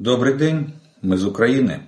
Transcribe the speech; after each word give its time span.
Добрый 0.00 0.34
день, 0.36 0.74
мы 1.02 1.14
из 1.14 1.24
Украины. 1.24 1.82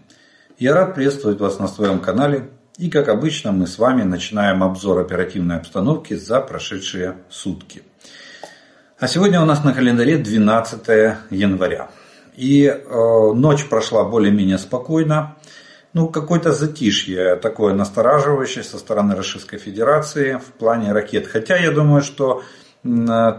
Я 0.61 0.75
рад 0.75 0.95
приветствовать 0.95 1.41
вас 1.41 1.59
на 1.59 1.67
своем 1.67 1.99
канале. 1.99 2.51
И 2.79 2.89
как 2.89 3.09
обычно 3.09 3.51
мы 3.51 3.67
с 3.67 3.79
вами 3.79 4.05
начинаем 4.05 4.63
обзор 4.63 5.01
оперативной 5.01 5.57
обстановки 5.57 6.15
за 6.15 6.41
прошедшие 6.41 7.17
сутки. 7.29 7.83
А 9.01 9.09
сегодня 9.09 9.43
у 9.43 9.45
нас 9.45 9.65
на 9.65 9.73
календаре 9.73 10.19
12 10.19 10.87
января. 11.31 11.91
И 12.37 12.67
э, 12.67 13.33
ночь 13.35 13.69
прошла 13.69 14.05
более-менее 14.05 14.59
спокойно. 14.59 15.35
Ну, 15.93 16.09
какое-то 16.09 16.53
затишье 16.53 17.35
такое 17.35 17.75
настораживающее 17.75 18.63
со 18.63 18.79
стороны 18.79 19.17
Российской 19.17 19.59
Федерации 19.59 20.35
в 20.35 20.53
плане 20.53 20.93
ракет. 20.93 21.27
Хотя 21.27 21.57
я 21.57 21.73
думаю, 21.73 22.03
что 22.03 22.45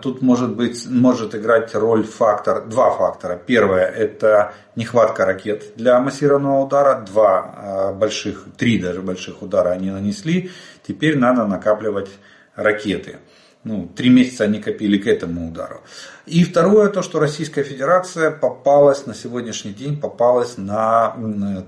тут 0.02 0.22
может 0.22 0.56
быть, 0.56 0.86
может 0.90 1.36
играть 1.36 1.74
роль 1.76 2.04
фактор, 2.04 2.66
два 2.66 2.92
фактора. 2.92 3.40
Первое– 3.44 3.86
это 3.86 4.54
нехватка 4.76 5.26
ракет 5.26 5.74
для 5.76 6.00
массированного 6.00 6.66
удара. 6.66 7.06
Два 7.06 7.54
а, 7.56 7.94
больших, 7.94 8.46
три 8.58 8.80
даже 8.80 9.02
больших 9.02 9.42
удара 9.42 9.70
они 9.70 9.92
нанесли. 9.92 10.52
Теперь 10.88 11.18
надо 11.18 11.46
накапливать 11.46 12.10
ракеты 12.56 13.18
ну, 13.68 13.90
три 13.96 14.10
месяца 14.10 14.46
они 14.46 14.60
копили 14.60 14.98
к 14.98 15.08
этому 15.08 15.50
удару. 15.50 15.82
И 16.26 16.44
второе, 16.44 16.90
то, 16.90 17.02
что 17.02 17.20
Российская 17.20 17.64
Федерация 17.64 18.32
попалась 18.32 19.06
на 19.06 19.14
сегодняшний 19.14 19.74
день, 19.74 20.00
попалась 20.00 20.58
на 20.58 21.16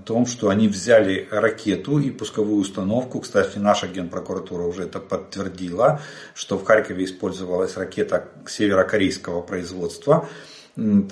том, 0.05 0.25
что 0.25 0.49
они 0.49 0.67
взяли 0.67 1.27
ракету 1.29 1.99
и 1.99 2.09
пусковую 2.09 2.61
установку. 2.61 3.19
Кстати, 3.19 3.57
наша 3.57 3.87
генпрокуратура 3.87 4.63
уже 4.63 4.83
это 4.83 4.99
подтвердила, 4.99 6.01
что 6.33 6.57
в 6.57 6.63
Харькове 6.63 7.03
использовалась 7.03 7.77
ракета 7.77 8.25
северокорейского 8.47 9.41
производства. 9.41 10.27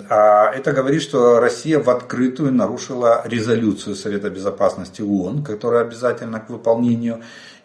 А 0.09 0.52
это 0.54 0.72
говорит, 0.72 1.02
что 1.02 1.40
Россия 1.42 1.80
в 1.80 1.90
открытую 1.90 2.54
нарушила 2.54 3.23
резолюцию 3.26 3.95
Совета 3.95 4.30
Безопасности 4.30 5.02
ООН, 5.02 5.44
которая 5.44 5.81
обязательна 5.81 6.39
к 6.39 6.50
выполнению, 6.50 7.22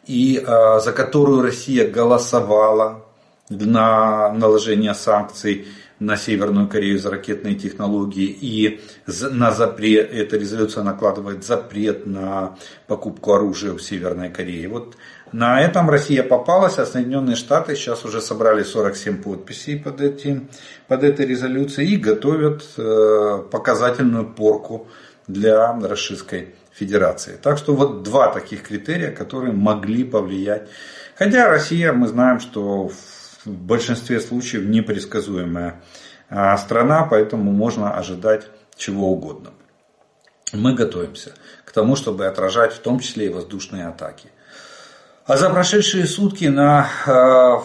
и 0.07 0.43
э, 0.45 0.81
за 0.81 0.93
которую 0.93 1.43
Россия 1.43 1.89
голосовала 1.89 3.05
на 3.61 4.33
наложение 4.33 4.95
санкций 4.95 5.67
на 6.03 6.17
Северную 6.17 6.69
Корею 6.69 6.99
за 6.99 7.11
ракетные 7.11 7.55
технологии 7.55 8.25
и 8.27 8.81
на 9.07 9.53
запрет, 9.53 10.13
эта 10.13 10.37
резолюция 10.37 10.83
накладывает 10.83 11.45
запрет 11.45 12.07
на 12.07 12.57
покупку 12.89 13.35
оружия 13.35 13.73
в 13.73 13.81
Северной 13.81 14.29
Корее. 14.31 14.69
Вот 14.69 14.97
на 15.31 15.61
этом 15.61 15.89
Россия 15.89 16.25
попалась, 16.25 16.79
а 16.79 16.87
Соединенные 16.87 17.37
Штаты 17.37 17.77
сейчас 17.77 18.05
уже 18.05 18.21
собрали 18.21 18.65
47 18.65 19.23
подписей 19.23 19.79
под, 19.79 20.01
этим, 20.01 20.49
под 20.89 21.05
этой 21.05 21.25
резолюцией 21.25 21.95
и 21.95 21.97
готовят 21.97 22.65
э, 22.77 23.43
показательную 23.51 24.27
порку 24.27 24.89
для 25.29 25.73
Российской 25.81 26.55
Федерации. 26.73 27.39
Так 27.41 27.59
что 27.59 27.75
вот 27.75 28.03
два 28.03 28.29
таких 28.33 28.63
критерия, 28.63 29.13
которые 29.13 29.53
могли 29.53 30.05
повлиять. 30.05 30.69
Хотя 31.15 31.49
Россия, 31.49 31.93
мы 31.93 32.09
знаем, 32.09 32.41
что 32.41 32.89
в 32.89 32.95
в 33.45 33.51
большинстве 33.51 34.21
случаев 34.21 34.65
непредсказуемая 34.65 35.81
а, 36.29 36.57
страна, 36.57 37.05
поэтому 37.05 37.53
можно 37.53 37.95
ожидать 37.95 38.47
чего 38.77 39.11
угодно. 39.11 39.51
Мы 40.53 40.75
готовимся 40.75 41.33
к 41.65 41.73
тому, 41.73 41.97
чтобы 41.97 42.27
отражать 42.27 42.73
в 42.73 42.79
том 42.79 43.01
числе 43.01 43.27
и 43.27 43.31
воздушные 43.31 43.87
атаки. 43.87 44.29
А 45.25 45.37
за 45.37 45.51
прошедшие 45.51 46.07
сутки 46.07 46.47
на, 46.47 46.89
а, 47.07 47.63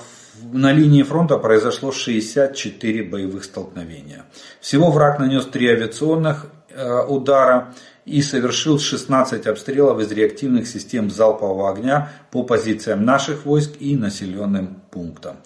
на 0.52 0.72
линии 0.72 1.04
фронта 1.04 1.38
произошло 1.38 1.92
64 1.92 3.04
боевых 3.04 3.44
столкновения. 3.44 4.26
Всего 4.62 4.92
враг 4.92 5.20
нанес 5.20 5.46
3 5.46 5.68
авиационных 5.70 6.48
а, 6.76 7.06
удара 7.06 7.74
и 8.08 8.22
совершил 8.22 8.80
16 8.80 9.46
обстрелов 9.48 10.00
из 10.00 10.12
реактивных 10.12 10.66
систем 10.68 11.12
залпового 11.12 11.70
огня 11.70 12.10
по 12.32 12.44
позициям 12.44 13.04
наших 13.04 13.46
войск 13.46 13.72
и 13.80 13.98
населенным 13.98 14.82
пунктам. 14.92 15.38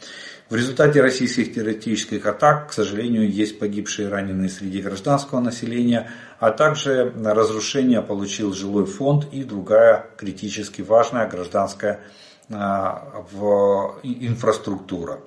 В 0.48 0.56
результате 0.56 1.02
российских 1.02 1.54
террористических 1.54 2.26
атак, 2.26 2.70
к 2.70 2.74
сожалению, 2.74 3.28
есть 3.28 3.58
погибшие 3.58 4.08
и 4.08 4.12
раненые 4.12 4.50
среди 4.50 4.82
гражданского 4.82 5.40
населения, 5.40 6.12
а 6.40 6.52
также 6.52 7.12
разрушение 7.24 8.02
получил 8.02 8.54
жилой 8.54 8.86
фонд 8.86 9.28
и 9.32 9.44
другая 9.44 10.06
критически 10.18 10.82
важная 10.82 11.28
гражданская 11.28 12.02
а, 12.50 13.26
инфраструктура. 14.04 15.22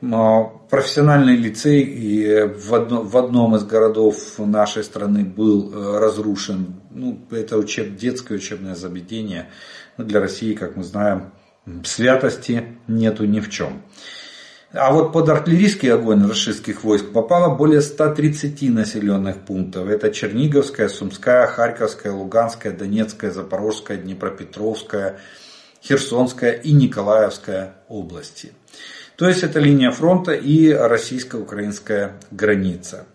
Профессиональный 0.00 1.36
лицей 1.36 2.54
в, 2.54 3.16
одном 3.16 3.56
из 3.56 3.64
городов 3.64 4.38
нашей 4.38 4.84
страны 4.84 5.24
был 5.24 5.72
э, 5.72 5.98
разрушен. 5.98 6.80
Ну, 6.90 7.26
это 7.32 7.58
учеб, 7.58 7.96
детское 7.96 8.34
учебное 8.34 8.76
заведение. 8.76 9.50
Но 9.96 10.04
для 10.04 10.20
России, 10.20 10.54
как 10.54 10.76
мы 10.76 10.84
знаем, 10.84 11.32
святости 11.84 12.78
нету 12.86 13.24
ни 13.24 13.40
в 13.40 13.50
чем. 13.50 13.82
А 14.72 14.92
вот 14.92 15.12
под 15.12 15.28
артиллерийский 15.30 15.90
огонь 15.92 16.28
российских 16.28 16.84
войск 16.84 17.06
попало 17.12 17.56
более 17.56 17.80
130 17.80 18.70
населенных 18.70 19.38
пунктов. 19.38 19.88
Это 19.88 20.12
Черниговская, 20.12 20.88
Сумская, 20.88 21.46
Харьковская, 21.46 22.12
Луганская, 22.12 22.72
Донецкая, 22.72 23.30
Запорожская, 23.30 23.96
Днепропетровская, 23.96 25.18
Херсонская 25.82 26.52
и 26.52 26.72
Николаевская 26.72 27.76
области. 27.88 28.52
То 29.18 29.28
есть 29.28 29.42
это 29.42 29.58
линия 29.58 29.90
фронта 29.90 30.32
и 30.32 30.70
российско-украинская 30.70 32.20
граница. 32.30 33.06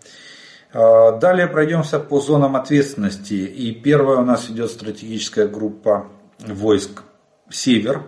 А, 0.74 1.12
далее 1.12 1.46
пройдемся 1.46 1.98
по 1.98 2.20
зонам 2.20 2.56
ответственности. 2.56 3.32
И 3.32 3.72
первая 3.72 4.18
у 4.18 4.24
нас 4.24 4.50
идет 4.50 4.70
стратегическая 4.70 5.48
группа 5.48 6.08
войск 6.46 7.04
«Север», 7.48 8.02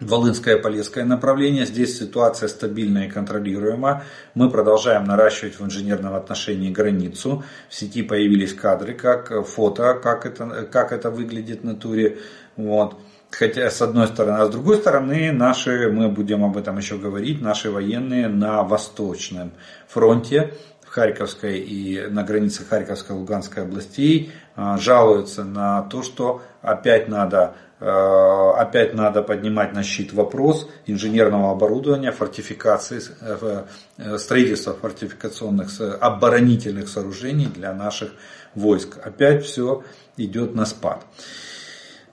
Волынское 0.00 0.58
Полесское 0.58 1.04
направление. 1.04 1.64
Здесь 1.64 1.96
ситуация 1.96 2.48
стабильная 2.48 3.06
и 3.06 3.10
контролируема. 3.10 4.02
Мы 4.34 4.50
продолжаем 4.50 5.04
наращивать 5.04 5.58
в 5.58 5.64
инженерном 5.64 6.14
отношении 6.14 6.70
границу. 6.70 7.44
В 7.70 7.74
сети 7.74 8.02
появились 8.02 8.52
кадры, 8.52 8.92
как 8.92 9.46
фото, 9.46 9.94
как 9.94 10.26
это, 10.26 10.68
как 10.70 10.92
это 10.92 11.10
выглядит 11.10 11.64
на 11.64 11.76
туре. 11.76 12.18
Вот. 12.56 12.98
Хотя 13.30 13.70
с 13.70 13.82
одной 13.82 14.06
стороны, 14.06 14.38
а 14.38 14.46
с 14.46 14.50
другой 14.50 14.76
стороны, 14.76 15.32
наши, 15.32 15.90
мы 15.90 16.08
будем 16.08 16.44
об 16.44 16.56
этом 16.56 16.78
еще 16.78 16.96
говорить, 16.96 17.42
наши 17.42 17.70
военные 17.70 18.28
на 18.28 18.62
восточном 18.62 19.52
фронте, 19.88 20.54
в 20.86 20.88
Харьковской 20.88 21.58
и 21.58 22.06
на 22.06 22.22
границе 22.22 22.64
Харьковской-Луганской 22.64 23.64
областей 23.64 24.32
а, 24.54 24.78
жалуются 24.78 25.44
на 25.44 25.82
то, 25.82 26.02
что 26.02 26.42
опять 26.62 27.08
надо, 27.08 27.54
а, 27.80 28.52
опять 28.52 28.94
надо 28.94 29.22
поднимать 29.22 29.74
на 29.74 29.82
щит 29.82 30.12
вопрос 30.12 30.68
инженерного 30.86 31.50
оборудования, 31.50 32.12
фортификации, 32.12 33.02
э, 33.20 33.64
э, 33.98 34.18
строительства 34.18 34.74
фортификационных 34.74 35.68
оборонительных 36.00 36.88
сооружений 36.88 37.46
для 37.46 37.74
наших 37.74 38.12
войск. 38.54 38.96
Опять 39.04 39.44
все 39.44 39.82
идет 40.16 40.54
на 40.54 40.64
спад. 40.64 41.04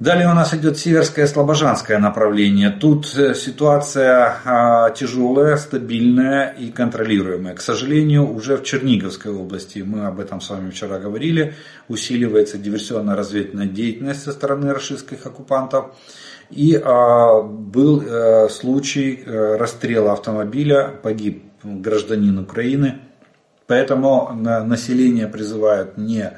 Далее 0.04 0.28
у 0.30 0.34
нас 0.34 0.54
идет 0.54 0.78
северское 0.78 1.26
слобожанское 1.28 1.98
направление. 1.98 2.72
Тут 2.72 3.16
э, 3.16 3.34
ситуация 3.36 4.36
а, 4.44 4.90
тяжелая, 4.90 5.56
стабильная 5.56 6.50
и 6.50 6.72
контролируемая. 6.72 7.56
К 7.56 7.62
сожалению, 7.62 8.30
уже 8.30 8.58
в 8.58 8.64
Черниговской 8.64 9.32
области, 9.32 9.80
мы 9.80 10.06
об 10.08 10.20
этом 10.20 10.42
с 10.42 10.50
вами 10.50 10.72
вчера 10.72 11.00
говорили, 11.00 11.56
усиливается 11.88 12.58
диверсионно-разведывательная 12.58 13.68
деятельность 13.68 14.24
со 14.24 14.34
стороны 14.34 14.74
российских 14.74 15.26
оккупантов. 15.26 15.96
И 16.50 16.76
а, 16.76 17.42
был 17.42 18.04
а, 18.06 18.50
случай 18.50 19.24
а, 19.26 19.58
расстрела 19.58 20.12
автомобиля, 20.12 21.00
погиб 21.02 21.46
гражданин 21.64 22.40
Украины. 22.40 23.00
Поэтому 23.68 24.34
население 24.34 25.28
призывают 25.30 25.98
не 25.98 26.34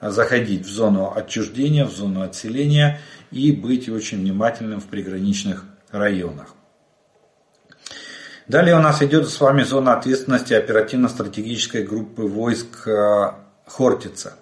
заходить 0.00 0.66
в 0.66 0.70
зону 0.70 1.12
отчуждения, 1.14 1.84
в 1.84 1.90
зону 1.90 2.22
отселения 2.22 3.00
и 3.30 3.52
быть 3.52 3.88
очень 3.88 4.18
внимательным 4.18 4.80
в 4.80 4.86
приграничных 4.86 5.64
районах. 5.90 6.54
Далее 8.48 8.74
у 8.74 8.80
нас 8.80 9.00
идет 9.02 9.28
с 9.28 9.40
вами 9.40 9.62
зона 9.62 9.96
ответственности 9.96 10.54
оперативно-стратегической 10.54 11.84
группы 11.84 12.22
войск 12.22 12.88
э, 12.88 13.32
Хортица. 13.66 14.34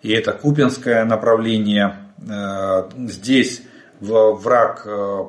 И 0.00 0.10
это 0.10 0.32
Купинское 0.32 1.04
направление. 1.04 2.14
Э, 2.26 2.88
здесь 2.96 3.62
враг 4.02 4.82
э, 4.84 5.24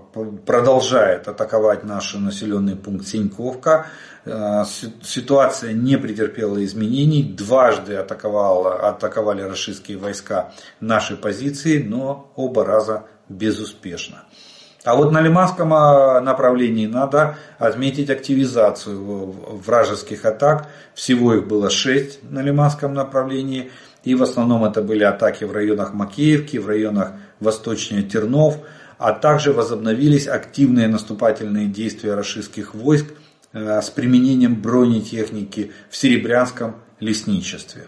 продолжает 0.46 1.28
атаковать 1.28 1.84
наш 1.84 2.14
населенный 2.16 2.76
пункт 2.76 3.08
Синьковка. 3.08 3.88
Э, 4.26 4.64
ситуация 5.02 5.74
не 5.74 5.98
претерпела 5.98 6.64
изменений. 6.64 7.24
Дважды 7.24 7.96
атаковала, 7.96 8.90
атаковали 8.90 9.42
российские 9.42 9.98
войска 9.98 10.54
наши 10.80 11.16
позиции, 11.16 11.82
но 11.82 12.32
оба 12.36 12.66
раза 12.66 13.04
безуспешно. 13.30 14.24
А 14.84 14.96
вот 14.96 15.14
на 15.14 15.22
Лиманском 15.22 15.74
а, 15.74 16.20
направлении 16.20 16.88
надо 16.88 17.38
отметить 17.58 18.10
активизацию 18.10 19.32
вражеских 19.66 20.26
атак. 20.26 20.68
Всего 20.94 21.36
их 21.36 21.48
было 21.48 21.70
6 21.70 22.30
на 22.30 22.42
Лиманском 22.42 22.94
направлении. 22.94 23.72
И 24.04 24.16
в 24.16 24.24
основном 24.24 24.66
это 24.66 24.82
были 24.82 25.04
атаки 25.04 25.46
в 25.46 25.54
районах 25.54 25.94
Макеевки, 25.94 26.58
в 26.58 26.68
районах 26.68 27.14
восточнее 27.44 28.04
Тернов. 28.04 28.58
А 28.98 29.12
также 29.12 29.52
возобновились 29.52 30.28
активные 30.28 30.88
наступательные 30.88 31.68
действия 31.68 32.16
российских 32.16 32.74
войск 32.74 33.08
э, 33.52 33.82
с 33.82 33.90
применением 33.90 34.62
бронетехники 34.62 35.72
в 35.90 35.98
Серебрянском 35.98 36.76
лесничестве. 37.00 37.88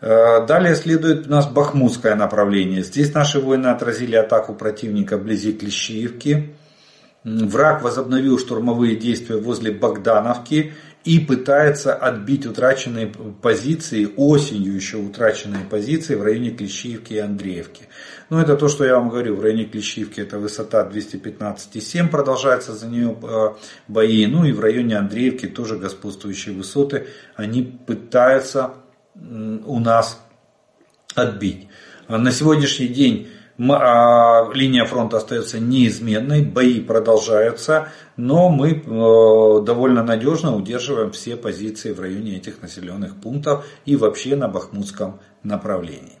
Э, 0.00 0.46
далее 0.46 0.74
следует 0.74 1.26
у 1.26 1.30
нас 1.30 1.46
Бахмутское 1.46 2.14
направление. 2.14 2.82
Здесь 2.82 3.12
наши 3.14 3.40
воины 3.40 3.68
отразили 3.68 4.16
атаку 4.16 4.54
противника 4.54 5.16
вблизи 5.16 5.52
Клещиевки. 5.52 6.54
Враг 7.24 7.82
возобновил 7.82 8.38
штурмовые 8.38 8.96
действия 8.96 9.36
возле 9.36 9.72
Богдановки 9.72 10.74
и 11.04 11.18
пытается 11.18 11.94
отбить 11.94 12.46
утраченные 12.46 13.12
позиции, 13.42 14.08
осенью 14.16 14.74
еще 14.74 14.96
утраченные 14.96 15.64
позиции 15.64 16.14
в 16.14 16.22
районе 16.22 16.50
Клещиевки 16.50 17.12
и 17.12 17.18
Андреевки. 17.18 17.84
Ну 18.30 18.38
это 18.38 18.56
то, 18.56 18.68
что 18.68 18.84
я 18.86 18.96
вам 18.96 19.10
говорю, 19.10 19.36
в 19.36 19.42
районе 19.42 19.64
Клещиевки 19.64 20.20
это 20.20 20.38
высота 20.38 20.88
215,7, 20.90 22.08
продолжается 22.08 22.74
за 22.74 22.86
нее 22.86 23.16
э, 23.22 23.48
бои. 23.86 24.26
Ну 24.26 24.46
и 24.46 24.52
в 24.52 24.60
районе 24.60 24.96
Андреевки 24.96 25.46
тоже 25.46 25.76
господствующие 25.76 26.54
высоты, 26.54 27.06
они 27.36 27.62
пытаются 27.62 28.74
у 29.14 29.78
нас 29.78 30.20
отбить. 31.14 31.68
На 32.08 32.32
сегодняшний 32.32 32.88
день 32.88 33.28
а, 33.28 33.33
линия 33.56 34.84
фронта 34.84 35.18
остается 35.18 35.60
неизменной, 35.60 36.42
бои 36.42 36.80
продолжаются, 36.80 37.88
но 38.16 38.48
мы 38.48 38.72
э, 38.72 39.64
довольно 39.64 40.02
надежно 40.02 40.56
удерживаем 40.56 41.12
все 41.12 41.36
позиции 41.36 41.92
в 41.92 42.00
районе 42.00 42.36
этих 42.36 42.62
населенных 42.62 43.16
пунктов 43.16 43.64
и 43.84 43.96
вообще 43.96 44.34
на 44.34 44.48
Бахмутском 44.48 45.20
направлении. 45.42 46.18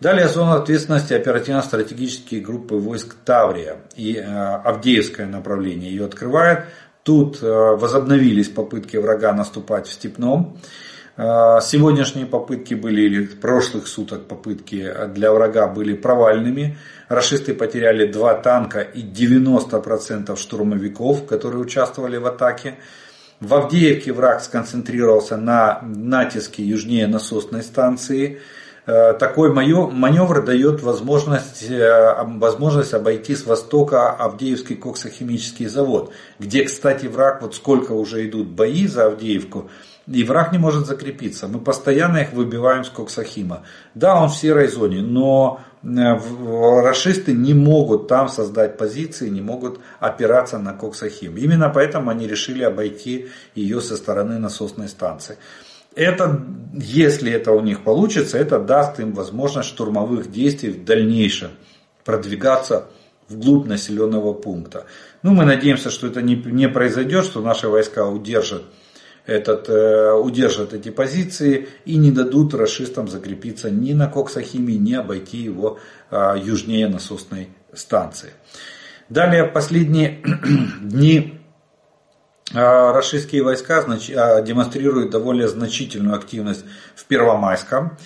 Далее 0.00 0.28
зона 0.28 0.54
ответственности 0.56 1.12
оперативно-стратегические 1.12 2.40
группы 2.40 2.74
войск 2.74 3.16
Таврия 3.24 3.76
и 3.96 4.16
э, 4.16 4.24
Авдеевское 4.24 5.26
направление 5.26 5.90
ее 5.90 6.06
открывает. 6.06 6.64
Тут 7.02 7.42
э, 7.42 7.46
возобновились 7.46 8.48
попытки 8.48 8.96
врага 8.96 9.32
наступать 9.34 9.86
в 9.86 9.92
Степном. 9.92 10.58
А, 11.22 11.60
сегодняшние 11.60 12.24
попытки 12.24 12.72
были, 12.72 13.02
или 13.02 13.26
прошлых 13.26 13.88
суток 13.88 14.26
попытки 14.26 14.90
для 15.08 15.30
врага 15.32 15.66
были 15.66 15.94
провальными. 15.94 16.78
Рашисты 17.10 17.52
потеряли 17.52 18.10
два 18.10 18.32
танка 18.32 18.80
и 18.80 19.02
90% 19.02 20.34
штурмовиков, 20.38 21.26
которые 21.26 21.60
участвовали 21.60 22.16
в 22.16 22.24
атаке. 22.24 22.76
В 23.38 23.52
Авдеевке 23.52 24.14
враг 24.14 24.42
сконцентрировался 24.42 25.36
на 25.36 25.82
натиске 25.82 26.62
южнее 26.62 27.06
насосной 27.06 27.64
станции. 27.64 28.40
А, 28.90 29.14
такой 29.14 29.52
маневр 29.52 30.44
дает 30.44 30.82
возможность, 30.82 31.70
э, 31.70 32.24
возможность 32.38 32.92
обойти 32.92 33.36
с 33.36 33.46
востока 33.46 34.10
Авдеевский 34.10 34.74
коксохимический 34.74 35.66
завод, 35.66 36.12
где, 36.40 36.64
кстати, 36.64 37.06
враг, 37.06 37.42
вот 37.42 37.54
сколько 37.54 37.92
уже 37.92 38.26
идут 38.28 38.48
бои 38.48 38.86
за 38.88 39.06
Авдеевку, 39.06 39.70
и 40.08 40.24
враг 40.24 40.50
не 40.52 40.58
может 40.58 40.86
закрепиться. 40.86 41.46
Мы 41.46 41.60
постоянно 41.60 42.18
их 42.18 42.32
выбиваем 42.32 42.84
с 42.84 42.88
Коксахима. 42.88 43.62
Да, 43.94 44.20
он 44.20 44.28
в 44.28 44.36
серой 44.36 44.66
зоне, 44.66 45.02
но 45.02 45.60
э, 45.84 45.88
расисты 46.82 47.32
не 47.32 47.54
могут 47.54 48.08
там 48.08 48.28
создать 48.28 48.76
позиции, 48.76 49.28
не 49.28 49.40
могут 49.40 49.78
опираться 50.00 50.58
на 50.58 50.72
Коксахим. 50.72 51.36
Именно 51.36 51.68
поэтому 51.68 52.10
они 52.10 52.26
решили 52.26 52.64
обойти 52.64 53.28
ее 53.54 53.80
со 53.80 53.96
стороны 53.96 54.38
насосной 54.40 54.88
станции. 54.88 55.38
Это, 55.94 56.44
если 56.74 57.32
это 57.32 57.52
у 57.52 57.60
них 57.60 57.82
получится, 57.82 58.38
это 58.38 58.58
даст 58.58 59.00
им 59.00 59.12
возможность 59.12 59.68
штурмовых 59.68 60.30
действий 60.30 60.70
в 60.70 60.84
дальнейшем 60.84 61.50
продвигаться 62.04 62.88
вглубь 63.28 63.66
населенного 63.66 64.32
пункта. 64.32 64.86
Ну, 65.22 65.32
мы 65.32 65.44
надеемся, 65.44 65.90
что 65.90 66.06
это 66.06 66.22
не, 66.22 66.34
не 66.36 66.68
произойдет, 66.68 67.24
что 67.24 67.40
наши 67.40 67.68
войска 67.68 68.06
удержат 68.06 68.62
этот, 69.26 69.68
э, 69.68 70.12
удержат 70.12 70.72
эти 70.72 70.90
позиции 70.90 71.68
и 71.84 71.96
не 71.96 72.10
дадут 72.10 72.54
расистам 72.54 73.08
закрепиться 73.08 73.70
ни 73.70 73.92
на 73.92 74.08
Коксахиме, 74.08 74.76
ни 74.76 74.94
обойти 74.94 75.38
его 75.38 75.78
э, 76.10 76.34
южнее 76.42 76.88
насосной 76.88 77.50
станции. 77.72 78.30
Далее, 79.08 79.44
последние 79.44 80.22
дни 80.80 81.39
российские 82.52 83.42
войска 83.42 83.82
демонстрируют 83.82 85.10
довольно 85.10 85.48
значительную 85.48 86.16
активность 86.16 86.64
в 86.94 87.04
Первомайском. 87.04 87.96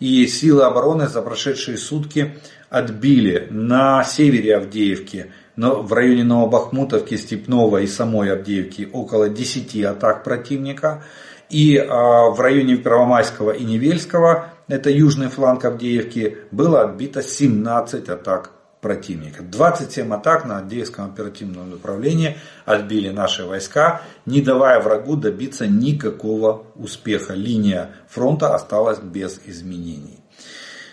И 0.00 0.26
силы 0.26 0.64
обороны 0.64 1.08
за 1.08 1.22
прошедшие 1.22 1.78
сутки 1.78 2.36
отбили 2.68 3.46
на 3.50 4.04
севере 4.04 4.56
Авдеевки 4.56 5.30
но 5.56 5.82
в 5.82 5.92
районе 5.92 6.24
Новобахмутовки, 6.24 7.16
Степного 7.16 7.78
и 7.78 7.86
самой 7.86 8.32
Авдеевки 8.32 8.88
около 8.92 9.28
10 9.28 9.84
атак 9.84 10.24
противника. 10.24 11.04
И 11.50 11.76
а, 11.76 12.30
в 12.30 12.40
районе 12.40 12.76
Первомайского 12.76 13.52
и 13.52 13.64
Невельского, 13.64 14.48
это 14.66 14.90
южный 14.90 15.28
фланг 15.28 15.64
Авдеевки, 15.64 16.38
было 16.50 16.82
отбито 16.82 17.22
17 17.22 18.08
атак 18.08 18.50
противника. 18.84 19.42
27 19.42 20.12
атак 20.12 20.44
на 20.44 20.58
Авдеевском 20.58 21.06
оперативном 21.06 21.70
направлении 21.70 22.36
отбили 22.66 23.08
наши 23.08 23.46
войска, 23.46 24.02
не 24.26 24.42
давая 24.42 24.78
врагу 24.78 25.16
добиться 25.16 25.66
никакого 25.66 26.66
успеха. 26.74 27.32
Линия 27.32 27.92
фронта 28.10 28.54
осталась 28.54 28.98
без 28.98 29.40
изменений. 29.46 30.18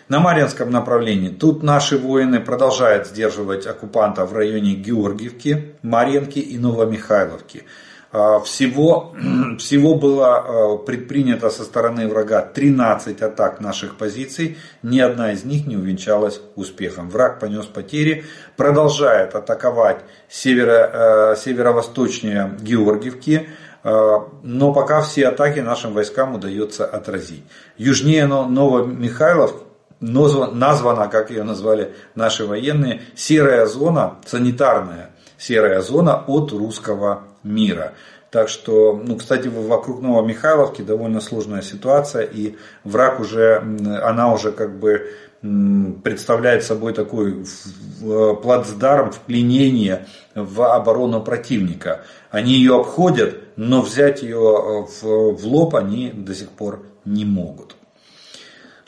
На 0.07 0.21
Марьинском 0.21 0.69
направлении 0.69 1.31
тут 1.31 1.63
наши 1.63 1.97
воины 1.97 2.39
продолжают 2.39 3.07
сдерживать 3.07 3.67
оккупанта 3.67 4.25
в 4.25 4.31
районе 4.31 4.75
Георгиевки, 4.75 5.75
Марьинки 5.81 6.39
и 6.39 6.57
Новомихайловки. 6.57 7.65
А, 8.11 8.39
всего, 8.41 9.15
всего 9.57 9.95
было 9.95 10.37
а, 10.37 10.77
предпринято 10.77 11.49
со 11.49 11.63
стороны 11.63 12.07
врага 12.07 12.41
13 12.41 13.21
атак 13.21 13.61
наших 13.61 13.95
позиций, 13.97 14.57
ни 14.83 14.99
одна 14.99 15.31
из 15.31 15.45
них 15.45 15.65
не 15.65 15.77
увенчалась 15.77 16.41
успехом. 16.55 17.09
Враг 17.09 17.39
понес 17.39 17.65
потери, 17.65 18.25
продолжает 18.57 19.35
атаковать 19.35 20.01
северо, 20.27 20.91
а, 20.93 21.35
северо-восточнее 21.35 22.57
Георгиевки, 22.61 23.47
но 23.83 24.73
пока 24.75 25.01
все 25.01 25.29
атаки 25.29 25.57
нашим 25.57 25.93
войскам 25.93 26.35
удается 26.35 26.85
отразить. 26.85 27.43
Южнее 27.77 28.27
Новомихайловки 28.27 29.63
названа, 30.00 31.07
как 31.07 31.31
ее 31.31 31.41
назвали 31.41 31.95
наши 32.13 32.45
военные, 32.45 33.01
серая 33.15 33.65
зона, 33.65 34.17
санитарная 34.24 35.09
серая 35.41 35.81
зона 35.81 36.24
от 36.27 36.51
русского 36.51 37.24
мира. 37.43 37.93
Так 38.29 38.48
что, 38.48 38.93
ну, 38.93 39.17
кстати, 39.17 39.50
вокруг 39.50 40.01
Новомихайловки 40.01 40.81
довольно 40.81 41.19
сложная 41.19 41.62
ситуация, 41.62 42.24
и 42.24 42.55
враг 42.86 43.19
уже, 43.19 43.57
она 44.03 44.33
уже 44.33 44.51
как 44.53 44.79
бы 44.79 45.12
представляет 46.03 46.63
собой 46.63 46.93
такой 46.93 47.45
плацдарм 48.41 49.12
вклинения 49.12 50.07
в 50.36 50.62
оборону 50.74 51.21
противника. 51.21 52.05
Они 52.29 52.53
ее 52.53 52.79
обходят, 52.79 53.36
но 53.57 53.81
взять 53.81 54.21
ее 54.21 54.88
в, 54.88 55.03
в 55.03 55.45
лоб 55.48 55.75
они 55.75 56.12
до 56.12 56.33
сих 56.33 56.50
пор 56.50 56.86
не 57.05 57.25
могут. 57.25 57.75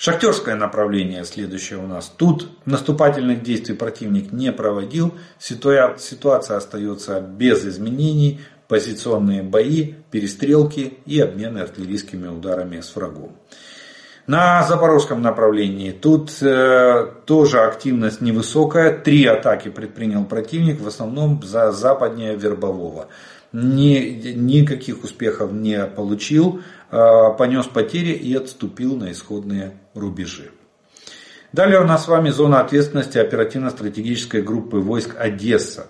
Шахтерское 0.06 0.56
направление 0.56 1.24
следующее 1.24 1.80
у 1.80 1.88
нас. 1.88 2.12
Тут 2.18 2.50
наступательных 2.66 3.42
действий 3.42 3.74
противник 3.74 4.34
не 4.34 4.52
проводил. 4.52 5.14
Ситуация 5.40 6.58
остается 6.58 7.22
без 7.22 7.66
изменений. 7.66 8.42
Позиционные 8.68 9.44
бои, 9.44 9.94
перестрелки 10.12 10.98
и 11.06 11.22
обмены 11.22 11.60
артиллерийскими 11.60 12.28
ударами 12.28 12.82
с 12.82 12.94
врагом. 12.98 13.38
На 14.28 14.64
запорожском 14.64 15.22
направлении 15.22 15.92
тут 15.92 16.32
э, 16.42 17.08
тоже 17.26 17.62
активность 17.62 18.20
невысокая. 18.20 19.00
Три 19.00 19.26
атаки 19.26 19.70
предпринял 19.70 20.26
противник, 20.26 20.82
в 20.82 20.88
основном 20.88 21.42
за 21.44 21.72
западнее 21.72 22.36
Вербового. 22.36 23.08
Ни, 23.54 24.34
никаких 24.34 25.06
успехов 25.06 25.54
не 25.54 25.86
получил. 25.86 26.60
Э, 26.92 27.30
понес 27.38 27.68
потери 27.68 28.12
и 28.12 28.36
отступил 28.36 28.98
на 28.98 29.14
исходные 29.14 29.78
рубежи. 29.94 30.52
Далее 31.52 31.80
у 31.80 31.86
нас 31.86 32.06
с 32.06 32.08
вами 32.08 32.30
зона 32.30 32.62
ответственности 32.62 33.20
оперативно-стратегической 33.20 34.42
группы 34.42 34.78
войск 34.78 35.16
Одесса. 35.20 35.88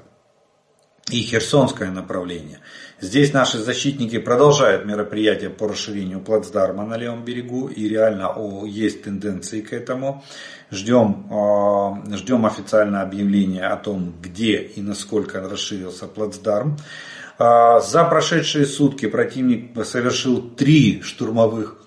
и 1.09 1.21
Херсонское 1.21 1.91
направление. 1.91 2.59
Здесь 3.01 3.33
наши 3.33 3.57
защитники 3.57 4.17
продолжают 4.19 4.85
мероприятия 4.85 5.49
по 5.49 5.67
расширению 5.67 6.21
плацдарма 6.21 6.85
на 6.85 6.95
левом 6.95 7.25
берегу 7.25 7.67
и 7.67 7.89
реально 7.89 8.29
о, 8.29 8.65
есть 8.65 9.03
тенденции 9.03 9.59
к 9.59 9.73
этому. 9.73 10.23
Ждем, 10.71 11.27
э, 11.29 12.15
ждем 12.15 12.45
официальное 12.45 13.01
объявление 13.01 13.67
о 13.67 13.75
том, 13.75 14.13
где 14.21 14.57
и 14.61 14.81
насколько 14.81 15.41
расширился 15.41 16.07
плацдарм. 16.07 16.77
Э, 17.37 17.81
за 17.81 18.05
прошедшие 18.05 18.65
сутки 18.65 19.07
противник 19.07 19.85
совершил 19.85 20.41
три 20.41 21.01
штурмовых, 21.01 21.82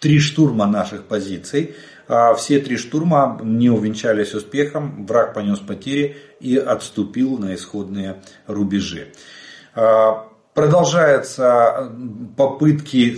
три 0.00 0.18
штурма 0.18 0.66
наших 0.66 1.04
позиций. 1.04 1.76
Э, 2.08 2.34
все 2.36 2.58
три 2.58 2.76
штурма 2.76 3.40
не 3.42 3.70
увенчались 3.70 4.34
успехом, 4.34 5.06
враг 5.06 5.34
понес 5.34 5.60
потери 5.60 6.16
и 6.40 6.56
отступил 6.56 7.38
на 7.38 7.54
исходные 7.54 8.22
рубежи. 8.46 9.12
Продолжаются 10.54 11.92
попытки 12.36 13.16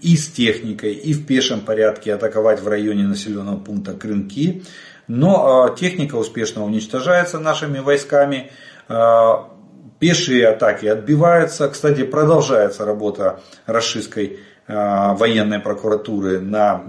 и 0.00 0.16
с 0.16 0.28
техникой, 0.28 0.94
и 0.94 1.12
в 1.12 1.26
пешем 1.26 1.60
порядке 1.60 2.14
атаковать 2.14 2.62
в 2.62 2.68
районе 2.68 3.02
населенного 3.02 3.58
пункта 3.58 3.94
Крынки. 3.94 4.62
Но 5.08 5.64
а, 5.64 5.74
техника 5.74 6.14
успешно 6.16 6.64
уничтожается 6.64 7.40
нашими 7.40 7.80
войсками. 7.80 8.52
А, 8.88 9.50
пешие 9.98 10.46
атаки 10.46 10.86
отбиваются. 10.86 11.68
Кстати, 11.68 12.04
продолжается 12.04 12.84
работа 12.84 13.40
расистской 13.66 14.38
а, 14.38 14.47
военной 14.68 15.60
прокуратуры 15.60 16.40
на, 16.40 16.84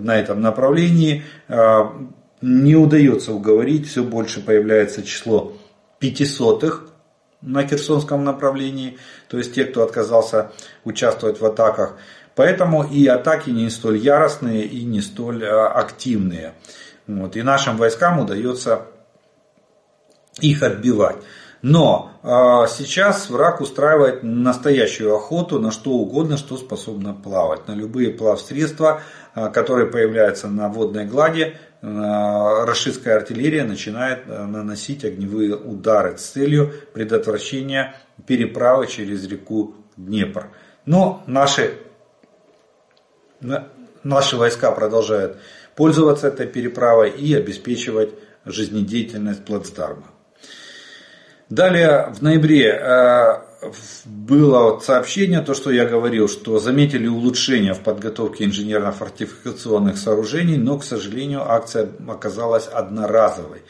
на 0.00 0.16
этом 0.16 0.40
направлении. 0.40 1.22
Не 2.40 2.76
удается 2.76 3.32
уговорить, 3.32 3.88
все 3.88 4.02
больше 4.02 4.40
появляется 4.40 5.02
число 5.02 5.52
пятисотых 5.98 6.88
на 7.44 7.66
Херсонском 7.66 8.24
направлении, 8.24 8.98
то 9.28 9.38
есть 9.38 9.54
те, 9.54 9.64
кто 9.64 9.82
отказался 9.82 10.52
участвовать 10.84 11.40
в 11.40 11.44
атаках. 11.46 11.96
Поэтому 12.34 12.84
и 12.84 13.06
атаки 13.06 13.50
не 13.50 13.70
столь 13.70 13.98
яростные 13.98 14.64
и 14.64 14.82
не 14.84 15.00
столь 15.00 15.44
а, 15.44 15.68
активные. 15.68 16.54
Вот. 17.06 17.36
И 17.36 17.42
нашим 17.42 17.76
войскам 17.76 18.18
удается 18.18 18.86
их 20.40 20.62
отбивать. 20.62 21.16
Но 21.64 22.12
э, 22.22 22.28
сейчас 22.68 23.28
враг 23.30 23.60
устраивает 23.60 24.22
настоящую 24.22 25.16
охоту 25.16 25.58
на 25.58 25.70
что 25.70 25.90
угодно, 25.90 26.36
что 26.36 26.56
способно 26.56 27.14
плавать. 27.14 27.66
На 27.66 27.72
любые 27.72 28.10
плавсредства, 28.10 29.00
э, 29.34 29.48
которые 29.50 29.86
появляются 29.86 30.48
на 30.48 30.68
водной 30.68 31.06
глади, 31.06 31.56
Э, 31.86 32.64
рашистская 32.64 33.16
артиллерия 33.16 33.64
начинает 33.64 34.20
э, 34.26 34.44
наносить 34.46 35.04
огневые 35.04 35.54
удары 35.54 36.16
с 36.16 36.22
целью 36.22 36.72
предотвращения 36.94 37.94
переправы 38.26 38.86
через 38.86 39.26
реку 39.26 39.74
Днепр. 39.98 40.48
Но 40.86 41.22
наши, 41.26 41.74
наши 44.02 44.36
войска 44.38 44.72
продолжают 44.72 45.36
пользоваться 45.76 46.28
этой 46.28 46.46
переправой 46.46 47.10
и 47.10 47.34
обеспечивать 47.34 48.14
жизнедеятельность 48.46 49.44
плацдарма. 49.44 50.13
Далее 51.50 52.12
в 52.14 52.22
ноябре 52.22 52.70
э, 52.70 53.38
было 54.04 54.78
сообщение, 54.80 55.40
то, 55.40 55.54
что 55.54 55.70
я 55.70 55.84
говорил, 55.84 56.28
что 56.28 56.58
заметили 56.58 57.06
улучшение 57.06 57.74
в 57.74 57.80
подготовке 57.80 58.44
инженерно-фортификационных 58.44 59.98
сооружений, 59.98 60.56
но, 60.56 60.78
к 60.78 60.84
сожалению, 60.84 61.50
акция 61.50 61.88
оказалась 62.08 62.66
одноразовой. 62.66 63.62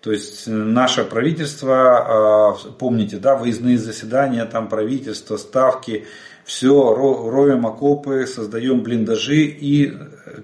То 0.00 0.12
есть 0.12 0.46
наше 0.46 1.04
правительство, 1.04 2.56
э, 2.66 2.72
помните, 2.78 3.18
да, 3.18 3.36
выездные 3.36 3.78
заседания, 3.78 4.44
там 4.46 4.68
правительство, 4.68 5.36
ставки, 5.36 6.06
все, 6.44 6.94
роем 6.94 7.66
окопы, 7.66 8.26
создаем 8.26 8.82
блиндажи 8.82 9.42
и 9.42 9.94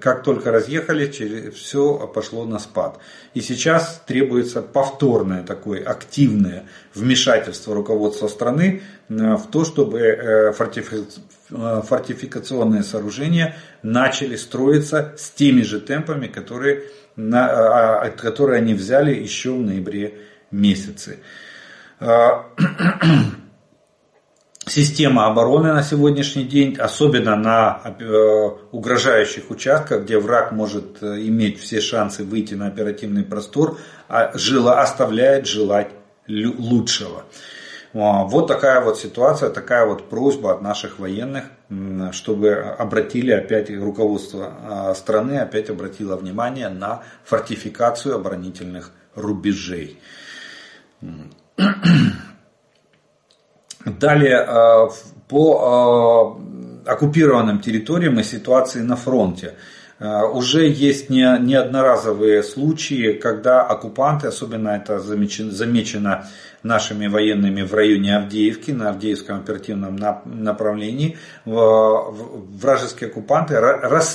как 0.00 0.23
только 0.23 0.50
разъехали, 0.50 1.50
все 1.50 2.07
пошло 2.09 2.45
на 2.45 2.59
спад. 2.59 2.99
И 3.35 3.41
сейчас 3.41 4.03
требуется 4.07 4.62
повторное 4.62 5.43
такое 5.43 5.83
активное 5.85 6.67
вмешательство 6.95 7.75
руководства 7.75 8.29
страны 8.29 8.83
э, 9.09 9.15
в 9.37 9.47
то, 9.50 9.65
чтобы 9.65 10.00
э, 10.00 10.53
э, 10.53 11.83
фортификационные 11.83 12.83
сооружения 12.83 13.57
начали 13.83 14.37
строиться 14.37 15.15
с 15.17 15.31
теми 15.31 15.62
же 15.62 15.81
темпами, 15.81 16.26
которые, 16.26 16.85
а, 17.17 18.11
которые 18.11 18.59
они 18.59 18.75
взяли 18.75 19.15
еще 19.15 19.53
в 19.53 19.61
ноябре 19.61 20.15
месяце. 20.50 21.19
система 24.66 25.26
обороны 25.26 25.73
на 25.73 25.82
сегодняшний 25.82 26.44
день, 26.44 26.76
особенно 26.76 27.37
на 27.37 27.80
э, 27.99 28.50
угрожающих 28.73 29.50
участках, 29.50 30.02
где 30.02 30.18
враг 30.18 30.52
может 30.52 31.02
э, 31.02 31.20
иметь 31.26 31.61
все 31.61 31.80
шансы 31.80 32.25
выйти 32.25 32.54
на 32.54 32.66
оперативный 32.66 33.23
простор, 33.23 33.78
а 34.08 34.37
жила, 34.37 34.82
оставляет 34.82 35.46
желать 35.46 35.90
лучшего. 36.28 37.25
Вот 37.92 38.46
такая 38.49 38.82
вот 38.82 38.99
ситуация, 38.99 39.49
такая 39.49 39.87
вот 39.87 40.11
просьба 40.11 40.52
от 40.52 40.61
наших 40.61 40.99
военных, 40.99 41.44
чтобы 42.12 42.52
обратили 42.52 43.30
опять 43.30 43.70
руководство 43.70 44.52
а, 44.62 44.94
страны, 44.94 45.38
опять 45.38 45.70
обратило 45.70 46.16
внимание 46.16 46.68
на 46.68 47.04
фортификацию 47.25 48.16
оборонительных 48.16 48.90
рубежей. 49.14 49.99
Далее, 53.87 54.45
э, 54.45 54.88
по 55.28 56.40
э, 56.85 56.90
оккупированным 56.90 57.61
территориям 57.61 58.19
и 58.19 58.25
ситуации 58.25 58.81
на 58.81 58.97
фронте. 58.97 59.55
Э, 60.00 60.25
уже 60.25 60.66
есть 60.69 61.09
не, 61.09 61.38
неодноразовые 61.38 62.43
случаи, 62.43 63.12
когда 63.12 63.62
оккупанты, 63.62 64.26
особенно 64.26 64.71
это 64.71 64.99
замечено, 64.99 65.52
замечено 65.52 66.26
нашими 66.64 67.07
военными 67.07 67.62
в 67.62 67.73
районе 67.75 68.16
Авдеевки, 68.16 68.73
на 68.73 68.88
Авдеевском 68.88 69.38
оперативном 69.38 69.97
направлении, 70.25 71.16
вражеские 71.45 73.09
оккупанты 73.09 73.61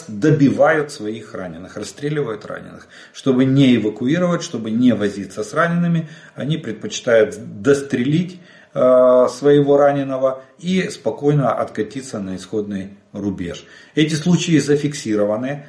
добивают 0.09 0.91
своих 0.91 1.33
раненых, 1.33 1.77
расстреливают 1.77 2.45
раненых. 2.45 2.89
Чтобы 3.13 3.45
не 3.45 3.77
эвакуировать, 3.77 4.43
чтобы 4.43 4.69
не 4.69 4.91
возиться 4.91 5.45
с 5.45 5.53
ранеными, 5.53 6.09
они 6.35 6.57
предпочитают 6.57 7.61
дострелить 7.61 8.41
своего 8.73 9.77
раненого 9.77 10.43
и 10.59 10.89
спокойно 10.89 11.53
откатиться 11.53 12.19
на 12.19 12.35
исходный 12.35 12.97
рубеж. 13.13 13.65
Эти 13.95 14.13
случаи 14.13 14.57
зафиксированы. 14.59 15.65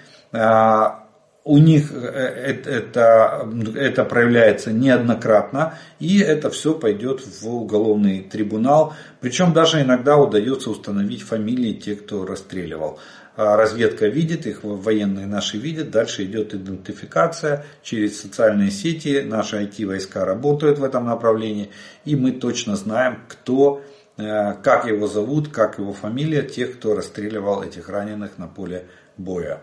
У 1.45 1.59
них 1.59 1.91
э, 1.93 1.97
это, 1.97 3.49
это 3.75 4.05
проявляется 4.05 4.73
неоднократно, 4.73 5.77
и 5.99 6.21
это 6.21 6.51
все 6.51 6.73
пойдет 6.75 7.21
в 7.21 7.49
уголовный 7.49 8.23
трибунал. 8.23 8.95
Причем 9.21 9.53
даже 9.53 9.83
иногда 9.83 10.19
удается 10.19 10.71
установить 10.71 11.23
фамилии 11.23 11.73
тех, 11.73 12.05
кто 12.05 12.25
расстреливал. 12.25 13.01
А 13.35 13.57
разведка 13.57 14.07
видит, 14.07 14.47
их 14.47 14.61
военные 14.63 15.27
наши 15.27 15.57
видят, 15.57 15.91
дальше 15.91 16.25
идет 16.25 16.55
идентификация 16.55 17.65
через 17.83 18.21
социальные 18.21 18.71
сети, 18.71 19.23
наши 19.27 19.57
IT-войска 19.57 20.25
работают 20.25 20.79
в 20.79 20.85
этом 20.85 21.07
направлении, 21.07 21.71
и 22.05 22.15
мы 22.15 22.33
точно 22.33 22.77
знаем, 22.77 23.21
кто, 23.29 23.83
э, 24.17 24.53
как 24.63 24.87
его 24.87 25.09
зовут, 25.09 25.49
как 25.49 25.79
его 25.79 25.93
фамилия, 25.93 26.43
тех, 26.43 26.79
кто 26.79 26.95
расстреливал 26.95 27.63
этих 27.63 27.89
раненых 27.89 28.39
на 28.39 28.47
поле 28.47 28.87
боя. 29.17 29.63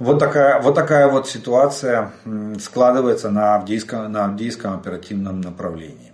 Вот 0.00 0.18
такая, 0.18 0.62
вот 0.62 0.74
такая 0.74 1.08
вот 1.08 1.28
ситуация 1.28 2.12
складывается 2.58 3.30
на 3.30 3.56
Авдейском, 3.56 4.10
на 4.10 4.24
Авдейском 4.24 4.72
оперативном 4.72 5.42
направлении. 5.42 6.12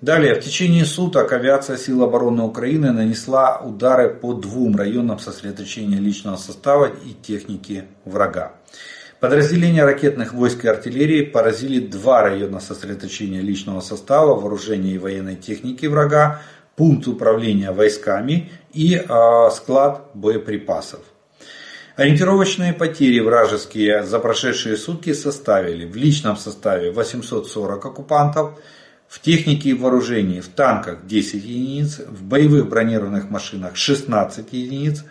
Далее, 0.00 0.36
в 0.36 0.44
течение 0.44 0.84
суток 0.84 1.32
авиация 1.32 1.76
сил 1.76 2.04
обороны 2.04 2.44
Украины 2.44 2.92
нанесла 2.92 3.58
удары 3.58 4.08
по 4.08 4.32
двум 4.32 4.76
районам 4.76 5.18
сосредоточения 5.18 5.98
личного 5.98 6.36
состава 6.36 6.86
и 6.86 7.12
техники 7.20 7.84
врага. 8.04 8.52
Подразделения 9.18 9.84
ракетных 9.84 10.32
войск 10.32 10.64
и 10.64 10.68
артиллерии 10.68 11.22
поразили 11.22 11.80
два 11.80 12.22
района 12.22 12.60
сосредоточения 12.60 13.40
личного 13.40 13.80
состава, 13.80 14.36
вооружения 14.36 14.92
и 14.92 14.98
военной 14.98 15.34
техники 15.34 15.86
врага, 15.86 16.42
пункт 16.76 17.08
управления 17.08 17.72
войсками 17.72 18.52
и 18.72 18.94
э, 18.94 19.50
склад 19.50 20.12
боеприпасов. 20.14 21.00
Ориентировочные 22.00 22.72
потери 22.72 23.20
вражеские 23.20 24.04
за 24.04 24.20
прошедшие 24.20 24.78
сутки 24.78 25.12
составили 25.12 25.84
в 25.84 25.94
личном 25.96 26.38
составе 26.38 26.92
840 26.92 27.84
оккупантов, 27.84 28.58
в 29.06 29.20
технике 29.20 29.68
и 29.68 29.74
вооружении 29.74 30.40
в 30.40 30.48
танках 30.48 31.04
10 31.04 31.34
единиц, 31.34 31.98
в 31.98 32.22
боевых 32.22 32.70
бронированных 32.70 33.28
машинах 33.28 33.76
16 33.76 34.50
единиц, 34.50 35.04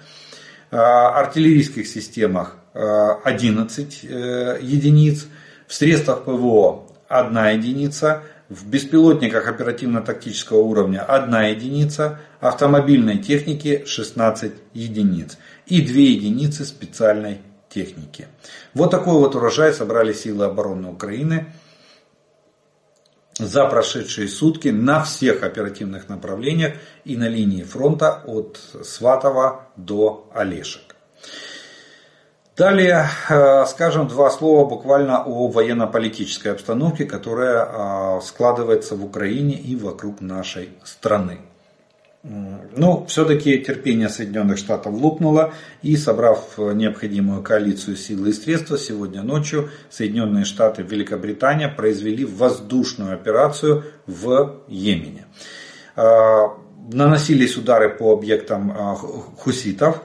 а, 0.72 1.10
артиллерийских 1.20 1.88
системах 1.88 2.56
11 2.74 4.00
а, 4.04 4.08
э, 4.08 4.60
единиц, 4.64 5.28
в 5.68 5.76
средствах 5.76 6.24
ПВО 6.24 6.88
1 7.08 7.38
единица, 7.50 8.24
в 8.50 8.68
беспилотниках 8.68 9.48
оперативно-тактического 9.48 10.58
уровня 10.58 11.04
1 11.04 11.52
единица, 11.52 12.20
автомобильной 12.40 13.20
техники 13.20 13.84
16 13.86 14.54
единиц 14.74 15.38
и 15.70 15.82
2 15.82 15.94
единицы 15.96 16.66
специальной 16.66 17.42
техники. 17.70 18.28
Вот 18.74 18.92
такой 18.92 19.14
вот 19.14 19.36
урожай 19.36 19.74
собрали 19.74 20.14
силы 20.14 20.46
обороны 20.46 20.90
Украины 20.90 21.54
за 23.38 23.66
прошедшие 23.66 24.28
сутки 24.28 24.68
на 24.68 25.04
всех 25.04 25.44
оперативных 25.44 26.10
направлениях 26.10 26.74
и 27.06 27.16
на 27.16 27.30
линии 27.30 27.64
фронта 27.64 28.22
от 28.26 28.60
Сватова 28.84 29.70
до 29.78 30.30
Олешек. 30.34 30.96
Далее 32.58 33.08
э, 33.30 33.66
скажем 33.68 34.10
два 34.10 34.30
слова 34.30 34.68
буквально 34.68 35.24
о 35.24 35.48
военно-политической 35.48 36.50
обстановке, 36.50 37.06
которая 37.06 37.66
э, 37.66 38.22
складывается 38.22 38.98
в 38.98 39.06
Украине 39.06 39.54
и 39.54 39.78
вокруг 39.78 40.20
нашей 40.20 40.72
страны. 40.84 41.40
Ну, 42.22 43.06
все-таки 43.08 43.60
терпение 43.60 44.10
Соединенных 44.10 44.58
Штатов 44.58 44.94
лопнуло, 44.94 45.54
и 45.82 45.96
собрав 45.96 46.58
необходимую 46.58 47.42
коалицию 47.42 47.96
сил 47.96 48.26
и 48.26 48.34
средств, 48.34 48.78
сегодня 48.78 49.24
ночью 49.24 49.70
Соединенные 49.90 50.44
Штаты 50.44 50.82
и 50.82 50.86
Великобритания 50.86 51.70
произвели 51.70 52.26
воздушную 52.26 53.14
операцию 53.14 53.86
в 54.06 54.64
Йемене. 54.68 55.28
Э, 55.96 56.48
наносились 56.92 57.56
удары 57.56 57.90
по 57.90 58.12
объектам 58.12 58.70
хуситов, 59.38 60.04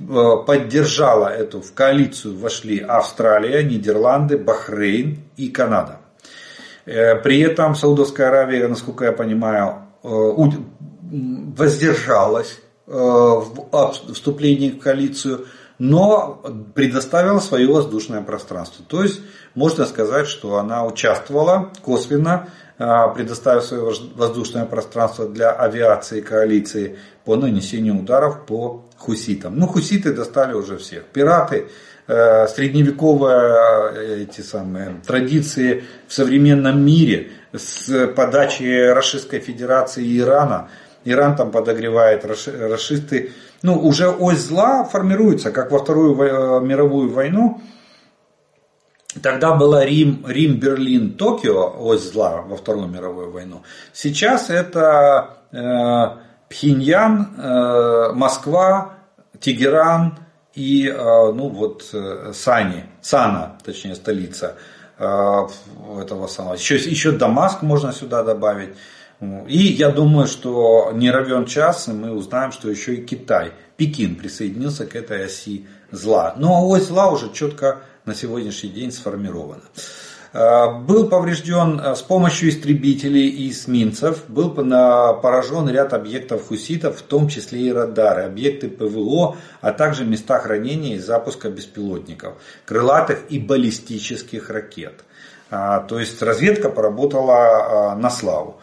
Э, 0.00 0.36
поддержала 0.46 1.26
эту, 1.26 1.60
в 1.60 1.72
коалицию 1.74 2.38
вошли 2.38 2.78
Австралия, 2.78 3.64
Нидерланды, 3.64 4.38
Бахрейн 4.38 5.18
и 5.36 5.48
Канада. 5.48 6.00
Э, 6.86 7.16
при 7.16 7.40
этом 7.40 7.74
Саудовская 7.74 8.28
Аравия, 8.28 8.68
насколько 8.68 9.04
я 9.04 9.12
понимаю, 9.12 9.86
э, 10.04 10.08
воздержалась 11.10 12.58
в 12.86 14.14
вступлении 14.14 14.70
в 14.70 14.78
коалицию, 14.78 15.46
но 15.78 16.42
предоставила 16.74 17.38
свое 17.38 17.68
воздушное 17.68 18.22
пространство. 18.22 18.84
То 18.88 19.02
есть 19.02 19.20
можно 19.54 19.84
сказать, 19.84 20.26
что 20.26 20.56
она 20.56 20.86
участвовала 20.86 21.70
косвенно, 21.82 22.48
предоставив 22.78 23.64
свое 23.64 23.92
воздушное 24.14 24.64
пространство 24.64 25.28
для 25.28 25.50
авиации 25.50 26.20
коалиции 26.20 26.96
по 27.24 27.36
нанесению 27.36 27.98
ударов 27.98 28.46
по 28.46 28.84
хуситам. 28.96 29.58
Ну, 29.58 29.66
хуситы 29.66 30.12
достали 30.12 30.54
уже 30.54 30.76
всех. 30.76 31.04
Пираты, 31.06 31.68
э, 32.06 32.46
средневековые 32.48 33.54
э, 33.94 34.22
эти 34.22 34.42
самые 34.42 35.00
традиции 35.06 35.84
в 36.06 36.12
современном 36.12 36.84
мире 36.84 37.30
с 37.52 38.08
подачи 38.08 38.90
Российской 38.90 39.40
Федерации 39.40 40.04
и 40.04 40.18
Ирана. 40.18 40.68
Иран 41.04 41.36
там 41.36 41.50
подогревает 41.50 42.24
расисты. 42.24 43.32
Ну, 43.62 43.78
уже 43.78 44.08
ось 44.08 44.38
зла 44.38 44.84
формируется, 44.84 45.50
как 45.50 45.72
во 45.72 45.78
Вторую 45.78 46.16
э, 46.20 46.60
мировую 46.60 47.12
войну. 47.12 47.60
Тогда 49.22 49.54
была 49.54 49.84
Рим, 49.84 50.24
Рим, 50.26 50.60
Берлин, 50.60 51.14
Токио, 51.14 51.74
ось 51.78 52.12
зла 52.12 52.42
во 52.42 52.56
Вторую 52.56 52.88
мировую 52.88 53.32
войну. 53.32 53.62
Сейчас 53.92 54.50
это 54.50 55.38
э, 55.50 56.28
Пхеньян, 56.48 57.34
э, 57.36 58.12
Москва, 58.12 58.94
Тегеран 59.40 60.18
и 60.54 60.88
э, 60.88 60.94
ну 60.94 61.48
вот 61.48 61.88
э, 61.92 62.32
Сани, 62.34 62.84
Сана, 63.00 63.58
точнее 63.64 63.94
столица 63.94 64.56
этого 64.98 66.26
самого. 66.26 66.54
Еще, 66.54 66.74
еще 66.74 67.12
Дамаск 67.12 67.62
можно 67.62 67.92
сюда 67.92 68.24
добавить. 68.24 68.70
И 69.20 69.58
я 69.58 69.90
думаю, 69.90 70.28
что 70.28 70.92
не 70.94 71.10
равен 71.10 71.44
час, 71.44 71.88
и 71.88 71.92
мы 71.92 72.12
узнаем, 72.12 72.52
что 72.52 72.70
еще 72.70 72.94
и 72.94 73.04
Китай, 73.04 73.52
Пекин 73.76 74.14
присоединился 74.14 74.86
к 74.86 74.94
этой 74.94 75.24
оси 75.24 75.66
зла. 75.90 76.34
Но 76.36 76.68
ось 76.68 76.86
зла 76.86 77.10
уже 77.10 77.32
четко 77.32 77.80
на 78.04 78.14
сегодняшний 78.14 78.70
день 78.70 78.92
сформирована. 78.92 79.62
Э, 80.32 80.72
был 80.72 81.08
поврежден 81.08 81.80
э, 81.80 81.94
с 81.96 82.02
помощью 82.02 82.50
истребителей 82.50 83.28
и 83.28 83.50
эсминцев, 83.50 84.24
был 84.28 84.50
поражен 84.50 85.68
ряд 85.68 85.94
объектов 85.94 86.46
хуситов, 86.46 86.98
в 86.98 87.02
том 87.02 87.28
числе 87.28 87.60
и 87.60 87.72
радары, 87.72 88.22
объекты 88.22 88.68
ПВО, 88.68 89.36
а 89.60 89.72
также 89.72 90.04
места 90.04 90.38
хранения 90.38 90.96
и 90.96 91.00
запуска 91.00 91.50
беспилотников, 91.50 92.34
крылатых 92.66 93.24
и 93.30 93.38
баллистических 93.38 94.50
ракет. 94.50 95.04
А, 95.50 95.80
то 95.80 95.98
есть 95.98 96.22
разведка 96.22 96.68
поработала 96.68 97.96
на 97.98 98.10
славу. 98.10 98.60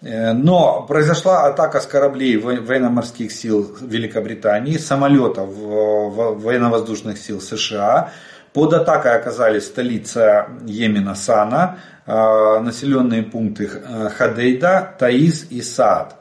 Э, 0.00 0.32
но 0.32 0.84
произошла 0.86 1.46
атака 1.46 1.80
с 1.80 1.86
кораблей 1.86 2.36
военно-морских 2.36 3.32
сил 3.32 3.76
Великобритании, 3.80 4.76
самолетов 4.76 5.48
военно-воздушных 5.52 7.18
сил 7.18 7.40
США, 7.40 8.12
под 8.52 8.72
атакой 8.72 9.14
оказались 9.14 9.66
столица 9.66 10.48
Йемена 10.64 11.14
Сана, 11.14 11.78
э, 12.06 12.58
населенные 12.60 13.22
пункты 13.22 13.70
э, 13.72 14.08
Хадейда, 14.08 14.94
Таиз 14.98 15.46
и 15.50 15.62
Саад. 15.62 16.16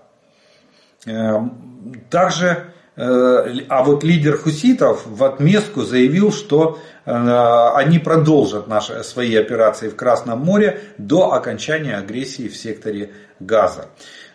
Э, 1.06 1.40
также, 2.10 2.74
а 2.96 3.84
вот 3.84 4.04
лидер 4.04 4.38
хуситов 4.38 5.06
в 5.06 5.24
отместку 5.24 5.84
заявил, 5.84 6.32
что 6.32 6.80
они 7.06 8.00
продолжат 8.00 8.68
наши, 8.68 9.04
свои 9.04 9.36
операции 9.36 9.90
в 9.90 9.96
Красном 9.96 10.40
море 10.40 10.82
до 10.98 11.32
окончания 11.34 11.96
агрессии 11.96 12.48
в 12.48 12.58
секторе 12.58 13.12
Газа. 13.40 13.90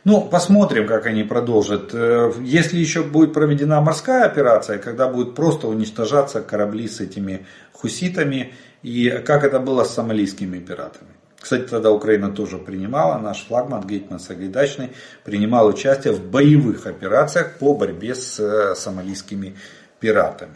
Ну, 0.05 0.23
посмотрим, 0.23 0.87
как 0.87 1.07
они 1.07 1.23
продолжат. 1.23 1.91
Э, 1.93 2.33
если 2.41 2.79
еще 2.79 3.03
будет 3.03 3.33
проведена 3.33 3.81
морская 3.81 4.25
операция, 4.25 4.79
когда 4.79 5.09
будут 5.09 5.35
просто 5.35 5.69
уничтожаться 5.69 6.41
корабли 6.41 6.89
с 6.89 7.01
этими 7.01 7.47
хуситами, 7.73 8.55
и 8.83 9.11
как 9.25 9.45
это 9.45 9.61
было 9.61 9.85
с 9.85 9.95
сомалийскими 9.95 10.59
пиратами. 10.59 11.11
Кстати, 11.41 11.63
тогда 11.69 11.91
Украина 11.91 12.31
тоже 12.31 12.59
принимала, 12.59 13.19
наш 13.19 13.45
флагман 13.47 13.85
Гейтман 13.85 14.21
Сагайдачный 14.21 14.91
принимал 15.25 15.67
участие 15.67 16.13
в 16.13 16.25
боевых 16.25 16.87
операциях 16.87 17.59
по 17.59 17.75
борьбе 17.75 18.15
с 18.15 18.39
э, 18.39 18.75
сомалийскими 18.77 19.57
пиратами. 19.99 20.55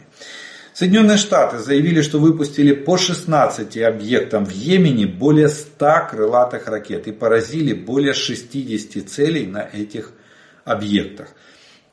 Соединенные 0.77 1.17
Штаты 1.17 1.57
заявили, 1.57 2.03
что 2.03 2.19
выпустили 2.19 2.71
по 2.71 2.97
16 2.97 3.77
объектам 3.79 4.45
в 4.45 4.51
Йемене 4.51 5.07
более 5.07 5.47
100 5.47 6.09
крылатых 6.11 6.67
ракет 6.67 7.07
и 7.07 7.11
поразили 7.11 7.73
более 7.73 8.13
60 8.13 9.09
целей 9.09 9.47
на 9.47 9.67
этих 9.73 10.11
объектах. 10.65 11.29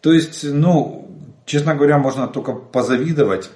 То 0.03 0.13
есть, 0.13 0.45
ну, 0.45 1.11
честно 1.47 1.75
говоря, 1.75 1.97
можно 1.97 2.29
только 2.29 2.53
позавидовать. 2.53 3.49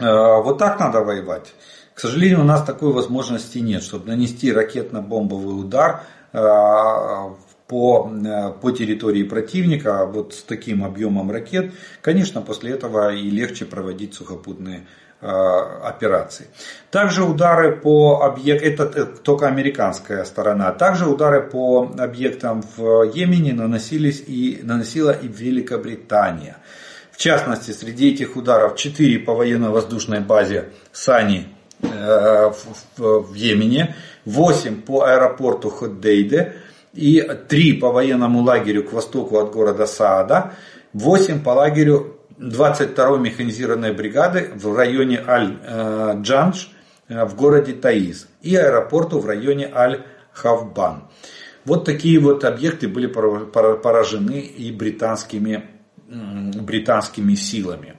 Э, 0.00 0.42
вот 0.42 0.58
так 0.58 0.80
надо 0.80 1.02
воевать. 1.02 1.54
К 1.94 2.00
сожалению, 2.00 2.40
у 2.40 2.44
нас 2.44 2.64
такой 2.64 2.92
возможности 2.92 3.58
нет, 3.58 3.84
чтобы 3.84 4.08
нанести 4.08 4.50
ракетно-бомбовый 4.50 5.60
удар 5.60 6.02
э, 6.32 6.38
по, 7.70 8.10
э, 8.12 8.50
по 8.60 8.72
территории 8.72 9.22
противника 9.22 10.04
вот 10.04 10.34
с 10.34 10.42
таким 10.42 10.82
объемом 10.82 11.30
ракет, 11.30 11.72
конечно, 12.02 12.42
после 12.42 12.72
этого 12.72 13.14
и 13.14 13.30
легче 13.30 13.64
проводить 13.64 14.14
сухопутные 14.14 14.88
э, 15.20 15.26
операции. 15.28 16.48
Также 16.90 17.22
удары 17.22 17.76
по 17.76 18.22
объектам, 18.22 18.88
это 18.88 19.06
только 19.06 19.46
американская 19.46 20.24
сторона, 20.24 20.72
также 20.72 21.06
удары 21.06 21.42
по 21.42 21.88
объектам 21.96 22.64
в 22.76 23.04
Йемене 23.04 23.52
наносились 23.52 24.20
и, 24.26 24.58
наносила 24.64 25.12
и 25.12 25.28
Великобритания. 25.28 26.56
В 27.12 27.18
частности, 27.18 27.70
среди 27.70 28.12
этих 28.12 28.34
ударов 28.34 28.74
4 28.74 29.20
по 29.20 29.34
военно-воздушной 29.34 30.18
базе 30.18 30.70
Сани 30.90 31.46
э, 31.82 32.50
в, 32.96 33.30
в 33.30 33.34
Йемене, 33.34 33.94
8 34.24 34.82
по 34.82 35.04
аэропорту 35.04 35.70
Ходдейде, 35.70 36.54
и 36.92 37.20
3 37.20 37.72
по 37.74 37.92
военному 37.92 38.42
лагерю 38.42 38.84
к 38.84 38.92
востоку 38.92 39.38
от 39.38 39.52
города 39.52 39.86
Саада, 39.86 40.54
8 40.92 41.42
по 41.42 41.50
лагерю 41.50 42.16
22-й 42.38 43.20
механизированной 43.20 43.92
бригады 43.92 44.50
в 44.54 44.74
районе 44.74 45.22
Аль-Джандж 45.26 46.66
э, 47.08 47.24
в 47.24 47.36
городе 47.36 47.74
Таиз 47.74 48.28
и 48.42 48.56
аэропорту 48.56 49.20
в 49.20 49.26
районе 49.26 49.70
Аль-Хавбан. 49.72 51.04
Вот 51.64 51.84
такие 51.84 52.18
вот 52.18 52.44
объекты 52.44 52.88
были 52.88 53.06
поражены 53.06 54.40
и 54.40 54.72
британскими, 54.72 55.68
британскими 56.08 57.34
силами. 57.34 57.96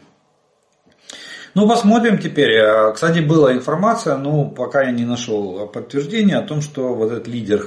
Ну, 1.54 1.68
посмотрим 1.68 2.18
теперь. 2.18 2.52
Э, 2.52 2.94
кстати, 2.94 3.20
была 3.20 3.54
информация, 3.54 4.18
но 4.18 4.46
пока 4.46 4.84
я 4.84 4.92
не 4.92 5.06
нашел 5.06 5.68
подтверждения 5.68 6.38
о 6.38 6.42
том, 6.42 6.62
что 6.62 6.94
вот 6.94 7.12
этот 7.12 7.28
лидер 7.28 7.62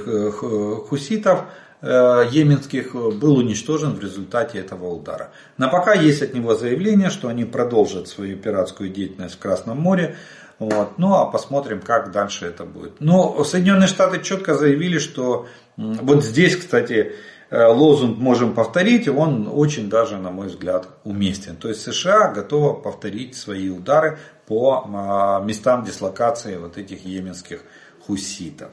хуситов 0.89 1.45
йеменских 1.81 2.95
был 2.95 3.37
уничтожен 3.37 3.93
в 3.93 3.99
результате 3.99 4.57
этого 4.57 4.87
удара. 4.87 5.29
На 5.57 5.67
пока 5.67 5.93
есть 5.93 6.23
от 6.23 6.33
него 6.33 6.55
заявление, 6.55 7.11
что 7.11 7.27
они 7.27 7.45
продолжат 7.45 8.07
свою 8.07 8.37
пиратскую 8.37 8.89
деятельность 8.89 9.35
в 9.35 9.39
Красном 9.39 9.81
море. 9.81 10.15
Вот. 10.57 10.97
Ну 10.97 11.13
а 11.13 11.25
посмотрим, 11.25 11.81
как 11.81 12.11
дальше 12.11 12.47
это 12.47 12.63
будет. 12.63 13.01
Но 13.01 13.43
Соединенные 13.43 13.87
Штаты 13.87 14.23
четко 14.23 14.55
заявили, 14.55 14.97
что 14.97 15.45
вот 15.77 16.23
здесь, 16.23 16.55
кстати, 16.55 17.11
Э, 17.11 17.34
лозунг 17.51 18.17
можем 18.17 18.53
повторить, 18.53 19.07
он 19.07 19.49
очень 19.51 19.89
даже, 19.89 20.17
на 20.17 20.31
мой 20.31 20.47
взгляд, 20.47 20.87
уместен. 21.03 21.55
То 21.55 21.69
есть 21.69 21.81
США 21.81 22.29
готова 22.29 22.73
повторить 22.73 23.35
свои 23.35 23.69
удары 23.69 24.17
по 24.47 24.85
а, 24.87 25.41
местам 25.41 25.83
дислокации 25.83 26.57
вот 26.57 26.77
этих 26.77 27.05
йеменских 27.05 27.61
хуситов. 28.05 28.69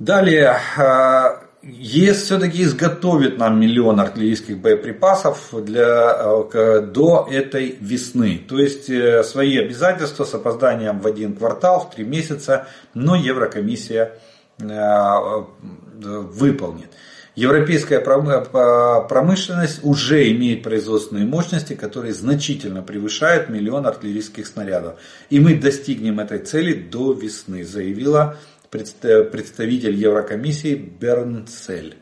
Далее, 0.00 0.56
э, 0.76 1.24
ЕС 1.62 2.24
все-таки 2.24 2.64
изготовит 2.64 3.38
нам 3.38 3.60
миллион 3.60 4.00
артиллерийских 4.00 4.58
боеприпасов 4.58 5.50
для, 5.52 6.16
э, 6.52 6.80
до 6.80 7.28
этой 7.30 7.78
весны. 7.80 8.42
То 8.48 8.58
есть 8.58 8.86
свои 9.24 9.58
обязательства 9.58 10.24
с 10.24 10.34
опозданием 10.34 10.98
в 10.98 11.06
один 11.06 11.36
квартал, 11.36 11.80
в 11.80 11.94
три 11.94 12.04
месяца, 12.04 12.66
но 12.92 13.14
Еврокомиссия 13.14 14.18
выполнит. 14.58 16.90
Европейская 17.34 18.00
промышленность 18.00 19.80
уже 19.82 20.30
имеет 20.30 20.62
производственные 20.62 21.26
мощности, 21.26 21.74
которые 21.74 22.14
значительно 22.14 22.80
превышают 22.80 23.48
миллион 23.48 23.86
артиллерийских 23.86 24.46
снарядов. 24.46 25.00
И 25.30 25.40
мы 25.40 25.56
достигнем 25.56 26.20
этой 26.20 26.38
цели 26.38 26.74
до 26.74 27.12
весны, 27.12 27.64
заявила 27.64 28.36
представитель 28.70 29.94
Еврокомиссии 29.94 30.74
Бернцель. 30.74 31.96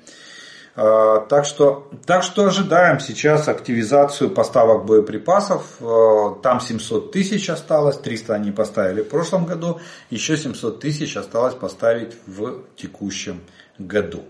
А, 0.75 1.21
так 1.21 1.45
что, 1.45 1.91
так 2.07 2.23
что 2.23 2.47
ожидаем 2.47 2.99
сейчас 2.99 3.49
активизацию 3.49 4.31
поставок 4.31 4.87
боеприпасов. 4.87 5.77
А, 5.81 6.39
там 6.43 6.61
700 6.61 7.13
тысяч 7.13 7.51
осталось, 7.51 7.99
300 7.99 8.35
они 8.35 8.53
поставили 8.53 9.03
в 9.03 9.09
прошлом 9.09 9.45
году, 9.45 9.81
еще 10.11 10.37
700 10.37 10.81
тысяч 10.81 11.17
осталось 11.17 11.55
поставить 11.55 12.17
в 12.27 12.65
текущем 12.77 13.41
году. 13.79 14.25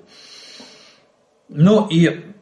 Ну 1.55 1.87
и 1.89 2.33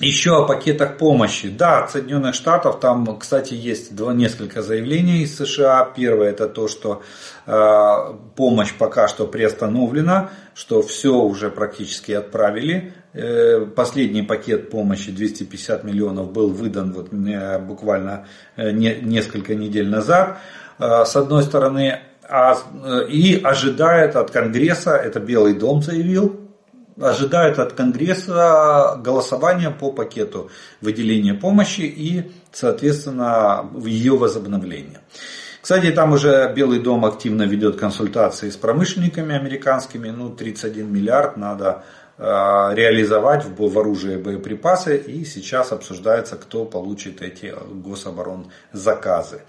еще 0.00 0.36
о 0.36 0.44
пакетах 0.44 0.96
помощи. 0.96 1.48
Да, 1.48 1.82
от 1.82 1.90
Соединенных 1.90 2.36
Штатов 2.36 2.78
там, 2.78 3.18
кстати, 3.18 3.54
есть 3.54 3.96
два, 3.96 4.14
несколько 4.14 4.62
заявлений 4.62 5.22
из 5.22 5.36
США. 5.36 5.92
Первое 5.96 6.30
это 6.30 6.48
то, 6.48 6.68
что 6.68 7.02
э, 7.46 8.14
помощь 8.36 8.72
пока 8.78 9.08
что 9.08 9.26
приостановлена, 9.26 10.30
что 10.54 10.82
все 10.82 11.14
уже 11.14 11.50
практически 11.50 12.12
отправили. 12.12 12.92
Э, 13.12 13.66
последний 13.66 14.22
пакет 14.22 14.70
помощи 14.70 15.10
250 15.10 15.82
миллионов 15.82 16.32
был 16.32 16.50
выдан 16.50 16.92
вот, 16.92 17.12
э, 17.12 17.58
буквально 17.58 18.28
э, 18.54 18.70
не, 18.70 18.94
несколько 19.02 19.56
недель 19.56 19.88
назад. 19.88 20.38
Э, 20.78 21.04
с 21.04 21.16
одной 21.16 21.42
стороны, 21.42 21.98
а, 22.22 22.56
э, 22.84 23.08
и 23.08 23.42
ожидает 23.42 24.14
от 24.14 24.30
Конгресса, 24.30 24.92
это 24.92 25.18
Белый 25.18 25.54
дом 25.54 25.82
заявил, 25.82 26.47
ожидают 27.00 27.58
от 27.58 27.72
Конгресса 27.72 28.98
голосования 29.02 29.70
по 29.70 29.92
пакету 29.92 30.50
выделения 30.80 31.34
помощи 31.34 31.82
и, 31.82 32.30
соответственно, 32.52 33.68
ее 33.84 34.16
возобновления. 34.16 35.00
Кстати, 35.60 35.90
там 35.90 36.12
уже 36.12 36.52
Белый 36.54 36.80
дом 36.80 37.04
активно 37.04 37.42
ведет 37.42 37.76
консультации 37.76 38.48
с 38.48 38.56
промышленниками 38.56 39.34
американскими. 39.34 40.08
Ну, 40.08 40.30
31 40.30 40.90
миллиард 40.90 41.36
надо 41.36 41.84
э, 42.16 42.22
реализовать 42.22 43.44
в 43.44 43.78
оружие 43.78 44.18
боеприпасы. 44.18 44.96
И 44.96 45.24
сейчас 45.24 45.72
обсуждается, 45.72 46.36
кто 46.36 46.64
получит 46.64 47.22
эти 47.22 47.54
гособоронзаказы. 47.70 49.42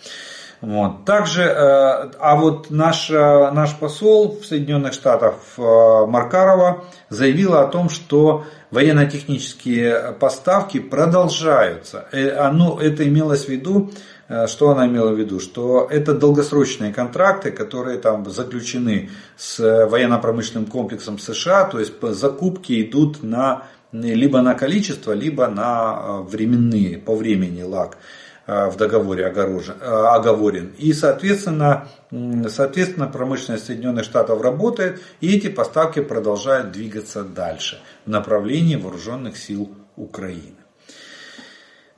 Вот. 0.61 1.05
Также, 1.05 1.43
э, 1.43 2.11
а 2.19 2.35
вот 2.35 2.69
наш, 2.69 3.09
э, 3.09 3.51
наш 3.51 3.75
посол 3.75 4.39
в 4.41 4.45
Соединенных 4.45 4.91
Штатах 4.91 5.35
э, 5.57 5.61
Маркарова 5.61 6.83
заявила 7.09 7.63
о 7.63 7.67
том, 7.67 7.89
что 7.89 8.43
военно-технические 8.69 10.15
поставки 10.19 10.79
продолжаются. 10.79 12.07
Оно, 12.37 12.77
это 12.79 13.07
имелось 13.07 13.45
в 13.45 13.49
виду, 13.49 13.91
что 14.45 14.69
она 14.69 14.85
имела 14.87 15.11
в 15.11 15.17
виду? 15.17 15.39
Что 15.39 15.87
это 15.89 16.13
долгосрочные 16.13 16.93
контракты, 16.93 17.49
которые 17.49 17.97
там 17.97 18.29
заключены 18.29 19.09
с 19.37 19.87
военно-промышленным 19.87 20.67
комплексом 20.67 21.17
США, 21.17 21.63
то 21.63 21.79
есть 21.79 21.93
закупки 21.99 22.79
идут 22.83 23.23
на, 23.23 23.63
либо 23.91 24.41
на 24.41 24.53
количество, 24.53 25.13
либо 25.13 25.47
на 25.47 26.21
временные, 26.21 26.99
по 26.99 27.15
времени 27.15 27.63
лаг. 27.63 27.97
Э, 28.51 28.67
в 28.67 28.77
договоре 28.77 29.25
э, 29.25 29.27
оговорен. 29.29 30.73
И, 30.79 30.91
соответственно, 30.91 31.87
соответственно, 32.47 33.05
промышленность 33.05 33.67
Соединенных 33.67 34.05
Штатов 34.05 34.41
работает, 34.41 35.01
и 35.21 35.35
эти 35.35 35.49
поставки 35.49 36.01
продолжают 36.01 36.71
двигаться 36.71 37.23
дальше 37.23 37.79
в 38.07 38.09
направлении 38.09 38.75
вооруженных 38.75 39.37
сил 39.37 39.69
Украины. 39.95 40.58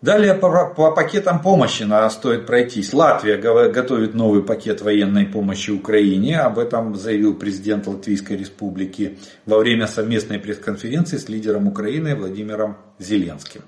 Далее 0.01 0.33
по, 0.33 0.73
по 0.75 0.91
пакетам 0.91 1.43
помощи 1.43 1.83
надо 1.83 2.09
стоит 2.09 2.47
пройтись. 2.47 2.91
Латвия 2.91 3.37
готовит 3.37 4.15
новый 4.15 4.41
пакет 4.41 4.81
военной 4.81 5.27
помощи 5.27 5.69
Украине. 5.69 6.39
Об 6.39 6.57
этом 6.57 6.95
заявил 6.95 7.35
президент 7.35 7.85
Латвийской 7.85 8.35
Республики 8.35 9.19
во 9.45 9.59
время 9.59 9.85
совместной 9.85 10.39
пресс-конференции 10.39 11.17
с 11.17 11.29
лидером 11.29 11.67
Украины 11.67 12.15
Владимиром 12.15 12.77
Зеленским. 12.97 13.61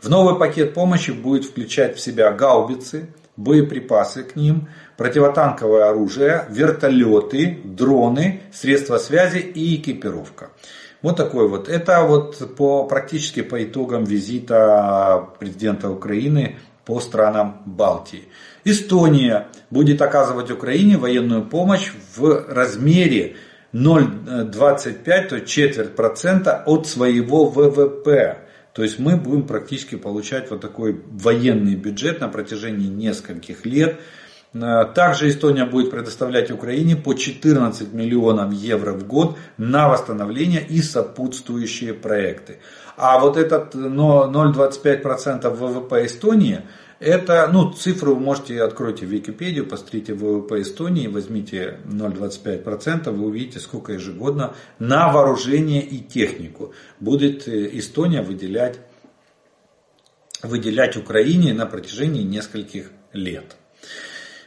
В 0.00 0.08
новый 0.08 0.38
пакет 0.38 0.74
помощи 0.74 1.10
будет 1.10 1.44
включать 1.44 1.96
в 1.96 2.00
себя 2.00 2.30
гаубицы, 2.30 3.08
боеприпасы 3.36 4.22
к 4.22 4.36
ним, 4.36 4.68
противотанковое 4.96 5.88
оружие, 5.88 6.44
вертолеты, 6.50 7.58
дроны, 7.64 8.42
средства 8.52 8.98
связи 8.98 9.38
и 9.38 9.74
экипировка. 9.74 10.50
Вот 11.02 11.16
такой 11.16 11.48
вот. 11.48 11.68
Это 11.68 12.02
вот 12.02 12.56
по, 12.56 12.84
практически 12.84 13.42
по 13.42 13.62
итогам 13.64 14.04
визита 14.04 15.28
президента 15.38 15.90
Украины 15.90 16.56
по 16.84 17.00
странам 17.00 17.62
Балтии. 17.66 18.24
Эстония 18.64 19.48
будет 19.70 20.02
оказывать 20.02 20.50
Украине 20.50 20.98
военную 20.98 21.44
помощь 21.44 21.92
в 22.16 22.44
размере 22.48 23.36
0,25, 23.72 25.28
то 25.28 25.40
четверть 25.40 25.96
процента 25.96 26.62
от 26.66 26.86
своего 26.86 27.46
ВВП. 27.46 28.38
То 28.72 28.82
есть 28.82 28.98
мы 28.98 29.16
будем 29.16 29.46
практически 29.46 29.96
получать 29.96 30.50
вот 30.50 30.60
такой 30.60 31.00
военный 31.06 31.76
бюджет 31.76 32.20
на 32.20 32.28
протяжении 32.28 32.88
нескольких 32.88 33.64
лет. 33.64 33.98
Э, 34.52 34.84
также 34.94 35.28
Эстония 35.28 35.64
будет 35.64 35.90
предоставлять 35.90 36.50
Украине 36.50 36.96
по 36.96 37.14
14 37.14 37.92
миллионов 37.92 38.52
евро 38.52 38.92
в 38.92 39.06
год 39.06 39.36
на 39.56 39.88
восстановление 39.88 40.64
и 40.66 40.82
сопутствующие 40.82 41.94
проекты. 41.94 42.58
А 42.96 43.18
вот 43.18 43.36
этот 43.36 43.74
0,25% 43.74 45.48
ВВП 45.48 46.04
Эстонии, 46.04 46.62
это, 46.98 47.48
ну, 47.50 47.72
цифру 47.72 48.14
вы 48.14 48.20
можете, 48.20 48.62
откройте 48.62 49.06
Википедию, 49.06 49.66
посмотрите 49.66 50.12
ВВП 50.12 50.60
Эстонии, 50.60 51.06
возьмите 51.06 51.78
0,25%, 51.86 53.10
вы 53.10 53.26
увидите, 53.26 53.60
сколько 53.60 53.92
ежегодно 53.92 54.54
на 54.78 55.10
вооружение 55.10 55.82
и 55.82 55.98
технику 56.00 56.74
будет 56.98 57.46
э, 57.46 57.78
Эстония 57.78 58.20
выделять, 58.20 58.80
выделять 60.42 60.96
Украине 60.96 61.54
на 61.54 61.66
протяжении 61.66 62.22
нескольких 62.22 62.90
лет. 63.12 63.56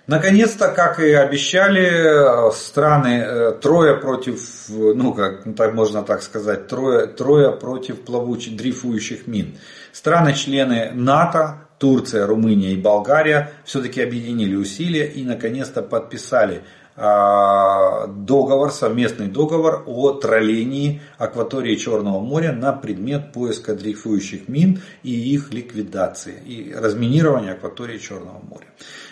Наконец-то, 0.06 0.68
как 0.68 1.00
и 1.00 1.14
обещали, 1.14 2.52
страны 2.54 3.24
э, 3.26 3.52
трое 3.54 3.96
против, 3.96 4.68
ну 4.68 5.14
как 5.14 5.44
так 5.56 5.74
можно 5.74 6.04
так 6.04 6.22
сказать, 6.22 6.68
трое, 6.68 7.08
трое 7.08 7.54
против 7.54 8.02
плавучих, 8.02 8.58
дрейфующих 8.58 9.28
мин. 9.28 9.58
Страны-члены 9.94 10.92
НАТО, 10.94 11.68
Турция, 11.80 12.28
Румыния 12.28 12.74
и 12.74 12.78
Болгария 12.78 13.54
все-таки 13.64 14.02
объединили 14.02 14.56
усилия 14.56 15.08
и 15.08 15.24
наконец-то 15.24 15.82
подписали 15.82 16.64
договор, 16.96 18.72
совместный 18.72 19.28
договор 19.28 19.84
о 19.88 20.12
троллении 20.12 21.02
акватории 21.18 21.76
Черного 21.76 22.20
моря 22.20 22.52
на 22.52 22.72
предмет 22.72 23.32
поиска 23.34 23.74
дрейфующих 23.74 24.48
мин 24.48 24.82
и 25.02 25.12
их 25.12 25.52
ликвидации 25.52 26.36
и 26.46 26.74
разминирования 26.74 27.54
акватории 27.54 27.98
Черного 27.98 28.40
моря. 28.48 28.68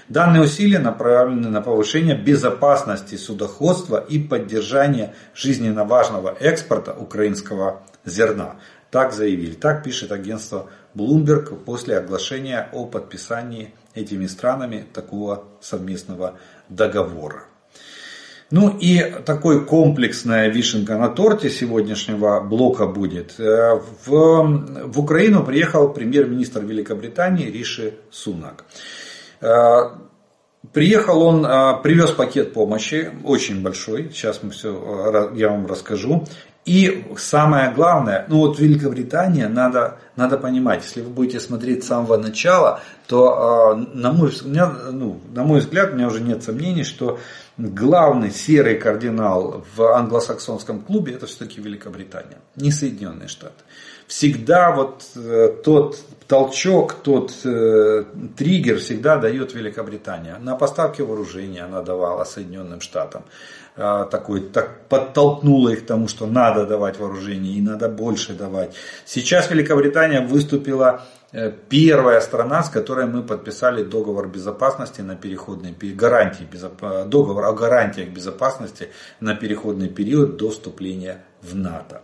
Данные 0.10 0.44
усилия 0.44 0.80
направлены 0.80 1.50
на 1.50 1.62
повышение 1.62 2.15
безопасности 2.15 3.15
судоходства 3.15 3.98
и 3.98 4.20
поддержание 4.20 5.15
жизненно 5.34 5.84
важного 5.84 6.36
экспорта 6.39 6.94
украинского 6.94 7.82
зерна. 8.06 8.58
Так 8.91 9.13
заявили, 9.13 9.54
так 9.54 9.84
пишет 9.84 10.12
агентство 10.12 10.70
Bloomberg 10.94 11.56
после 11.63 11.98
оглашения 11.98 12.70
о 12.74 12.86
подписании 12.86 13.74
этими 13.96 14.28
странами 14.28 14.86
такого 14.94 15.46
совместного 15.62 16.38
договора. 16.67 17.46
Ну 18.51 18.77
и 18.77 19.01
такой 19.25 19.65
комплексная 19.65 20.49
вишенка 20.49 20.97
на 20.97 21.07
торте 21.07 21.49
сегодняшнего 21.49 22.41
блока 22.41 22.85
будет. 22.85 23.39
Э, 23.39 23.79
в, 24.05 24.11
в 24.87 24.99
Украину 24.99 25.45
приехал 25.45 25.93
премьер-министр 25.93 26.65
Великобритании 26.65 27.49
Риши 27.49 27.93
Сунак. 28.11 28.65
Э, 29.39 29.91
приехал 30.73 31.21
он, 31.21 31.45
э, 31.45 31.81
привез 31.81 32.11
пакет 32.11 32.53
помощи, 32.53 33.11
очень 33.23 33.61
большой, 33.61 34.09
сейчас 34.11 34.43
мы 34.43 34.49
все, 34.49 35.31
я 35.33 35.47
вам 35.47 35.65
расскажу. 35.65 36.27
И 36.65 37.06
самое 37.17 37.71
главное, 37.71 38.26
ну 38.28 38.38
вот 38.38 38.60
Великобритания, 38.60 39.47
надо, 39.47 39.97
надо 40.15 40.38
понимать, 40.38 40.84
если 40.84 41.02
вы 41.02 41.10
будете 41.10 41.39
смотреть 41.39 41.84
с 41.84 41.88
самого 41.88 42.17
начала, 42.17 42.82
то 43.08 43.76
на 43.93 44.12
мой, 44.12 44.32
ну, 44.43 45.19
на 45.34 45.43
мой 45.43 45.60
взгляд, 45.60 45.91
у 45.91 45.95
меня 45.95 46.08
уже 46.08 46.21
нет 46.21 46.43
сомнений, 46.43 46.84
что 46.84 47.17
главный 47.58 48.30
серый 48.30 48.78
кардинал 48.78 49.65
в 49.76 49.82
англосаксонском 49.82 50.82
клубе 50.82 51.13
это 51.13 51.26
все-таки 51.26 51.60
Великобритания, 51.60 52.38
не 52.56 52.71
Соединенные 52.71 53.28
Штаты. 53.28 53.56
Всегда 54.08 54.71
вот 54.71 55.04
э, 55.15 55.56
тот 55.63 55.97
толчок, 56.28 56.95
тот 56.95 57.34
э, 57.45 58.04
триггер 58.38 58.78
всегда 58.80 59.17
дает 59.17 59.54
Великобритания. 59.54 60.38
На 60.39 60.56
поставки 60.56 61.02
вооружения 61.02 61.63
она 61.63 61.82
давала 61.82 62.26
Соединенным 62.26 62.82
Штатам. 62.82 63.24
Э, 63.75 64.05
такой, 64.10 64.41
так 64.41 64.88
подтолкнула 64.89 65.69
их 65.69 65.84
к 65.84 65.88
тому, 65.88 66.07
что 66.07 66.25
надо 66.25 66.65
давать 66.65 66.99
вооружение 66.99 67.53
и 67.53 67.62
надо 67.62 67.89
больше 67.89 68.34
давать. 68.34 68.73
Сейчас 69.05 69.49
Великобритания 69.49 70.21
выступила 70.21 71.01
Э, 71.34 71.49
первая 71.69 72.19
страна, 72.19 72.62
с 72.62 72.69
которой 72.69 73.05
мы 73.05 73.23
подписали 73.23 73.84
договор 73.84 74.27
безопасности 74.27 75.01
на 75.01 75.15
переходный 75.15 75.71
гарантии, 75.71 76.47
договор 77.05 77.45
о 77.45 77.53
гарантиях 77.53 78.10
безопасности 78.10 78.89
на 79.21 79.36
переходный 79.36 79.88
период 79.88 80.36
до 80.36 80.49
вступления 80.49 81.23
в 81.41 81.55
НАТО. 81.55 82.01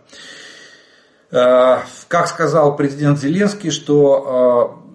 Э, 1.30 1.80
как 2.08 2.28
сказал 2.28 2.74
президент 2.76 3.18
Зеленский, 3.18 3.70
что 3.70 4.80
э, 4.86 4.87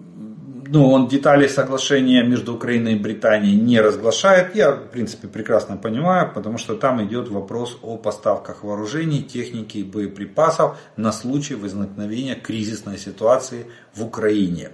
ну, 0.68 0.90
он 0.90 1.08
детали 1.08 1.46
соглашения 1.46 2.22
между 2.22 2.54
Украиной 2.54 2.94
и 2.94 2.98
Британией 2.98 3.56
не 3.56 3.80
разглашает. 3.80 4.54
Я, 4.54 4.72
в 4.72 4.88
принципе, 4.88 5.28
прекрасно 5.28 5.76
понимаю, 5.76 6.30
потому 6.34 6.58
что 6.58 6.74
там 6.74 7.04
идет 7.04 7.28
вопрос 7.28 7.78
о 7.82 7.96
поставках 7.96 8.64
вооружений, 8.64 9.22
техники 9.22 9.78
и 9.78 9.84
боеприпасов 9.84 10.76
на 10.96 11.12
случай 11.12 11.54
возникновения 11.54 12.34
кризисной 12.34 12.98
ситуации 12.98 13.66
в 13.94 14.04
Украине. 14.04 14.70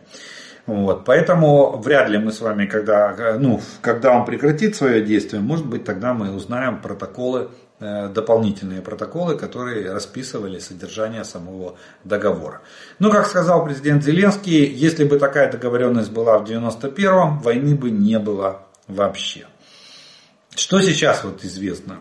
Вот, 0.67 1.05
поэтому 1.05 1.81
вряд 1.83 2.09
ли 2.11 2.19
мы 2.19 2.33
с 2.33 2.41
вами, 2.41 2.67
когда, 2.67 3.37
ну, 3.39 3.61
когда 3.81 4.13
он 4.13 4.25
прекратит 4.25 4.77
свое 4.77 5.03
действие, 5.03 5.43
может 5.43 5.67
быть, 5.67 5.85
тогда 5.85 6.15
мы 6.15 6.33
узнаем 6.33 6.81
протоколы 6.81 7.51
дополнительные 7.81 8.83
протоколы, 8.83 9.37
которые 9.37 9.93
расписывали 9.93 10.59
содержание 10.59 11.25
самого 11.25 11.77
договора. 12.05 12.61
Но, 12.99 13.11
как 13.11 13.27
сказал 13.27 13.65
президент 13.65 14.05
Зеленский, 14.05 14.67
если 14.67 15.05
бы 15.05 15.19
такая 15.19 15.51
договоренность 15.51 16.13
была 16.13 16.39
в 16.39 16.45
91-м, 16.45 17.39
войны 17.41 17.75
бы 17.75 17.91
не 17.91 18.19
было 18.19 18.67
вообще. 18.87 19.47
Что 20.55 20.81
сейчас 20.83 21.25
вот 21.25 21.45
известно? 21.45 22.01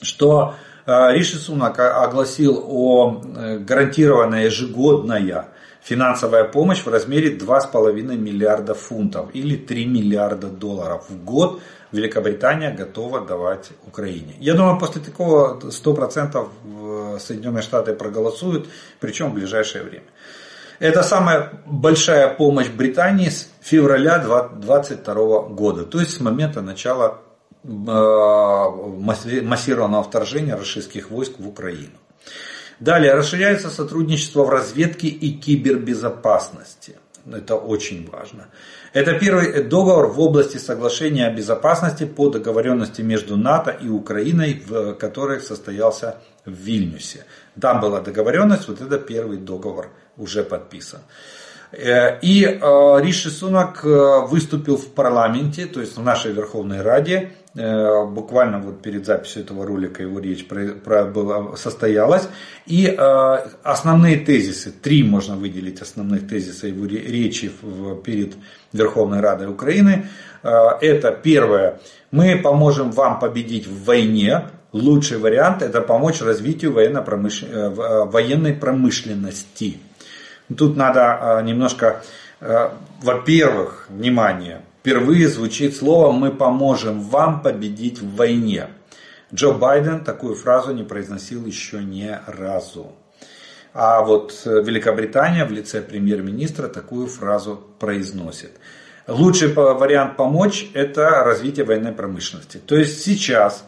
Что 0.00 0.54
э, 0.86 1.12
Риши 1.12 1.36
Сунак 1.36 1.78
огласил 1.78 2.64
о 2.66 3.20
э, 3.22 3.58
гарантированной 3.58 4.44
ежегодная 4.44 5.48
финансовая 5.88 6.44
помощь 6.44 6.84
в 6.84 6.88
размере 6.88 7.36
2,5 7.36 8.16
миллиарда 8.16 8.74
фунтов 8.74 9.30
или 9.34 9.56
3 9.56 9.86
миллиарда 9.86 10.48
долларов 10.48 11.06
в 11.08 11.24
год– 11.24 11.60
Великобритания 11.92 12.70
готова 12.70 13.24
давать 13.24 13.70
Украине. 13.86 14.34
Я 14.40 14.54
думаю, 14.54 14.78
после 14.78 15.00
такого 15.00 15.58
100% 15.58 17.18
Соединенные 17.18 17.62
Штаты 17.62 17.94
проголосуют, 17.94 18.68
причем 19.00 19.30
в 19.30 19.34
ближайшее 19.34 19.84
время. 19.84 20.04
Это 20.80 21.02
самая 21.02 21.50
большая 21.66 22.32
помощь 22.34 22.68
Британии 22.68 23.30
с 23.30 23.48
февраля 23.62 24.18
2022 24.18 25.48
года, 25.48 25.84
то 25.84 25.98
есть 25.98 26.12
с 26.12 26.20
момента 26.20 26.60
начала 26.60 27.22
э, 27.64 27.68
массированного 27.68 30.04
вторжения 30.04 30.56
российских 30.56 31.10
войск 31.10 31.32
в 31.38 31.48
Украину. 31.48 31.96
Далее 32.80 33.14
расширяется 33.14 33.70
сотрудничество 33.70 34.44
в 34.44 34.50
разведке 34.50 35.08
и 35.08 35.32
кибербезопасности. 35.32 36.96
Это 37.30 37.56
очень 37.56 38.08
важно. 38.08 38.46
Это 38.92 39.18
первый 39.18 39.62
договор 39.64 40.06
в 40.08 40.20
области 40.20 40.56
соглашения 40.56 41.26
о 41.26 41.32
безопасности 41.32 42.04
по 42.06 42.30
договоренности 42.30 43.02
между 43.02 43.36
НАТО 43.36 43.70
и 43.70 43.88
Украиной, 43.88 44.62
в 44.66 44.94
который 44.94 45.40
состоялся 45.40 46.18
в 46.46 46.52
Вильнюсе. 46.52 47.26
Там 47.60 47.80
была 47.80 48.00
договоренность, 48.00 48.68
вот 48.68 48.80
это 48.80 48.98
первый 48.98 49.36
договор 49.38 49.90
уже 50.16 50.42
подписан. 50.42 51.00
Э, 51.72 52.18
и 52.20 52.44
э, 52.44 53.00
Риши 53.02 53.30
Сунак 53.30 53.84
э, 53.84 54.26
выступил 54.26 54.76
в 54.76 54.88
парламенте, 54.88 55.66
то 55.66 55.80
есть 55.80 55.96
в 55.96 56.02
нашей 56.02 56.32
Верховной 56.32 56.80
Раде, 56.80 57.32
буквально 57.54 58.58
вот 58.58 58.82
перед 58.82 59.06
записью 59.06 59.42
этого 59.42 59.66
ролика 59.66 60.02
его 60.02 60.20
речь 60.20 60.46
про, 60.46 60.68
про, 60.68 61.04
была, 61.04 61.56
состоялась. 61.56 62.28
И 62.66 62.86
основные 63.62 64.18
тезисы, 64.18 64.70
три 64.70 65.02
можно 65.02 65.36
выделить 65.36 65.80
основных 65.80 66.28
тезиса 66.28 66.66
его 66.66 66.86
речи 66.86 67.50
перед 68.04 68.34
Верховной 68.72 69.20
Радой 69.20 69.48
Украины. 69.48 70.06
Это 70.42 71.10
первое, 71.10 71.80
мы 72.10 72.38
поможем 72.42 72.92
вам 72.92 73.18
победить 73.18 73.66
в 73.66 73.84
войне, 73.84 74.50
лучший 74.72 75.16
вариант 75.18 75.62
это 75.62 75.80
помочь 75.80 76.20
развитию 76.20 76.72
военной 76.72 77.02
промышленности. 78.52 79.78
Тут 80.56 80.76
надо 80.76 81.42
немножко, 81.44 82.02
во-первых, 82.40 83.86
внимание, 83.88 84.60
впервые 84.80 85.28
звучит 85.28 85.76
слово 85.76 86.12
«мы 86.12 86.30
поможем 86.30 87.00
вам 87.00 87.42
победить 87.42 88.00
в 88.00 88.16
войне». 88.16 88.68
Джо 89.32 89.52
Байден 89.52 90.04
такую 90.04 90.34
фразу 90.34 90.72
не 90.72 90.84
произносил 90.84 91.44
еще 91.44 91.78
ни 91.78 92.18
разу. 92.26 92.92
А 93.74 94.02
вот 94.02 94.40
Великобритания 94.46 95.44
в 95.44 95.52
лице 95.52 95.82
премьер-министра 95.82 96.68
такую 96.68 97.06
фразу 97.06 97.62
произносит. 97.78 98.52
Лучший 99.06 99.52
вариант 99.52 100.16
помочь– 100.16 100.70
это 100.74 101.22
развитие 101.24 101.64
военной 101.64 101.92
промышленности. 101.92 102.58
То 102.58 102.76
есть 102.76 103.02
сейчас 103.02 103.64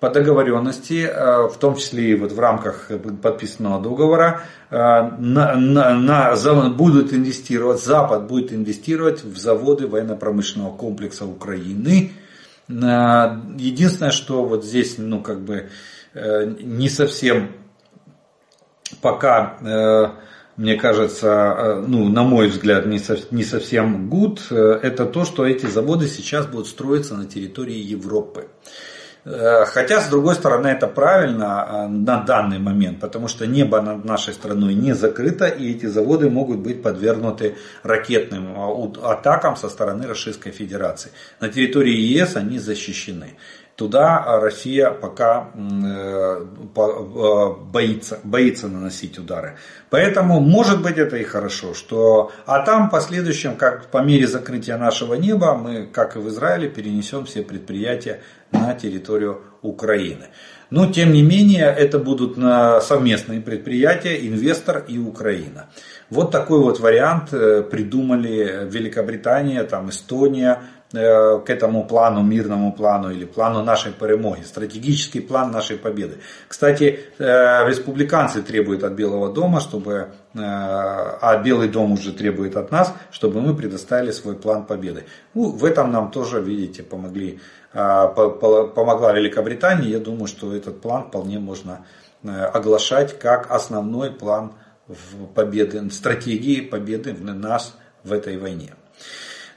по 0.00 0.10
договоренности, 0.10 1.06
э, 1.06 1.48
в 1.48 1.56
том 1.58 1.76
числе 1.76 2.12
и 2.12 2.14
вот 2.14 2.32
в 2.32 2.38
рамках 2.38 2.90
подписанного 3.20 3.82
договора, 3.82 4.42
э, 4.70 4.76
на, 4.76 5.56
на, 5.56 5.94
на, 5.94 6.68
будут 6.70 7.12
инвестировать, 7.12 7.82
Запад 7.82 8.28
будет 8.28 8.52
инвестировать 8.52 9.24
в 9.24 9.36
заводы 9.38 9.88
военно-промышленного 9.88 10.76
комплекса 10.76 11.26
Украины. 11.26 12.12
Э, 12.68 13.40
единственное, 13.56 14.12
что 14.12 14.44
вот 14.44 14.64
здесь, 14.64 14.98
ну, 14.98 15.20
как 15.20 15.40
бы, 15.40 15.68
не 16.14 16.88
совсем 16.88 17.52
пока, 19.02 20.14
мне 20.56 20.74
кажется, 20.74 21.84
ну, 21.86 22.08
на 22.08 22.22
мой 22.22 22.48
взгляд, 22.48 22.86
не, 22.86 22.98
не 23.30 23.44
совсем 23.44 24.08
good, 24.10 24.52
это 24.52 25.04
то, 25.04 25.24
что 25.24 25.46
эти 25.46 25.66
заводы 25.66 26.08
сейчас 26.08 26.46
будут 26.46 26.66
строиться 26.66 27.14
на 27.14 27.26
территории 27.26 27.76
Европы. 27.76 28.48
Э, 29.24 29.64
хотя, 29.66 30.00
с 30.00 30.08
другой 30.08 30.34
стороны, 30.34 30.68
это 30.68 30.86
правильно 30.86 31.66
э, 31.68 31.88
на 31.88 32.22
данный 32.22 32.58
момент, 32.58 33.00
потому 33.00 33.28
что 33.28 33.46
небо 33.46 33.80
над 33.80 34.04
нашей 34.04 34.34
страной 34.34 34.74
не 34.74 34.94
закрыто, 34.94 35.46
и 35.46 35.72
эти 35.72 35.86
заводы 35.86 36.30
могут 36.30 36.58
быть 36.58 36.82
подвергнуты 36.82 37.56
ракетным 37.82 38.54
э, 38.56 38.92
атакам 39.02 39.56
со 39.56 39.68
стороны 39.68 40.06
Российской 40.06 40.50
Федерации. 40.50 41.10
На 41.40 41.48
территории 41.48 41.94
ЕС 41.94 42.36
они 42.36 42.58
защищены. 42.58 43.36
Туда 43.76 44.40
Россия 44.40 44.90
пока 44.90 45.50
боится, 46.74 48.18
боится 48.24 48.66
наносить 48.66 49.18
удары. 49.20 49.56
Поэтому, 49.88 50.40
может 50.40 50.82
быть, 50.82 50.98
это 50.98 51.16
и 51.16 51.22
хорошо. 51.22 51.74
Что... 51.74 52.32
А 52.44 52.64
там 52.64 52.88
в 52.88 52.90
последующем, 52.90 53.54
как 53.54 53.86
по 53.86 53.98
мере 53.98 54.26
закрытия 54.26 54.76
нашего 54.78 55.14
неба, 55.14 55.54
мы, 55.54 55.86
как 55.86 56.16
и 56.16 56.18
в 56.18 56.26
Израиле, 56.28 56.68
перенесем 56.68 57.24
все 57.24 57.42
предприятия 57.42 58.20
на 58.58 58.74
территорию 58.74 59.42
Украины. 59.62 60.28
Но, 60.70 60.92
тем 60.92 61.12
не 61.12 61.22
менее, 61.22 61.64
это 61.64 61.98
будут 61.98 62.36
совместные 62.84 63.40
предприятия, 63.40 64.26
инвестор 64.26 64.84
и 64.86 64.98
Украина. 64.98 65.70
Вот 66.10 66.30
такой 66.30 66.60
вот 66.60 66.80
вариант 66.80 67.32
э, 67.32 67.62
придумали 67.62 68.66
Великобритания, 68.70 69.62
там, 69.64 69.90
Эстония, 69.90 70.62
к 70.90 71.44
этому 71.48 71.84
плану, 71.86 72.22
мирному 72.22 72.72
плану 72.72 73.10
или 73.10 73.26
плану 73.26 73.62
нашей 73.62 73.92
перемоги, 73.92 74.40
стратегический 74.42 75.20
план 75.20 75.50
нашей 75.50 75.76
победы. 75.76 76.20
Кстати, 76.48 77.00
республиканцы 77.18 78.40
требуют 78.40 78.82
от 78.84 78.94
Белого 78.94 79.30
дома, 79.30 79.60
чтобы, 79.60 80.12
а 80.34 81.42
Белый 81.44 81.68
дом 81.68 81.92
уже 81.92 82.12
требует 82.12 82.56
от 82.56 82.70
нас, 82.70 82.94
чтобы 83.10 83.42
мы 83.42 83.54
предоставили 83.54 84.12
свой 84.12 84.34
план 84.34 84.64
победы. 84.64 85.04
Ну, 85.34 85.50
в 85.50 85.62
этом 85.66 85.92
нам 85.92 86.10
тоже, 86.10 86.40
видите, 86.40 86.82
помогли, 86.82 87.38
помогла 87.72 89.12
Великобритания. 89.12 89.90
Я 89.90 89.98
думаю, 89.98 90.26
что 90.26 90.54
этот 90.54 90.80
план 90.80 91.08
вполне 91.08 91.38
можно 91.38 91.84
оглашать 92.24 93.18
как 93.18 93.50
основной 93.50 94.10
план 94.10 94.52
победы, 95.34 95.90
стратегии 95.90 96.62
победы 96.62 97.12
нас 97.12 97.76
в 98.04 98.12
этой 98.14 98.38
войне. 98.38 98.72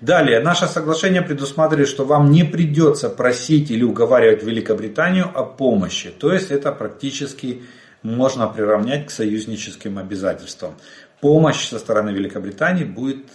Далее, 0.02 0.40
наше 0.40 0.66
соглашение 0.66 1.22
предусматривает, 1.22 1.88
что 1.88 2.06
вам 2.06 2.32
не 2.32 2.44
придется 2.44 3.08
просить 3.08 3.70
или 3.70 3.84
уговаривать 3.84 4.44
Великобританию 4.44 5.30
о 5.32 5.44
помощи. 5.44 6.10
То 6.10 6.34
есть 6.34 6.50
это 6.50 6.72
практически 6.72 7.62
можно 8.02 8.48
приравнять 8.48 9.06
к 9.06 9.12
союзническим 9.12 10.00
обязательствам. 10.00 10.74
Помощь 11.20 11.68
со 11.68 11.78
стороны 11.78 12.10
Великобритании 12.10 12.84
будет 12.84 13.28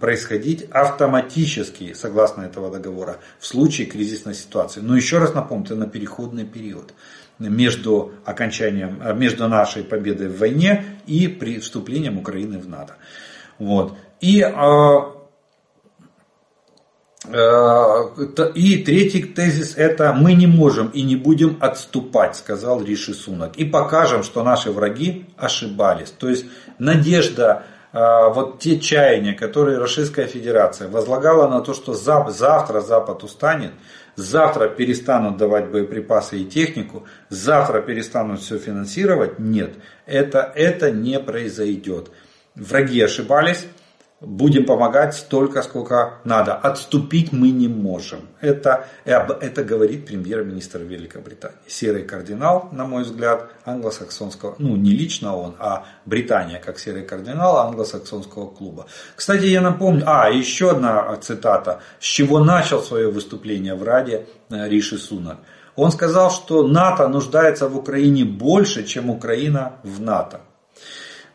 происходить 0.00 0.66
автоматически, 0.70 1.92
согласно 1.92 2.44
этого 2.44 2.70
договора, 2.70 3.18
в 3.38 3.46
случае 3.46 3.86
кризисной 3.86 4.34
ситуации. 4.34 4.80
Но 4.80 4.96
еще 4.96 5.18
раз 5.18 5.34
напомню, 5.34 5.66
это 5.66 5.74
на 5.74 5.86
переходный 5.86 6.46
период 6.46 6.94
между 7.38 8.14
окончанием, 8.24 9.02
между 9.18 9.48
нашей 9.48 9.84
победой 9.84 10.28
в 10.28 10.38
войне 10.38 10.82
и 11.06 11.28
при 11.28 11.58
вступлением 11.58 12.16
Украины 12.16 12.58
в 12.58 12.66
НАТО. 12.66 12.94
Вот. 13.58 13.98
И 14.22 14.40
а, 14.40 15.12
Э, 15.15 15.15
и 17.28 18.84
третий 18.84 19.24
тезис 19.24 19.74
это 19.76 20.12
мы 20.12 20.34
не 20.34 20.46
можем 20.46 20.88
и 20.88 21.02
не 21.02 21.16
будем 21.16 21.56
отступать, 21.60 22.36
сказал 22.36 22.82
Риши 22.82 23.14
Сунак. 23.14 23.56
И 23.56 23.64
покажем, 23.64 24.22
что 24.22 24.44
наши 24.44 24.70
враги 24.70 25.26
ошибались. 25.36 26.10
То 26.10 26.28
есть 26.28 26.46
надежда, 26.78 27.64
э, 27.92 27.98
вот 28.32 28.60
те 28.60 28.78
чаяния, 28.78 29.34
которые 29.34 29.78
Российская 29.78 30.26
Федерация 30.26 30.88
возлагала 30.88 31.48
на 31.48 31.60
то, 31.62 31.74
что 31.74 31.94
завтра 31.94 32.80
Запад 32.80 33.24
устанет, 33.24 33.72
завтра 34.14 34.68
перестанут 34.68 35.36
давать 35.36 35.70
боеприпасы 35.70 36.38
и 36.38 36.44
технику, 36.44 37.06
завтра 37.28 37.80
перестанут 37.80 38.40
все 38.40 38.58
финансировать, 38.58 39.38
нет, 39.38 39.74
это, 40.06 40.52
это 40.54 40.90
не 40.90 41.18
произойдет. 41.18 42.10
Враги 42.54 43.00
ошибались, 43.02 43.66
будем 44.20 44.64
помогать 44.64 45.14
столько, 45.14 45.62
сколько 45.62 46.14
надо. 46.24 46.54
Отступить 46.54 47.32
мы 47.32 47.50
не 47.50 47.68
можем. 47.68 48.20
Это, 48.40 48.86
это 49.04 49.62
говорит 49.62 50.06
премьер-министр 50.06 50.80
Великобритании. 50.80 51.56
Серый 51.66 52.02
кардинал, 52.02 52.68
на 52.72 52.86
мой 52.86 53.02
взгляд, 53.02 53.50
англосаксонского, 53.64 54.56
ну 54.58 54.76
не 54.76 54.92
лично 54.92 55.36
он, 55.36 55.54
а 55.58 55.84
Британия 56.06 56.58
как 56.58 56.78
серый 56.78 57.02
кардинал 57.02 57.58
англосаксонского 57.58 58.48
клуба. 58.48 58.86
Кстати, 59.14 59.44
я 59.44 59.60
напомню, 59.60 60.04
а, 60.06 60.30
еще 60.30 60.70
одна 60.70 61.14
цитата, 61.16 61.80
с 62.00 62.04
чего 62.04 62.42
начал 62.42 62.82
свое 62.82 63.10
выступление 63.10 63.74
в 63.74 63.82
Раде 63.82 64.26
э, 64.50 64.68
Риши 64.68 64.98
Сунак. 64.98 65.38
Он 65.74 65.92
сказал, 65.92 66.30
что 66.30 66.66
НАТО 66.66 67.06
нуждается 67.08 67.68
в 67.68 67.76
Украине 67.76 68.24
больше, 68.24 68.84
чем 68.84 69.10
Украина 69.10 69.74
в 69.82 70.00
НАТО. 70.00 70.40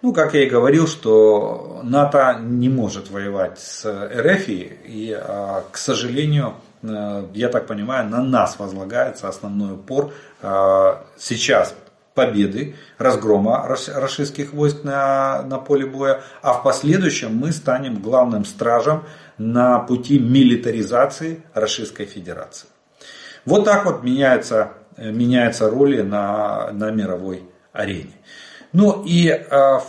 Ну, 0.01 0.13
как 0.13 0.33
я 0.33 0.43
и 0.43 0.49
говорил, 0.49 0.87
что 0.87 1.81
НАТО 1.83 2.39
не 2.41 2.69
может 2.69 3.11
воевать 3.11 3.59
с 3.59 3.85
РФ, 3.85 4.45
и, 4.47 5.15
а, 5.15 5.63
к 5.71 5.77
сожалению, 5.77 6.55
э, 6.81 7.25
я 7.35 7.49
так 7.49 7.67
понимаю, 7.67 8.09
на 8.09 8.23
нас 8.23 8.57
возлагается 8.57 9.27
основной 9.27 9.73
упор 9.73 10.11
а, 10.41 11.03
сейчас 11.19 11.75
победы, 12.15 12.75
разгрома 12.97 13.63
российских 13.67 14.53
войск 14.53 14.83
на, 14.83 15.43
на 15.43 15.59
поле 15.59 15.85
боя, 15.85 16.21
а 16.41 16.53
в 16.53 16.63
последующем 16.63 17.35
мы 17.35 17.51
станем 17.51 18.01
главным 18.01 18.43
стражем 18.43 19.03
на 19.37 19.77
пути 19.79 20.17
милитаризации 20.17 21.43
Российской 21.53 22.05
Федерации. 22.05 22.67
Вот 23.45 23.65
так 23.65 23.85
вот 23.85 24.03
меняются, 24.03 24.71
меняются 24.97 25.69
роли 25.69 26.01
на, 26.01 26.71
на 26.71 26.89
мировой 26.89 27.43
арене. 27.71 28.13
Ну 28.73 29.03
и 29.05 29.27
э, 29.27 29.79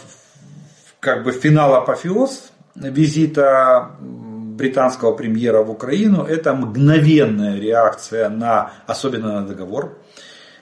как 1.00 1.24
бы 1.24 1.32
финал 1.32 1.74
апофеоз 1.74 2.52
визита 2.74 3.90
британского 4.00 5.12
премьера 5.12 5.62
в 5.62 5.70
Украину, 5.70 6.24
это 6.24 6.54
мгновенная 6.54 7.58
реакция 7.58 8.28
на, 8.28 8.72
особенно 8.86 9.40
на 9.40 9.46
договор 9.46 9.98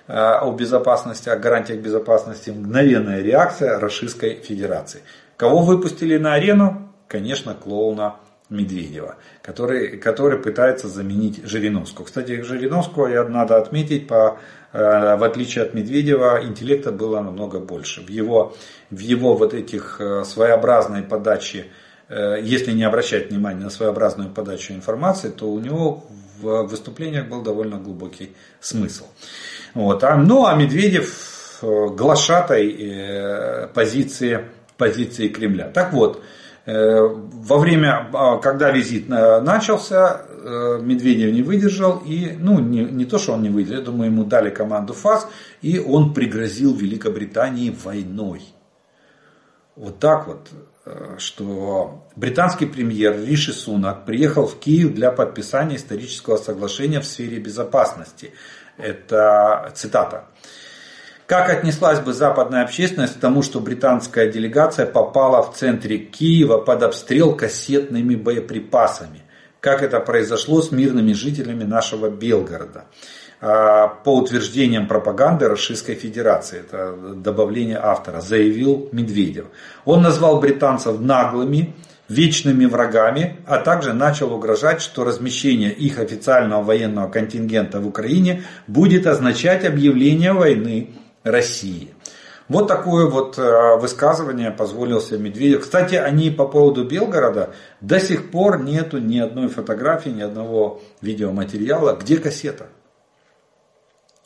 э, 0.07 0.13
о 0.13 0.51
безопасности, 0.53 1.29
о 1.29 1.37
гарантиях 1.37 1.81
безопасности, 1.81 2.51
мгновенная 2.51 3.23
реакция 3.23 3.79
Российской 3.79 4.35
Федерации. 4.37 5.03
Кого 5.37 5.61
выпустили 5.61 6.19
на 6.19 6.35
арену? 6.35 6.93
Конечно, 7.09 7.55
клоуна 7.55 8.17
Медведева, 8.51 9.17
который, 9.43 9.97
который 9.97 10.39
пытается 10.39 10.89
заменить 10.89 11.45
Жириновского. 11.45 12.05
Кстати, 12.05 12.43
Жириновского, 12.43 13.09
надо 13.29 13.57
отметить, 13.57 14.07
по 14.07 14.39
Э, 14.73 15.17
в 15.17 15.25
отличие 15.25 15.65
от 15.65 15.75
Медведева, 15.75 16.45
интеллекта 16.45 16.93
было 16.93 17.21
намного 17.21 17.59
больше. 17.59 18.03
В 18.03 18.09
его, 18.09 18.55
в 18.91 18.99
его 18.99 19.35
вот 19.35 19.53
этих 19.53 20.01
э, 20.01 20.25
своеобразной 20.25 21.03
подаче, 21.03 21.67
э, 22.09 22.39
если 22.43 22.73
не 22.73 22.85
обращать 22.85 23.31
внимания 23.31 23.65
на 23.65 23.71
своеобразную 23.71 24.31
подачу 24.31 24.73
информации, 24.73 25.31
то 25.31 25.51
у 25.51 25.59
него 25.59 26.05
в 26.41 26.69
выступлениях 26.69 27.29
был 27.29 27.43
довольно 27.43 27.79
глубокий 27.79 28.35
смысл. 28.61 29.07
Вот. 29.75 30.05
А, 30.05 30.17
ну 30.17 30.47
а 30.47 30.55
Медведев 30.55 31.39
глашатай 31.63 33.69
позиции, 33.75 34.47
позиции 34.79 35.29
Кремля. 35.29 35.69
Так 35.69 35.93
вот, 35.93 36.23
во 36.67 37.59
время, 37.59 38.09
а, 38.13 38.39
когда 38.39 38.71
визит 38.71 39.09
начался, 39.09 40.27
Э, 40.43 40.79
Медведев 40.81 41.33
не 41.33 41.43
выдержал 41.43 41.99
и, 41.99 42.33
ну, 42.39 42.61
не, 42.61 42.85
не 42.85 43.05
то, 43.05 43.19
что 43.19 43.33
он 43.33 43.43
не 43.43 43.51
выдержал, 43.51 43.81
я 43.81 43.85
думаю, 43.85 44.11
ему 44.11 44.25
дали 44.25 44.51
команду 44.51 44.95
ФАС, 44.95 45.29
и 45.61 45.79
он 45.79 46.15
пригрозил 46.15 46.75
Великобритании 46.75 47.71
войной. 47.71 48.43
Вот 49.77 49.99
так 49.99 50.27
вот, 50.27 50.49
э, 50.87 51.17
что 51.19 52.09
британский 52.17 52.67
премьер 52.67 53.23
Риши 53.23 53.53
Сунак 53.53 54.07
приехал 54.07 54.47
в 54.47 54.59
Киев 54.59 54.95
для 54.95 55.13
подписания 55.13 55.77
исторического 55.77 56.37
соглашения 56.37 57.01
в 57.01 57.07
сфере 57.07 57.39
безопасности. 57.39 58.33
Это 58.79 59.71
цитата. 59.75 60.25
Как 61.31 61.49
отнеслась 61.49 62.01
бы 62.01 62.13
западная 62.13 62.65
общественность 62.65 63.15
к 63.15 63.21
тому, 63.21 63.43
что 63.45 63.61
британская 63.61 64.29
делегация 64.29 64.85
попала 64.85 65.41
в 65.45 65.55
центре 65.55 65.97
Киева 65.99 66.59
под 66.59 66.83
обстрел 66.83 67.37
кассетными 67.37 68.17
боеприпасами? 68.17 69.23
как 69.61 69.83
это 69.83 70.01
произошло 70.01 70.63
с 70.63 70.73
мирными 70.73 71.13
жителями 71.13 71.65
нашего 71.65 72.09
Белгорода. 72.09 72.87
А, 73.43 73.89
по 73.89 74.17
утверждениям 74.17 74.89
пропаганды 74.89 75.49
Российской 75.49 75.95
Федерации, 75.95 76.61
это 76.61 76.95
добавление 77.15 77.79
автора, 77.79 78.21
заявил 78.21 78.89
Медведев. 78.93 79.47
Он 79.85 80.03
назвал 80.03 80.41
британцев 80.41 80.99
наглыми, 80.99 81.75
вечными 82.09 82.65
врагами, 82.65 83.37
а 83.47 83.59
также 83.59 83.93
начал 83.93 84.33
угрожать, 84.33 84.83
что 84.83 85.05
размещение 85.05 85.73
их 85.73 85.99
официального 85.99 86.63
военного 86.63 87.09
контингента 87.09 87.81
в 87.81 87.87
Украине 87.87 88.43
будет 88.67 89.07
означать 89.07 89.65
объявление 89.65 90.33
войны 90.33 90.91
России. 91.23 91.93
Вот 92.49 92.67
такое 92.67 93.07
вот 93.07 93.39
э, 93.39 93.77
высказывание 93.77 94.51
позволил 94.51 95.01
себе 95.01 95.19
Медведев. 95.21 95.61
Кстати, 95.61 95.95
они 95.95 96.31
по 96.31 96.49
поводу 96.49 96.85
Белгорода 96.85 97.55
до 97.81 98.01
сих 98.01 98.33
пор 98.33 98.61
нету 98.61 98.99
ни 98.99 99.21
одной 99.21 99.47
фотографии, 99.47 100.11
ни 100.11 100.23
одного 100.23 100.83
видеоматериала, 101.01 101.95
где 101.95 102.17
кассета. 102.17 102.67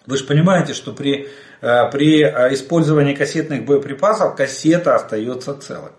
Вы 0.06 0.16
же 0.16 0.24
понимаете, 0.24 0.72
что 0.72 0.92
при, 0.92 1.28
э, 1.60 1.90
при 1.90 2.22
э, 2.22 2.54
использовании 2.54 3.14
кассетных 3.14 3.66
боеприпасов 3.66 4.36
кассета 4.36 4.94
остается 4.94 5.54
целой. 5.54 5.90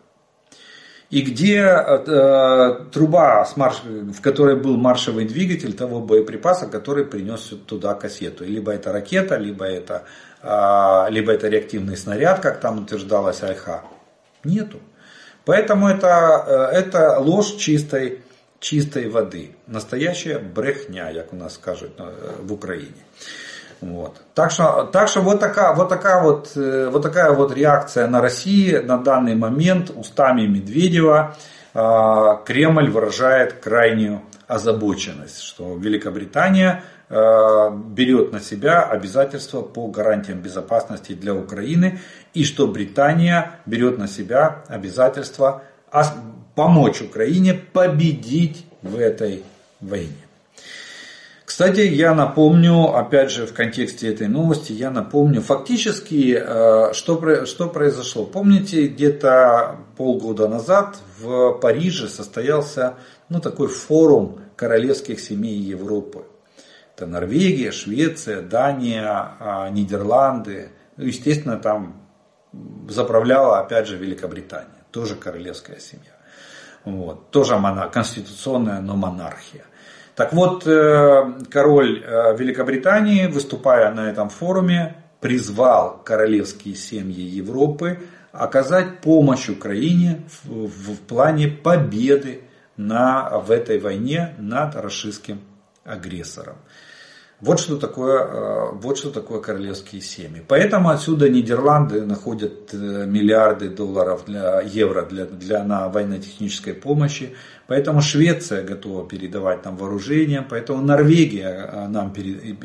И 1.11 1.21
где 1.21 1.59
э, 1.59 2.79
труба, 2.91 3.45
с 3.45 3.55
марш... 3.57 3.83
в 3.83 4.21
которой 4.21 4.55
был 4.55 4.75
маршевый 4.77 5.25
двигатель 5.25 5.73
того 5.73 6.01
боеприпаса, 6.01 6.65
который 6.65 7.05
принес 7.05 7.53
туда 7.67 7.93
кассету. 7.93 8.43
Либо 8.43 8.71
это 8.71 8.91
ракета, 8.91 9.37
либо 9.37 9.65
это 9.65 10.05
а, 10.47 11.07
либо 11.09 11.31
это 11.31 11.47
реактивный 11.47 11.97
снаряд, 11.97 12.39
как 12.39 12.59
там 12.59 12.83
утверждалось 12.83 13.41
Альха. 13.41 13.81
Нету. 14.43 14.79
Поэтому 15.43 15.87
это, 15.87 16.43
э, 16.45 16.77
это 16.77 17.17
ложь 17.19 17.55
чистой, 17.55 18.21
чистой 18.59 19.09
воды. 19.09 19.55
Настоящая 19.65 20.37
брехня, 20.37 21.11
как 21.13 21.33
у 21.33 21.35
нас 21.35 21.55
скажут 21.55 21.93
э, 21.97 22.35
в 22.41 22.53
Украине. 22.53 22.93
Вот. 23.81 24.21
Так 24.33 24.51
что, 24.51 24.89
так 24.91 25.07
что 25.07 25.21
вот, 25.21 25.39
такая, 25.39 25.75
вот, 25.75 25.89
такая 25.89 26.23
вот, 26.23 26.51
э, 26.55 26.89
вот 26.89 27.01
такая 27.01 27.31
вот 27.31 27.53
реакция 27.53 28.07
на 28.07 28.21
Россию 28.21 28.85
на 28.85 28.97
данный 28.97 29.35
момент 29.35 29.91
устами 29.95 30.47
Медведева. 30.47 31.35
А, 31.73 32.37
Кремль 32.45 32.89
выражает 32.89 33.53
крайнюю 33.53 34.21
озабоченность, 34.47 35.41
что 35.41 35.75
Великобритания 35.75 36.83
э, 37.09 37.15
берет 37.89 38.31
на 38.31 38.39
себя 38.39 38.83
обязательства 38.83 39.61
по 39.61 39.87
гарантиям 39.87 40.39
безопасности 40.39 41.13
для 41.13 41.33
Украины 41.33 41.99
и 42.33 42.45
что 42.45 42.67
Британия 42.67 43.59
берет 43.65 43.97
на 43.97 44.07
себя 44.07 44.63
обязательства 44.67 45.63
помочь 46.55 47.01
Украине 47.01 47.53
победить 47.53 48.65
в 48.81 48.97
этой 48.97 49.43
войне. 49.81 50.24
Кстати, 51.45 51.81
я 51.81 52.15
напомню, 52.15 52.95
опять 52.95 53.29
же, 53.29 53.45
в 53.45 53.53
контексте 53.53 54.11
этой 54.11 54.27
новости, 54.27 54.73
я 54.73 54.89
напомню 54.89 55.41
фактически, 55.41 56.35
э, 56.35 56.93
что, 56.93 57.45
что 57.45 57.69
произошло. 57.69 58.25
Помните, 58.25 58.87
где-то 58.87 59.77
полгода 59.95 60.47
назад 60.47 60.97
в 61.19 61.59
Париже 61.59 62.07
состоялся 62.07 62.95
ну, 63.29 63.39
такой 63.39 63.67
форум 63.67 64.41
королевских 64.55 65.19
семей 65.19 65.57
Европы. 65.57 66.25
Это 66.95 67.05
Норвегия, 67.05 67.71
Швеция, 67.71 68.41
Дания, 68.41 69.35
а, 69.39 69.69
Нидерланды. 69.69 70.71
Ну, 70.97 71.05
естественно, 71.05 71.57
там 71.57 72.01
заправляла, 72.89 73.59
опять 73.59 73.87
же, 73.87 73.97
Великобритания. 73.97 74.85
Тоже 74.91 75.15
королевская 75.15 75.79
семья. 75.79 76.15
Вот. 76.85 77.29
Тоже 77.31 77.57
монар... 77.57 77.91
конституционная, 77.91 78.79
но 78.79 78.95
монархия. 78.95 79.65
Так 80.15 80.31
вот, 80.31 80.65
э, 80.65 81.33
король 81.51 82.01
э, 82.01 82.37
Великобритании, 82.37 83.27
выступая 83.27 83.93
на 83.93 84.09
этом 84.09 84.29
форуме, 84.29 84.95
призвал 85.19 86.01
королевские 86.05 86.75
семьи 86.75 87.21
Европы 87.21 87.99
оказать 88.31 89.01
помощь 89.01 89.49
Украине 89.49 90.23
в, 90.43 90.95
плане 91.07 91.49
победы 91.49 92.43
на, 92.77 93.39
в 93.39 93.51
этой 93.51 93.79
войне 93.79 94.35
над 94.37 94.75
российским 94.75 95.41
агрессором. 95.83 96.55
Вот 97.41 97.59
что 97.59 97.75
такое, 97.75 98.23
э, 98.23 98.71
вот 98.71 98.97
что 98.97 99.11
такое 99.11 99.41
королевские 99.41 100.01
семьи. 100.01 100.41
Поэтому 100.47 100.91
отсюда 100.91 101.27
Нидерланды 101.27 102.05
находят 102.05 102.71
миллиарды 102.71 103.67
долларов 103.67 104.23
для 104.25 104.61
евро 104.61 105.01
для, 105.05 105.25
для, 105.25 105.65
на 105.65 105.89
военно-технической 105.89 106.73
помощи. 106.73 107.35
Поэтому 107.67 108.01
Швеция 108.01 108.63
готова 108.63 109.07
передавать 109.07 109.65
нам 109.65 109.77
вооружение. 109.77 110.45
Поэтому 110.47 110.81
Норвегия 110.81 111.69
э, 111.71 111.87
нам, 111.87 112.13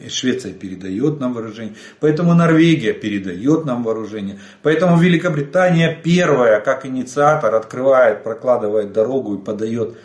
Швеция 0.08 0.52
передает 0.52 1.20
нам 1.20 1.34
вооружение. 1.34 1.74
Поэтому 2.00 2.34
Норвегия 2.34 2.92
передает 2.92 3.64
нам 3.64 3.82
вооружение. 3.82 4.38
Поэтому 4.62 4.98
Великобритания 4.98 5.98
первая, 6.02 6.60
как 6.60 6.86
инициатор, 6.86 7.54
открывает, 7.54 8.22
прокладывает 8.24 8.92
дорогу 8.92 9.36
и 9.36 9.44
подает 9.44 9.96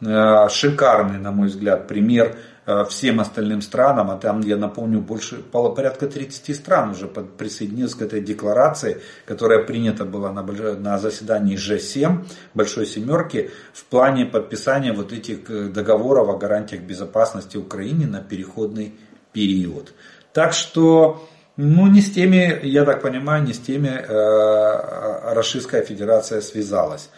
шикарный, 0.00 1.18
на 1.18 1.30
мой 1.30 1.48
взгляд, 1.48 1.88
пример 1.88 2.36
Э, 2.36 2.53
всем 2.88 3.20
остальным 3.20 3.60
странам, 3.60 4.10
а 4.10 4.16
там, 4.16 4.40
я 4.40 4.56
напомню, 4.56 5.00
больше, 5.00 5.36
порядка 5.36 6.06
30 6.06 6.56
стран 6.56 6.90
уже 6.90 7.06
присоединилось 7.06 7.94
к 7.94 8.02
этой 8.02 8.22
декларации, 8.22 9.02
которая 9.26 9.62
принята 9.64 10.04
была 10.04 10.32
на, 10.32 10.42
на 10.42 10.98
заседании 10.98 11.56
G7, 11.56 12.24
Большой 12.54 12.86
Семерки, 12.86 13.50
в 13.74 13.84
плане 13.84 14.24
подписания 14.24 14.94
вот 14.94 15.12
этих 15.12 15.50
э, 15.50 15.64
договоров 15.64 16.28
о 16.30 16.38
гарантиях 16.38 16.82
безопасности 16.82 17.58
Украины 17.58 18.06
на 18.06 18.20
переходный 18.20 18.94
период. 19.32 19.92
Так 20.32 20.54
что, 20.54 21.28
ну, 21.58 21.86
не 21.86 22.00
с 22.00 22.10
теми, 22.12 22.60
я 22.62 22.86
так 22.86 23.02
понимаю, 23.02 23.44
не 23.44 23.52
с 23.52 23.58
теми 23.58 23.88
э, 23.88 25.34
Российская 25.34 25.82
Федерация 25.82 26.40
связалась. 26.40 27.10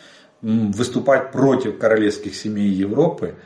Выступать 0.43 1.31
против 1.31 1.79
королевских 1.79 2.35
семей 2.35 2.69
Европы– 2.69 3.37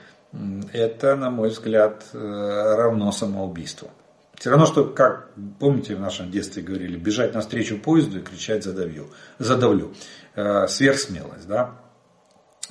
это, 0.72 1.16
на 1.16 1.30
мой 1.30 1.48
взгляд, 1.48 2.04
э, 2.12 2.74
равно 2.76 3.10
самоубийству. 3.12 3.90
Все 4.38 4.50
равно, 4.50 4.64
что, 4.64 4.84
как 4.84 5.28
помните, 5.58 5.94
в 5.96 6.00
нашем 6.00 6.30
детстве 6.30 6.62
говорили, 6.62 6.96
бежать 6.96 7.34
навстречу 7.34 7.78
поезду 7.78 8.20
и 8.20 8.22
кричать 8.22 8.64
«задавлю». 8.64 9.08
задавлю. 9.38 9.92
Э, 10.34 10.66
сверхсмелость, 10.68 11.46
да? 11.46 11.72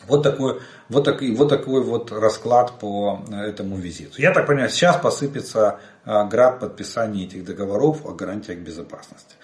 Вот 0.08 0.24
такой, 0.24 0.62
вот, 0.88 1.04
такой, 1.04 1.36
вот 1.36 1.50
такой 1.50 1.84
вот 1.84 2.12
расклад 2.12 2.80
по 2.80 3.24
этому 3.32 3.76
визиту. 3.76 4.22
Я 4.22 4.32
так 4.32 4.48
понимаю, 4.48 4.70
сейчас 4.70 4.96
посыпется 4.98 5.80
э, 6.06 6.28
град 6.28 6.60
подписания 6.60 7.26
этих 7.26 7.44
договоров 7.44 8.06
о 8.06 8.14
гарантиях 8.14 8.60
безопасности. 8.60 9.36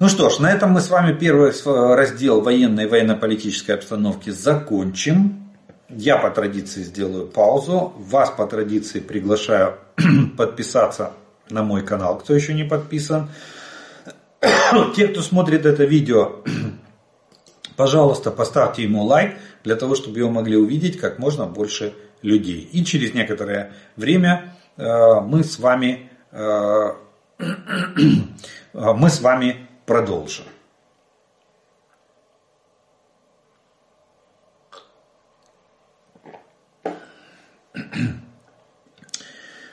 Ну 0.00 0.08
что 0.08 0.28
ж, 0.30 0.40
на 0.40 0.50
этом 0.50 0.72
мы 0.72 0.80
с 0.80 0.90
вами 0.90 1.12
первый 1.16 1.52
раздел 1.64 2.40
военной 2.40 2.84
и 2.84 2.86
военно-политической 2.86 3.72
обстановки 3.72 4.30
закончим. 4.30 5.49
Я 5.90 6.18
по 6.18 6.30
традиции 6.30 6.82
сделаю 6.82 7.26
паузу. 7.26 7.92
Вас 7.96 8.30
по 8.30 8.46
традиции 8.46 9.00
приглашаю 9.00 9.78
подписаться 10.36 11.12
на 11.48 11.62
мой 11.62 11.82
канал, 11.82 12.18
кто 12.18 12.34
еще 12.34 12.54
не 12.54 12.64
подписан. 12.64 13.28
Те, 14.96 15.08
кто 15.08 15.20
смотрит 15.20 15.66
это 15.66 15.84
видео, 15.84 16.42
пожалуйста, 17.76 18.30
поставьте 18.30 18.84
ему 18.84 19.02
лайк, 19.02 19.34
для 19.64 19.76
того, 19.76 19.94
чтобы 19.94 20.18
его 20.18 20.30
могли 20.30 20.56
увидеть 20.56 20.98
как 20.98 21.18
можно 21.18 21.46
больше 21.46 21.92
людей. 22.22 22.68
И 22.72 22.84
через 22.84 23.12
некоторое 23.14 23.72
время 23.96 24.54
э, 24.76 25.20
мы 25.20 25.44
с 25.44 25.58
вами, 25.58 26.10
э, 26.30 26.92
мы 28.72 29.10
с 29.10 29.20
вами 29.20 29.68
продолжим. 29.86 30.44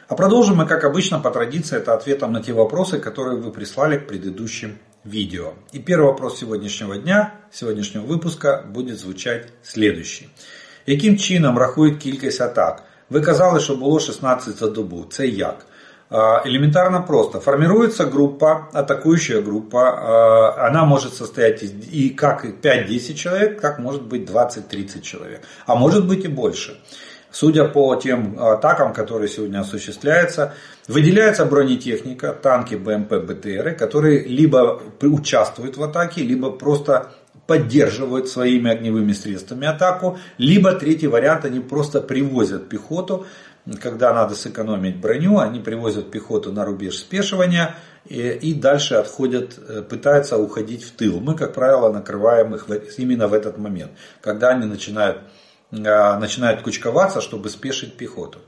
А 0.07 0.15
продолжим 0.15 0.57
мы, 0.57 0.65
как 0.65 0.83
обычно, 0.83 1.19
по 1.19 1.31
традиции, 1.31 1.77
это 1.77 1.93
ответом 1.93 2.31
на 2.31 2.41
те 2.41 2.53
вопросы, 2.53 2.97
которые 2.99 3.37
вы 3.37 3.51
прислали 3.51 3.97
к 3.97 4.07
предыдущим 4.07 4.77
видео. 5.03 5.53
И 5.73 5.79
первый 5.79 6.07
вопрос 6.07 6.39
сегодняшнего 6.39 6.97
дня, 6.97 7.35
сегодняшнего 7.51 8.05
выпуска 8.05 8.63
будет 8.65 8.99
звучать 8.99 9.47
следующий. 9.63 10.29
Яким 10.85 11.17
чином 11.17 11.57
рахують 11.57 11.97
кількість 11.97 12.41
атак? 12.41 12.83
Ви 13.09 13.21
казали, 13.21 13.59
що 13.59 13.75
було 13.75 13.99
16 13.99 14.57
за 14.57 14.67
добу. 14.69 15.05
Це 15.09 15.27
як? 15.27 15.65
Элементарно 16.45 17.03
просто. 17.07 17.39
Формируется 17.39 18.05
группа, 18.05 18.69
атакующая 18.73 19.41
группа. 19.41 20.65
Она 20.67 20.85
может 20.85 21.13
состоять 21.13 21.63
из 21.63 21.71
и 21.93 22.09
как 22.09 22.45
5-10 22.45 23.13
человек, 23.15 23.61
как 23.61 23.79
может 23.79 24.03
быть 24.03 24.25
20-30 24.25 25.01
человек. 25.01 25.41
А 25.65 25.75
может 25.75 26.07
быть 26.07 26.23
и 26.23 26.29
больше. 26.29 26.77
Судя 27.39 27.65
по 27.65 27.95
тем 27.97 28.35
атакам, 28.39 28.93
которые 28.93 29.29
сегодня 29.29 29.59
осуществляются, 29.59 30.55
выделяется 30.87 31.45
бронетехника, 31.45 32.33
танки, 32.33 32.73
БМП, 32.73 33.13
БТРы, 33.13 33.75
которые 33.75 34.23
либо 34.23 34.81
участвуют 35.03 35.77
в 35.77 35.83
атаке, 35.83 36.23
либо 36.23 36.49
просто 36.49 37.11
поддерживают 37.45 38.27
своими 38.27 38.71
огневыми 38.71 39.13
средствами 39.13 39.67
атаку, 39.67 40.17
либо 40.39 40.73
третий 40.73 41.05
вариант, 41.05 41.45
они 41.45 41.59
просто 41.59 42.01
привозят 42.01 42.69
пехоту, 42.69 43.27
когда 43.79 44.15
надо 44.15 44.33
сэкономить 44.33 44.97
броню, 44.97 45.37
они 45.37 45.59
привозят 45.59 46.09
пехоту 46.09 46.51
на 46.51 46.65
рубеж 46.65 46.97
спешивания 46.97 47.75
и, 48.07 48.29
и 48.29 48.55
дальше 48.55 48.95
отходят, 48.95 49.59
э, 49.59 49.83
пытаются 49.83 50.37
уходить 50.37 50.83
в 50.83 50.89
тыл. 50.89 51.19
Мы, 51.19 51.35
как 51.35 51.53
правило, 51.53 51.93
накрываем 51.93 52.55
их 52.55 52.65
именно 52.97 53.27
в 53.27 53.33
этот 53.35 53.59
момент, 53.59 53.91
когда 54.21 54.49
они 54.49 54.65
начинают 54.65 55.19
Э, 55.19 55.36
начинают 55.71 56.61
кучковаться, 56.61 57.21
чтобы 57.21 57.49
спешить 57.49 57.97
пехоту. 57.97 58.39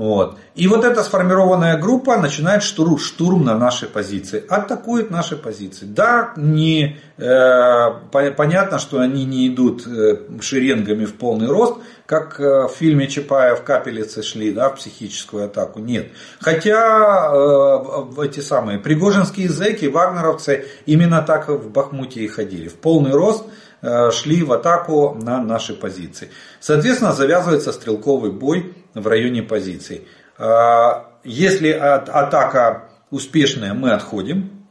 Вот. 0.00 0.38
И 0.54 0.66
вот 0.66 0.84
эта 0.84 1.02
сформированная 1.02 1.76
группа 1.76 2.16
начинает 2.16 2.62
штурм, 2.62 2.96
штурм 2.96 3.44
на 3.44 3.58
наши 3.58 3.86
позиции, 3.86 4.42
атакует 4.48 5.10
наши 5.10 5.36
позиции. 5.36 5.84
Да, 5.84 6.32
не, 6.36 6.98
э, 7.18 7.90
понятно, 8.10 8.78
что 8.78 9.00
они 9.00 9.26
не 9.26 9.48
идут 9.48 9.86
э, 9.86 10.40
шеренгами 10.40 11.04
в 11.04 11.16
полный 11.16 11.48
рост, 11.48 11.74
как 12.06 12.40
э, 12.40 12.68
в 12.68 12.70
фильме 12.70 13.08
Чапаев 13.08 13.62
капелицы 13.62 14.22
шли 14.22 14.52
да, 14.52 14.70
в 14.70 14.76
психическую 14.76 15.44
атаку. 15.44 15.80
Нет. 15.80 16.12
Хотя 16.38 17.30
э, 17.30 18.24
эти 18.24 18.40
самые 18.40 18.78
пригожинские 18.78 19.50
зэки, 19.50 19.84
вагнеровцы 19.84 20.66
именно 20.86 21.20
так 21.20 21.50
в 21.50 21.70
Бахмуте 21.70 22.20
и 22.20 22.28
ходили. 22.28 22.68
В 22.68 22.76
полный 22.76 23.12
рост 23.12 23.44
Э, 23.44 23.69
шли 23.82 24.42
в 24.42 24.52
атаку 24.52 25.14
на 25.20 25.42
наши 25.42 25.74
позиции. 25.74 26.30
Соответственно, 26.60 27.12
завязывается 27.12 27.72
стрелковый 27.72 28.30
бой 28.32 28.74
в 28.94 29.06
районе 29.06 29.42
позиций. 29.42 30.06
Э, 30.38 31.04
если 31.22 31.70
атака 31.70 32.88
успешная, 33.10 33.74
мы 33.74 33.92
отходим, 33.92 34.66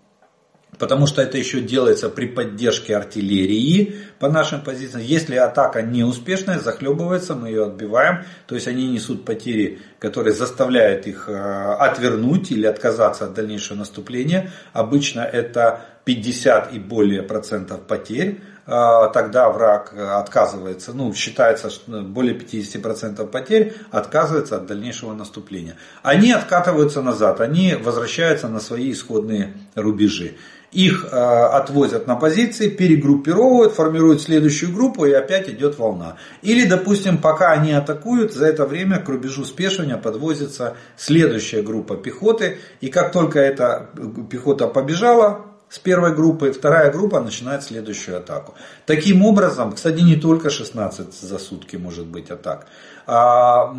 потому 0.80 1.06
что 1.06 1.22
это 1.22 1.38
еще 1.38 1.62
делается 1.62 2.10
при 2.10 2.26
поддержке 2.26 2.96
артиллерии 2.96 3.98
по 4.18 4.30
нашим 4.30 4.62
позициям. 4.62 5.04
Если 5.04 5.36
атака 5.36 5.82
неуспешная, 5.82 6.58
захлебывается, 6.58 7.36
мы 7.36 7.50
ее 7.50 7.66
отбиваем, 7.66 8.24
то 8.48 8.56
есть 8.56 8.68
они 8.68 8.88
несут 8.88 9.26
потери, 9.26 9.80
которые 10.00 10.34
заставляют 10.34 11.06
их 11.06 11.28
э, 11.28 11.34
отвернуть 11.34 12.50
или 12.52 12.66
отказаться 12.66 13.26
от 13.26 13.34
дальнейшего 13.34 13.78
наступления. 13.78 14.52
Обычно 14.74 15.22
это 15.22 15.82
50 16.06 16.74
и 16.74 16.80
более 16.80 17.22
процентов 17.22 17.82
потерь. 17.82 18.42
Тогда 18.70 19.50
враг 19.50 19.94
отказывается, 19.94 20.94
ну, 20.94 21.14
считается, 21.14 21.70
что 21.70 22.02
более 22.02 22.38
50% 22.38 23.26
потерь, 23.28 23.74
отказывается 23.92 24.58
от 24.58 24.68
дальнейшего 24.68 25.14
наступления. 25.14 25.76
Они 26.04 26.32
откатываются 26.32 27.02
назад, 27.02 27.42
они 27.42 27.76
возвращаются 27.76 28.48
на 28.48 28.60
свои 28.60 28.92
исходные 28.92 29.54
рубежи. 29.76 30.36
Их 30.72 31.08
э, 31.12 31.18
отвозят 31.18 32.06
на 32.06 32.16
позиции, 32.16 32.70
перегруппировывают, 32.70 33.74
формируют 33.74 34.22
следующую 34.22 34.72
группу 34.72 35.06
и 35.06 35.12
опять 35.12 35.50
идет 35.50 35.80
волна. 35.80 36.18
Или, 36.44 36.68
допустим, 36.68 37.18
пока 37.18 37.52
они 37.52 37.72
атакуют, 37.72 38.34
за 38.34 38.46
это 38.46 38.68
время 38.68 39.00
к 39.00 39.10
рубежу 39.10 39.46
спешивания 39.46 39.98
подвозится 39.98 40.76
следующая 40.96 41.64
группа 41.64 41.96
пехоты. 41.96 42.60
И 42.82 42.90
как 42.90 43.12
только 43.12 43.40
эта 43.40 43.90
пехота 44.30 44.68
побежала, 44.68 45.49
с 45.70 45.78
первой 45.78 46.16
группы, 46.16 46.52
вторая 46.52 46.92
группа 46.92 47.20
начинает 47.20 47.64
следующую 47.64 48.18
атаку. 48.18 48.56
Таким 48.86 49.24
образом, 49.24 49.74
кстати, 49.74 50.02
не 50.02 50.16
только 50.16 50.50
16 50.50 51.14
за 51.14 51.38
сутки 51.38 51.76
может 51.76 52.08
быть 52.08 52.32
атак. 52.32 52.66
А, 53.06 53.76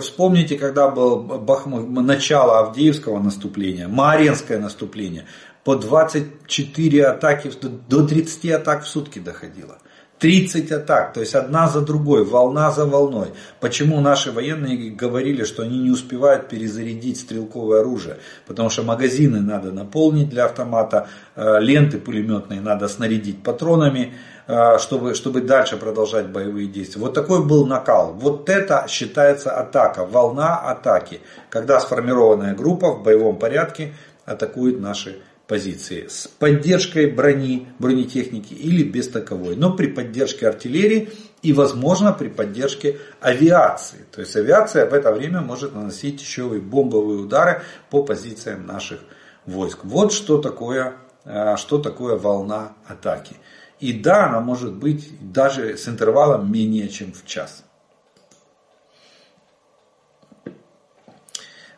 вспомните, 0.00 0.56
когда 0.56 0.88
было 0.88 1.16
Бахмут, 1.16 1.90
начало 1.90 2.60
Авдеевского 2.60 3.18
наступления, 3.18 3.88
Маренское 3.88 4.60
наступление 4.60 5.26
по 5.64 5.74
24 5.74 7.06
атаки, 7.06 7.50
до 7.88 8.06
30 8.06 8.50
атак 8.50 8.84
в 8.84 8.88
сутки 8.88 9.18
доходило. 9.18 9.78
30 10.22 10.70
атак, 10.70 11.12
то 11.14 11.20
есть 11.20 11.34
одна 11.34 11.68
за 11.68 11.80
другой, 11.80 12.24
волна 12.24 12.70
за 12.70 12.86
волной. 12.86 13.32
Почему 13.58 14.00
наши 14.00 14.30
военные 14.30 14.90
говорили, 14.90 15.42
что 15.42 15.64
они 15.64 15.80
не 15.80 15.90
успевают 15.90 16.48
перезарядить 16.48 17.18
стрелковое 17.18 17.80
оружие? 17.80 18.18
Потому 18.46 18.70
что 18.70 18.84
магазины 18.84 19.40
надо 19.40 19.72
наполнить 19.72 20.30
для 20.30 20.44
автомата, 20.44 21.08
э, 21.34 21.58
ленты 21.58 21.98
пулеметные 21.98 22.60
надо 22.60 22.86
снарядить 22.86 23.42
патронами, 23.42 24.14
э, 24.46 24.78
чтобы, 24.78 25.14
чтобы 25.14 25.40
дальше 25.40 25.76
продолжать 25.76 26.28
боевые 26.28 26.68
действия. 26.68 27.00
Вот 27.00 27.14
такой 27.14 27.44
был 27.44 27.66
накал. 27.66 28.12
Вот 28.14 28.48
это 28.48 28.86
считается 28.88 29.50
атака, 29.50 30.06
волна 30.06 30.56
атаки, 30.56 31.20
когда 31.50 31.80
сформированная 31.80 32.54
группа 32.54 32.92
в 32.92 33.02
боевом 33.02 33.40
порядке 33.40 33.92
атакует 34.24 34.78
наши 34.78 35.20
позиции 35.46 36.06
с 36.08 36.28
поддержкой 36.28 37.06
брони, 37.10 37.68
бронетехники 37.78 38.54
или 38.54 38.82
без 38.82 39.08
таковой, 39.08 39.56
но 39.56 39.74
при 39.74 39.86
поддержке 39.86 40.48
артиллерии 40.48 41.10
и, 41.42 41.52
возможно, 41.52 42.12
при 42.12 42.28
поддержке 42.28 42.98
авиации. 43.20 44.06
То 44.12 44.20
есть 44.20 44.34
авиация 44.36 44.88
в 44.88 44.94
это 44.94 45.12
время 45.12 45.40
может 45.40 45.74
наносить 45.74 46.20
еще 46.20 46.50
и 46.56 46.60
бомбовые 46.60 47.20
удары 47.20 47.62
по 47.90 48.02
позициям 48.02 48.66
наших 48.66 49.00
войск. 49.44 49.80
Вот 49.82 50.12
что 50.12 50.38
такое, 50.38 50.94
э, 51.24 51.56
что 51.56 51.78
такое 51.78 52.16
волна 52.16 52.74
атаки. 52.86 53.36
И 53.80 53.92
да, 53.92 54.26
она 54.26 54.40
может 54.40 54.74
быть 54.74 55.10
даже 55.32 55.76
с 55.76 55.88
интервалом 55.88 56.50
менее 56.52 56.88
чем 56.88 57.12
в 57.12 57.26
час. 57.26 57.64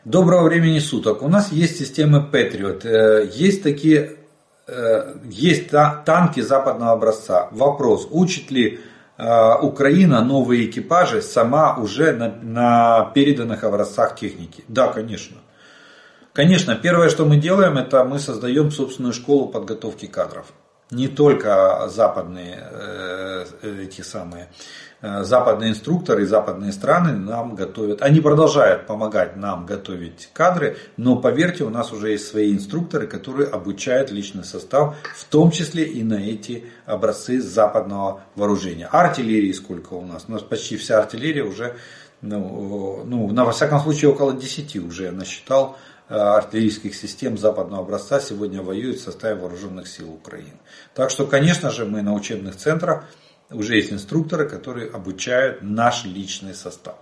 Доброго 0.04 0.42
времени 0.48 0.80
суток. 0.80 1.22
У 1.22 1.28
нас 1.28 1.50
есть 1.50 1.78
системы 1.78 2.22
Patriot. 2.30 2.86
Э, 2.86 3.26
есть 3.32 3.62
такие, 3.62 4.16
э, 4.66 5.14
есть 5.30 5.70
танки 5.70 6.40
западного 6.40 6.92
образца. 6.92 7.48
Вопрос, 7.52 8.06
учит 8.10 8.50
ли 8.50 8.80
э, 9.16 9.54
Украина 9.62 10.22
новые 10.22 10.66
экипажи 10.66 11.22
сама 11.22 11.76
уже 11.76 12.12
на, 12.12 12.28
на 12.42 13.12
переданных 13.14 13.64
образцах 13.64 14.14
техники? 14.14 14.62
Да, 14.68 14.88
конечно. 14.88 15.38
Конечно, 16.34 16.76
первое, 16.76 17.08
что 17.08 17.24
мы 17.24 17.38
делаем, 17.38 17.78
это 17.78 18.04
мы 18.04 18.18
создаем 18.18 18.70
собственную 18.70 19.14
школу 19.14 19.48
подготовки 19.48 20.04
кадров. 20.04 20.52
Не 20.90 21.08
только 21.08 21.88
западные 21.88 22.62
эти 23.62 24.02
самые 24.02 24.48
западные 25.04 25.72
инструкторы 25.72 26.22
и 26.22 26.26
западные 26.26 26.72
страны 26.72 27.12
нам 27.12 27.54
готовят. 27.54 28.00
Они 28.00 28.20
продолжают 28.20 28.86
помогать 28.86 29.36
нам 29.36 29.66
готовить 29.66 30.30
кадры, 30.32 30.78
но 30.96 31.16
поверьте, 31.16 31.64
у 31.64 31.68
нас 31.68 31.92
уже 31.92 32.12
есть 32.12 32.26
свои 32.26 32.54
инструкторы, 32.54 33.06
которые 33.06 33.48
обучают 33.48 34.10
личный 34.10 34.44
состав, 34.44 34.96
в 35.14 35.24
том 35.26 35.50
числе 35.50 35.84
и 35.84 36.02
на 36.02 36.14
эти 36.14 36.64
образцы 36.86 37.40
западного 37.42 38.22
вооружения. 38.34 38.86
Артиллерии 38.86 39.52
сколько 39.52 39.92
у 39.92 40.06
нас? 40.06 40.24
У 40.26 40.32
нас 40.32 40.42
почти 40.42 40.78
вся 40.78 41.00
артиллерия 41.00 41.44
уже, 41.44 41.76
ну, 42.22 43.02
ну 43.04 43.30
на, 43.30 43.44
во 43.44 43.52
всяком 43.52 43.80
случае, 43.80 44.10
около 44.10 44.32
10 44.32 44.76
уже 44.76 45.10
насчитал 45.10 45.76
э, 46.08 46.14
артиллерийских 46.14 46.94
систем 46.94 47.36
западного 47.36 47.82
образца 47.82 48.20
сегодня 48.20 48.62
воюют 48.62 48.96
в 48.96 49.02
составе 49.02 49.34
вооруженных 49.34 49.86
сил 49.86 50.10
Украины. 50.10 50.56
Так 50.94 51.10
что, 51.10 51.26
конечно 51.26 51.68
же, 51.70 51.84
мы 51.84 52.00
на 52.00 52.14
учебных 52.14 52.56
центрах 52.56 53.04
уже 53.54 53.76
есть 53.76 53.92
инструкторы, 53.92 54.48
которые 54.48 54.88
обучают 54.88 55.62
наш 55.62 56.04
личный 56.04 56.54
состав. 56.54 56.96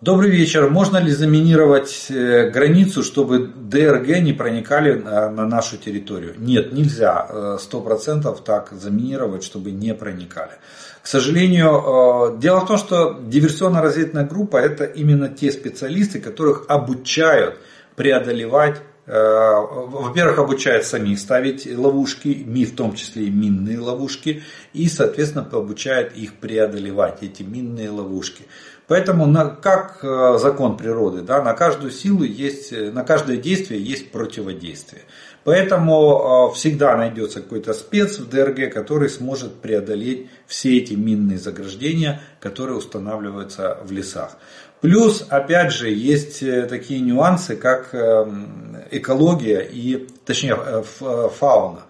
Добрый 0.00 0.30
вечер. 0.30 0.68
Можно 0.68 0.98
ли 0.98 1.10
заминировать 1.10 2.08
э, 2.10 2.50
границу, 2.50 3.02
чтобы 3.02 3.46
ДРГ 3.46 4.20
не 4.20 4.34
проникали 4.34 4.92
на 4.92 5.46
нашу 5.46 5.78
территорию? 5.78 6.34
Нет, 6.36 6.74
нельзя 6.74 7.26
э, 7.26 7.56
сто 7.58 7.80
процентов 7.80 8.44
так 8.44 8.70
заминировать, 8.72 9.42
чтобы 9.42 9.70
не 9.70 9.94
проникали. 9.94 10.52
К 11.00 11.06
сожалению, 11.06 12.34
э, 12.34 12.38
дело 12.38 12.60
в 12.60 12.66
том, 12.66 12.76
что 12.76 13.18
диверсионно-разведная 13.18 14.26
группа 14.26 14.58
это 14.58 14.84
именно 14.84 15.30
те 15.30 15.50
специалисты, 15.50 16.20
которых 16.20 16.66
обучают 16.68 17.56
преодолевать 17.96 18.76
Э, 18.76 18.93
во-первых, 19.06 20.38
обучает 20.38 20.86
самих 20.86 21.18
ставить 21.18 21.66
ловушки, 21.66 22.28
в 22.64 22.74
том 22.74 22.94
числе 22.94 23.24
и 23.24 23.30
минные 23.30 23.78
ловушки, 23.78 24.42
и, 24.72 24.88
соответственно, 24.88 25.46
обучает 25.52 26.16
их 26.16 26.34
преодолевать, 26.34 27.22
эти 27.22 27.42
минные 27.42 27.90
ловушки. 27.90 28.44
Поэтому, 28.86 29.26
на, 29.26 29.48
как 29.48 30.00
э, 30.02 30.38
закон 30.38 30.76
природы, 30.76 31.22
да, 31.22 31.42
на 31.42 31.54
каждую 31.54 31.90
силу 31.90 32.22
есть, 32.22 32.70
на 32.70 33.02
каждое 33.02 33.38
действие 33.38 33.82
есть 33.82 34.10
противодействие. 34.10 35.02
Поэтому 35.42 36.50
э, 36.50 36.54
всегда 36.54 36.94
найдется 36.96 37.40
какой-то 37.40 37.72
спец 37.72 38.18
в 38.18 38.28
ДРГ, 38.28 38.72
который 38.72 39.08
сможет 39.08 39.54
преодолеть 39.54 40.28
все 40.46 40.76
эти 40.76 40.92
минные 40.94 41.38
заграждения, 41.38 42.20
которые 42.40 42.76
устанавливаются 42.76 43.78
в 43.84 43.90
лесах. 43.90 44.36
Плюс, 44.84 45.24
опять 45.30 45.72
же, 45.72 45.88
есть 45.88 46.42
э, 46.42 46.66
такие 46.66 47.00
нюансы, 47.00 47.56
как 47.56 47.94
эм, 47.94 48.76
экология 48.90 49.60
и, 49.60 50.06
точнее, 50.26 50.58
э, 50.62 50.84
э, 51.00 51.28
фауна 51.34 51.84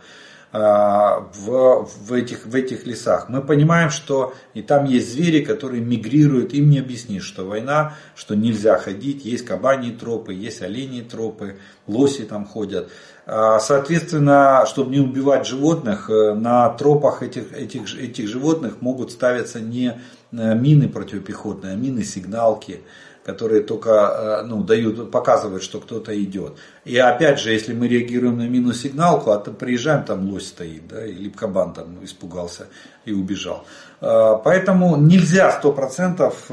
в, 0.56 1.88
в, 2.06 2.12
этих, 2.12 2.46
в 2.46 2.54
этих 2.54 2.86
лесах. 2.86 3.28
Мы 3.28 3.40
понимаем, 3.40 3.90
что 3.90 4.34
и 4.54 4.62
там 4.62 4.84
есть 4.84 5.12
звери, 5.12 5.44
которые 5.44 5.82
мигрируют, 5.82 6.54
им 6.54 6.70
не 6.70 6.78
объяснишь, 6.78 7.24
что 7.24 7.44
война, 7.44 7.94
что 8.14 8.36
нельзя 8.36 8.78
ходить, 8.78 9.24
есть 9.24 9.44
кабани 9.44 9.90
тропы, 9.90 10.32
есть 10.32 10.62
олени 10.62 11.00
тропы, 11.00 11.56
лоси 11.88 12.22
там 12.22 12.46
ходят. 12.46 12.88
А, 13.26 13.58
соответственно, 13.58 14.64
чтобы 14.66 14.92
не 14.92 15.00
убивать 15.00 15.46
животных, 15.46 16.08
на 16.08 16.68
тропах 16.70 17.22
этих, 17.22 17.52
этих, 17.52 17.92
этих 17.98 18.28
животных 18.28 18.80
могут 18.80 19.10
ставиться 19.10 19.60
не 19.60 19.98
Э, 20.36 20.54
мины 20.54 20.88
противопехотные, 20.88 21.74
а 21.74 21.76
мины 21.76 22.02
сигналки, 22.02 22.80
которые 23.24 23.62
только 23.62 23.90
э, 23.90 24.42
ну, 24.46 24.62
дают, 24.62 25.10
показывают, 25.10 25.62
что 25.62 25.80
кто-то 25.80 26.12
идет. 26.22 26.56
И 26.84 26.96
опять 26.98 27.40
же, 27.40 27.52
если 27.52 27.72
мы 27.72 27.88
реагируем 27.88 28.38
на 28.38 28.48
мину 28.48 28.72
сигналку, 28.72 29.30
а 29.30 29.38
то 29.38 29.50
приезжаем, 29.50 30.04
там 30.04 30.30
лось 30.30 30.48
стоит, 30.48 30.86
да, 30.88 31.04
или 31.04 31.30
кабан 31.30 31.72
там 31.72 32.04
испугался 32.04 32.66
и 33.04 33.12
убежал. 33.12 33.64
Э, 34.00 34.34
поэтому 34.44 34.96
нельзя 34.96 35.50
сто 35.52 35.72
процентов 35.72 36.50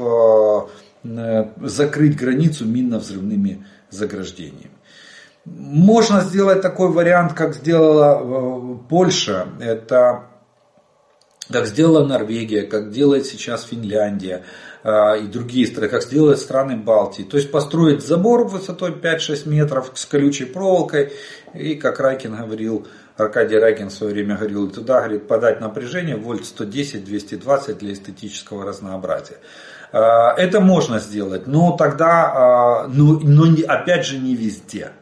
закрыть 1.60 2.16
границу 2.16 2.64
минно-взрывными 2.64 3.66
заграждениями. 3.90 4.70
Можно 5.44 6.20
сделать 6.20 6.62
такой 6.62 6.90
вариант, 6.92 7.32
как 7.32 7.56
сделала 7.56 8.78
Польша. 8.88 9.48
Это 9.58 10.28
как 11.50 11.66
сделала 11.66 12.06
Норвегия, 12.06 12.62
как 12.62 12.90
делает 12.90 13.26
сейчас 13.26 13.64
Финляндия 13.64 14.44
и 14.84 15.26
другие 15.28 15.66
страны, 15.66 15.88
как 15.88 16.02
сделают 16.02 16.40
страны 16.40 16.76
Балтии. 16.76 17.22
То 17.22 17.36
есть 17.36 17.50
построить 17.52 18.04
забор 18.04 18.46
высотой 18.48 18.90
5-6 18.90 19.48
метров 19.48 19.92
с 19.94 20.04
колючей 20.06 20.44
проволокой 20.44 21.12
и, 21.54 21.76
как 21.76 22.00
Райкин 22.00 22.34
говорил, 22.34 22.86
Аркадий 23.16 23.58
Райкин 23.58 23.90
в 23.90 23.92
свое 23.92 24.12
время 24.12 24.36
говорил, 24.36 24.70
туда 24.70 25.00
говорит, 25.00 25.28
подать 25.28 25.60
напряжение 25.60 26.16
вольт 26.16 26.42
110-220 26.42 27.78
для 27.78 27.92
эстетического 27.92 28.64
разнообразия. 28.64 29.36
А, 29.92 30.34
это 30.34 30.60
можно 30.60 30.98
сделать, 30.98 31.46
но 31.46 31.76
тогда, 31.76 32.32
а, 32.34 32.88
ну, 32.88 33.20
но 33.20 33.44
опять 33.68 34.06
же 34.06 34.18
не 34.18 34.34
везде. 34.34 34.92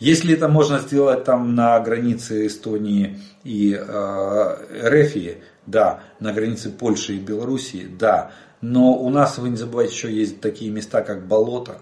Если 0.00 0.34
это 0.34 0.48
можно 0.48 0.80
сделать 0.80 1.24
там 1.24 1.54
на 1.54 1.78
границе 1.78 2.48
Эстонии 2.48 3.20
и 3.44 3.78
э, 3.78 4.56
Рефии, 4.82 5.38
да, 5.66 6.00
на 6.18 6.32
границе 6.32 6.70
Польши 6.70 7.14
и 7.14 7.20
Белоруссии, 7.20 7.86
да, 7.86 8.32
но 8.66 8.94
у 8.94 9.10
нас, 9.10 9.36
вы 9.36 9.50
не 9.50 9.56
забывайте, 9.56 9.94
еще 9.94 10.10
есть 10.10 10.40
такие 10.40 10.70
места, 10.70 11.02
как 11.02 11.28
болото, 11.28 11.80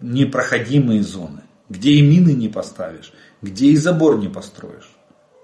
непроходимые 0.00 1.04
зоны, 1.04 1.42
где 1.68 1.92
и 1.92 2.02
мины 2.02 2.30
не 2.30 2.48
поставишь, 2.48 3.12
где 3.40 3.66
и 3.66 3.76
забор 3.76 4.18
не 4.18 4.28
построишь. 4.28 4.90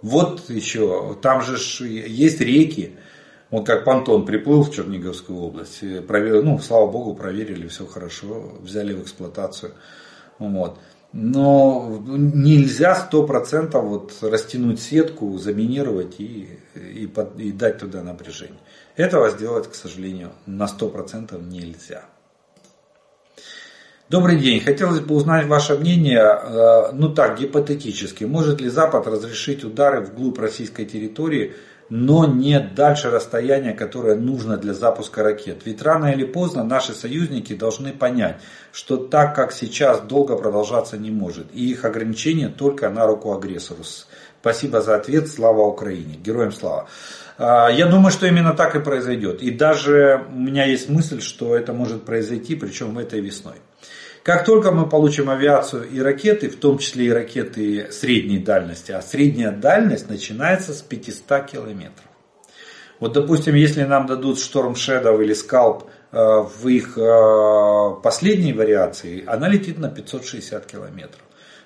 Вот 0.02 0.50
еще, 0.50 1.16
там 1.22 1.42
же 1.42 1.58
есть 1.86 2.40
реки, 2.40 2.96
вот 3.50 3.66
как 3.66 3.84
понтон 3.84 4.26
приплыл 4.26 4.64
в 4.64 4.74
Черниговскую 4.74 5.38
область, 5.38 5.78
проверил, 6.08 6.42
ну, 6.42 6.58
слава 6.58 6.90
богу, 6.90 7.14
проверили, 7.14 7.68
все 7.68 7.86
хорошо, 7.86 8.58
взяли 8.60 8.94
в 8.94 9.02
эксплуатацию. 9.02 9.74
Вот. 10.40 10.76
Но 11.12 12.02
нельзя 12.04 12.96
сто 12.96 13.24
процентов 13.24 13.84
вот 13.84 14.12
растянуть 14.22 14.80
сетку, 14.80 15.38
заминировать 15.38 16.18
и, 16.18 16.58
и, 16.74 17.06
под, 17.06 17.38
и 17.38 17.52
дать 17.52 17.78
туда 17.78 18.02
напряжение. 18.02 18.58
Этого 18.96 19.30
сделать, 19.30 19.70
к 19.70 19.74
сожалению, 19.74 20.32
на 20.46 20.68
сто 20.68 20.88
процентов 20.88 21.42
нельзя. 21.42 22.04
Добрый 24.10 24.36
день. 24.36 24.60
Хотелось 24.60 25.00
бы 25.00 25.14
узнать 25.14 25.46
ваше 25.46 25.78
мнение, 25.78 26.20
э, 26.20 26.92
ну 26.92 27.08
так, 27.14 27.38
гипотетически. 27.40 28.24
Может 28.24 28.60
ли 28.60 28.68
Запад 28.68 29.06
разрешить 29.06 29.64
удары 29.64 30.02
вглубь 30.02 30.38
российской 30.38 30.84
территории, 30.84 31.54
но 31.88 32.26
не 32.26 32.60
дальше 32.60 33.10
расстояния, 33.10 33.72
которое 33.72 34.16
нужно 34.16 34.58
для 34.58 34.74
запуска 34.74 35.22
ракет? 35.22 35.62
Ведь 35.64 35.80
рано 35.80 36.12
или 36.12 36.24
поздно 36.24 36.62
наши 36.62 36.92
союзники 36.92 37.54
должны 37.54 37.94
понять, 37.94 38.36
что 38.70 38.98
так, 38.98 39.34
как 39.34 39.52
сейчас, 39.52 40.02
долго 40.02 40.36
продолжаться 40.36 40.98
не 40.98 41.10
может. 41.10 41.46
И 41.54 41.70
их 41.70 41.86
ограничение 41.86 42.48
только 42.48 42.90
на 42.90 43.06
руку 43.06 43.32
агрессору. 43.32 43.82
Спасибо 44.42 44.80
за 44.80 44.96
ответ. 44.96 45.28
Слава 45.28 45.60
Украине. 45.60 46.16
Героям 46.16 46.50
слава. 46.50 46.88
Э, 47.38 47.68
я 47.72 47.86
думаю, 47.86 48.10
что 48.10 48.26
именно 48.26 48.54
так 48.54 48.74
и 48.74 48.80
произойдет. 48.80 49.40
И 49.40 49.52
даже 49.52 50.26
у 50.28 50.36
меня 50.36 50.64
есть 50.64 50.88
мысль, 50.88 51.20
что 51.20 51.56
это 51.56 51.72
может 51.72 52.04
произойти, 52.04 52.56
причем 52.56 52.98
этой 52.98 53.20
весной. 53.20 53.54
Как 54.24 54.44
только 54.44 54.72
мы 54.72 54.88
получим 54.88 55.30
авиацию 55.30 55.88
и 55.88 56.00
ракеты, 56.00 56.48
в 56.48 56.56
том 56.56 56.78
числе 56.78 57.06
и 57.06 57.10
ракеты 57.10 57.92
средней 57.92 58.38
дальности, 58.38 58.90
а 58.90 59.00
средняя 59.00 59.52
дальность 59.52 60.08
начинается 60.08 60.74
с 60.74 60.82
500 60.82 61.46
километров. 61.46 62.06
Вот, 62.98 63.12
допустим, 63.12 63.54
если 63.54 63.84
нам 63.84 64.06
дадут 64.06 64.38
Storm 64.38 64.74
Shadow 64.74 65.22
или 65.22 65.36
Scalp 65.36 65.84
э, 66.10 66.18
в 66.18 66.66
их 66.66 66.98
э, 66.98 68.02
последней 68.02 68.52
вариации, 68.52 69.22
она 69.24 69.48
летит 69.48 69.78
на 69.78 69.88
560 69.88 70.66
километров. 70.66 71.22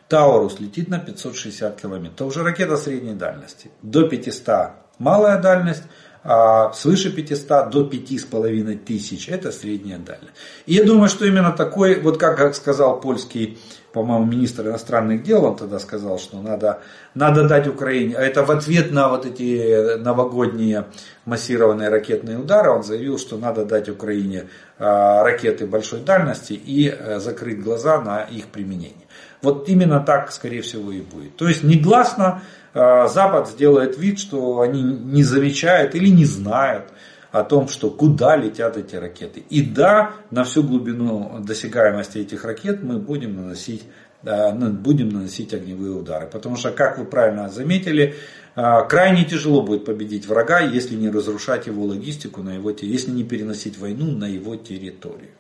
Таурус 0.09 0.61
летит 0.61 0.88
на 0.88 0.98
560 0.98 1.80
километров. 1.80 2.14
Это 2.14 2.24
уже 2.24 2.42
ракета 2.42 2.76
средней 2.76 3.14
дальности. 3.14 3.70
До 3.82 4.09
500 4.09 4.70
малая 4.98 5.40
дальность, 5.40 5.82
а 6.28 6.72
свыше 6.72 7.12
500 7.12 7.70
до 7.70 7.84
5,5 7.84 8.78
тысяч. 8.78 9.28
Это 9.28 9.52
средняя 9.52 9.98
дальность. 9.98 10.34
И 10.66 10.74
я 10.74 10.84
думаю, 10.84 11.09
что 11.09 11.24
именно 11.24 11.52
такой, 11.52 12.00
вот 12.00 12.18
как 12.18 12.54
сказал 12.54 13.00
польский, 13.00 13.59
по-моему, 13.92 14.26
министр 14.26 14.66
иностранных 14.66 15.22
дел, 15.22 15.44
он 15.44 15.57
тогда 15.57 15.78
сказал, 15.78 16.18
что 16.18 16.42
надо, 16.42 16.80
надо 17.14 17.48
дать 17.48 17.66
Украине, 17.66 18.16
а 18.16 18.20
это 18.20 18.44
в 18.44 18.50
ответ 18.50 18.92
на 18.92 19.09
вот 19.09 19.24
эти 19.24 19.96
новогодние 19.96 20.86
массированные 21.24 21.88
ракетные 21.88 22.38
удары, 22.38 22.70
он 22.70 22.82
заявил, 22.82 23.18
что 23.18 23.38
надо 23.38 23.64
дать 23.64 23.88
Украине 23.88 24.48
а, 24.78 25.22
ракеты 25.22 25.66
большой 25.66 26.00
дальности 26.00 26.52
и 26.52 26.88
э, 26.88 27.20
закрыть 27.20 27.62
глаза 27.62 28.00
на 28.02 28.24
их 28.24 28.48
применение. 28.48 29.05
Вот 29.47 29.68
именно 29.68 30.01
так, 30.01 30.32
скорее 30.32 30.61
всего, 30.61 30.90
и 30.90 31.01
будет. 31.01 31.36
То 31.36 31.47
есть 31.47 31.62
негласно 31.62 32.42
а, 32.74 33.07
Запад 33.07 33.49
сделает 33.49 33.97
вид, 33.97 34.18
что 34.18 34.61
они 34.61 34.82
не 34.82 35.22
замечают 35.22 35.94
или 35.94 36.09
не 36.09 36.24
знают 36.24 36.86
о 37.30 37.44
том, 37.44 37.68
что 37.68 37.90
куда 37.90 38.34
летят 38.34 38.76
эти 38.76 38.97
ракеты. 38.97 39.44
И 39.49 39.62
да, 39.62 40.11
на 40.32 40.42
всю 40.42 40.64
глубину 40.64 41.38
досягаемости 41.47 42.18
этих 42.18 42.44
ракет 42.44 42.82
мы 42.82 42.99
будем 42.99 43.36
наносить, 43.36 43.84
ну, 44.24 44.70
будем 44.70 45.11
наносить 45.11 45.55
огневые 45.55 45.92
удары. 45.92 46.26
Потому 46.26 46.57
что, 46.57 46.72
как 46.72 46.99
вы 46.99 47.05
правильно 47.05 47.49
заметили, 47.49 48.16
а, 48.57 48.82
крайне 48.82 49.24
тяжело 49.24 49.62
будет 49.62 49.84
победить 49.84 50.26
врага, 50.26 50.59
если 50.59 50.97
не 50.97 51.09
разрушать 51.09 51.68
его 51.68 51.84
логистику, 51.84 52.42
на 52.42 52.57
его, 52.57 52.70
если 52.70 53.12
не 53.12 53.22
переносить 53.22 53.78
войну 53.78 54.11
на 54.11 54.24
его 54.24 54.57
территорию. 54.57 55.30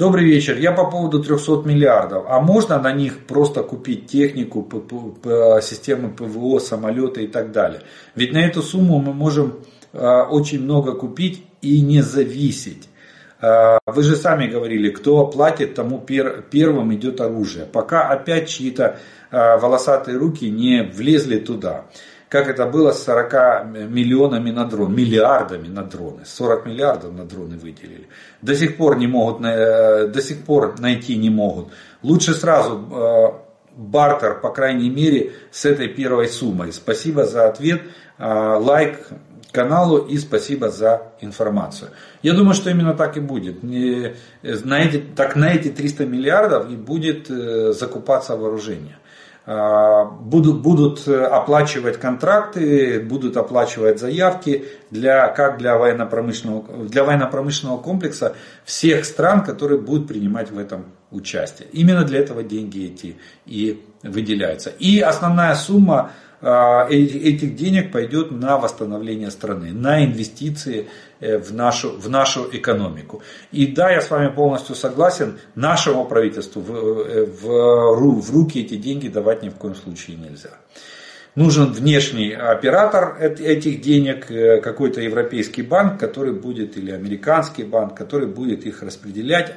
Добрый 0.00 0.24
вечер. 0.24 0.56
Я 0.56 0.72
по 0.72 0.90
поводу 0.90 1.22
300 1.22 1.68
миллиардов. 1.68 2.24
А 2.26 2.40
можно 2.40 2.80
на 2.80 2.90
них 2.90 3.26
просто 3.26 3.62
купить 3.62 4.06
технику, 4.06 4.66
системы 5.60 6.08
ПВО, 6.08 6.58
самолеты 6.58 7.24
и 7.24 7.26
так 7.26 7.52
далее? 7.52 7.82
Ведь 8.14 8.32
на 8.32 8.38
эту 8.38 8.62
сумму 8.62 8.98
мы 8.98 9.12
можем 9.12 9.58
а, 9.92 10.22
очень 10.22 10.62
много 10.62 10.92
купить 10.92 11.44
и 11.60 11.82
не 11.82 12.00
зависеть. 12.00 12.88
А, 13.42 13.78
вы 13.84 14.02
же 14.02 14.16
сами 14.16 14.46
говорили, 14.46 14.88
кто 14.88 15.26
платит, 15.26 15.74
тому 15.74 15.98
первым 15.98 16.94
идет 16.94 17.20
оружие. 17.20 17.66
Пока 17.66 18.08
опять 18.08 18.48
чьи-то 18.48 18.96
а, 19.30 19.58
волосатые 19.58 20.16
руки 20.16 20.48
не 20.48 20.82
влезли 20.82 21.36
туда 21.40 21.84
как 22.30 22.48
это 22.48 22.64
было 22.64 22.92
с 22.92 23.02
40 23.02 23.88
миллионами 23.90 24.52
на 24.52 24.64
дрон, 24.64 24.94
миллиардами 24.94 25.66
на 25.66 25.82
дроны, 25.82 26.24
40 26.24 26.64
миллиардов 26.64 27.12
на 27.12 27.24
дроны 27.24 27.58
выделили. 27.58 28.08
До 28.40 28.54
сих 28.54 28.76
пор 28.76 28.96
не 28.98 29.08
могут, 29.08 29.44
э, 29.44 30.06
до 30.06 30.22
сих 30.22 30.44
пор 30.44 30.78
найти 30.78 31.16
не 31.16 31.28
могут. 31.28 31.72
Лучше 32.04 32.32
сразу 32.34 32.86
э, 32.88 33.26
бартер, 33.76 34.38
по 34.40 34.50
крайней 34.50 34.90
мере, 34.90 35.32
с 35.50 35.64
этой 35.64 35.88
первой 35.88 36.28
суммой. 36.28 36.72
Спасибо 36.72 37.24
за 37.24 37.48
ответ, 37.48 37.82
э, 38.18 38.24
лайк 38.24 39.08
каналу 39.50 39.98
и 39.98 40.16
спасибо 40.16 40.70
за 40.70 41.02
информацию. 41.20 41.90
Я 42.22 42.34
думаю, 42.34 42.54
что 42.54 42.70
именно 42.70 42.94
так 42.94 43.16
и 43.16 43.20
будет. 43.20 43.64
На 43.64 44.78
эти, 44.78 44.98
так 45.16 45.34
на 45.34 45.52
эти 45.52 45.68
300 45.68 46.06
миллиардов 46.06 46.70
и 46.70 46.76
будет 46.76 47.26
закупаться 47.26 48.36
вооружение. 48.36 48.98
А, 49.46 50.04
будут, 50.04 50.60
будут 50.60 51.08
оплачивать 51.08 51.98
контракты, 51.98 53.00
будут 53.00 53.36
оплачивать 53.36 53.98
заявки 53.98 54.66
для, 54.90 55.28
как 55.28 55.58
для 55.58 55.78
военно-промышленного, 55.78 56.84
для 56.86 57.04
военно-промышленного 57.04 57.78
комплекса 57.78 58.34
всех 58.64 59.04
стран, 59.04 59.42
которые 59.42 59.80
будут 59.80 60.08
принимать 60.08 60.50
в 60.50 60.58
этом 60.58 60.84
участие. 61.10 61.68
Именно 61.72 62.04
для 62.04 62.20
этого 62.20 62.42
деньги 62.42 62.84
эти 62.84 63.16
и 63.46 63.82
выделяются. 64.02 64.70
И 64.70 65.00
основная 65.00 65.54
сумма 65.54 66.12
этих 66.42 67.54
денег 67.54 67.92
пойдет 67.92 68.30
на 68.30 68.56
восстановление 68.56 69.30
страны, 69.30 69.72
на 69.72 70.04
инвестиции 70.04 70.88
э, 71.20 71.38
в 71.38 71.52
нашу, 71.52 71.98
в 71.98 72.08
нашу 72.08 72.48
экономику. 72.50 73.22
И 73.52 73.66
да, 73.66 73.90
я 73.90 74.00
с 74.00 74.10
вами 74.10 74.34
полностью 74.34 74.74
согласен, 74.74 75.38
нашему 75.54 76.06
правительству 76.06 76.62
в, 76.62 76.72
э, 76.72 77.26
в, 77.26 78.20
в 78.20 78.30
руки 78.34 78.60
эти 78.60 78.76
деньги 78.76 79.08
давать 79.08 79.42
ни 79.42 79.50
в 79.50 79.56
коем 79.56 79.74
случае 79.74 80.16
нельзя 80.16 80.50
нужен 81.34 81.72
внешний 81.72 82.32
оператор 82.32 83.16
этих 83.20 83.80
денег, 83.80 84.30
э, 84.30 84.60
какой-то 84.60 85.00
европейский 85.00 85.62
банк, 85.62 85.98
который 85.98 86.32
будет, 86.32 86.76
или 86.76 86.90
американский 86.90 87.64
банк, 87.64 87.96
который 87.96 88.28
будет 88.28 88.66
их 88.66 88.82
распределять, 88.82 89.52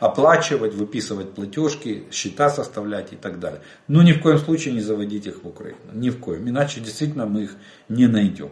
оплачивать, 0.00 0.74
выписывать 0.74 1.32
платежки, 1.32 2.04
счета 2.10 2.50
составлять 2.50 3.12
и 3.12 3.16
так 3.16 3.40
далее. 3.40 3.60
Но 3.88 4.02
ни 4.02 4.12
в 4.12 4.20
коем 4.20 4.38
случае 4.38 4.74
не 4.74 4.80
заводить 4.80 5.26
их 5.26 5.42
в 5.42 5.48
Украину. 5.48 5.78
Ни 5.92 6.10
в 6.10 6.18
коем. 6.18 6.48
Иначе 6.48 6.80
действительно 6.80 7.26
мы 7.26 7.44
их 7.44 7.56
не 7.88 8.06
найдем. 8.06 8.50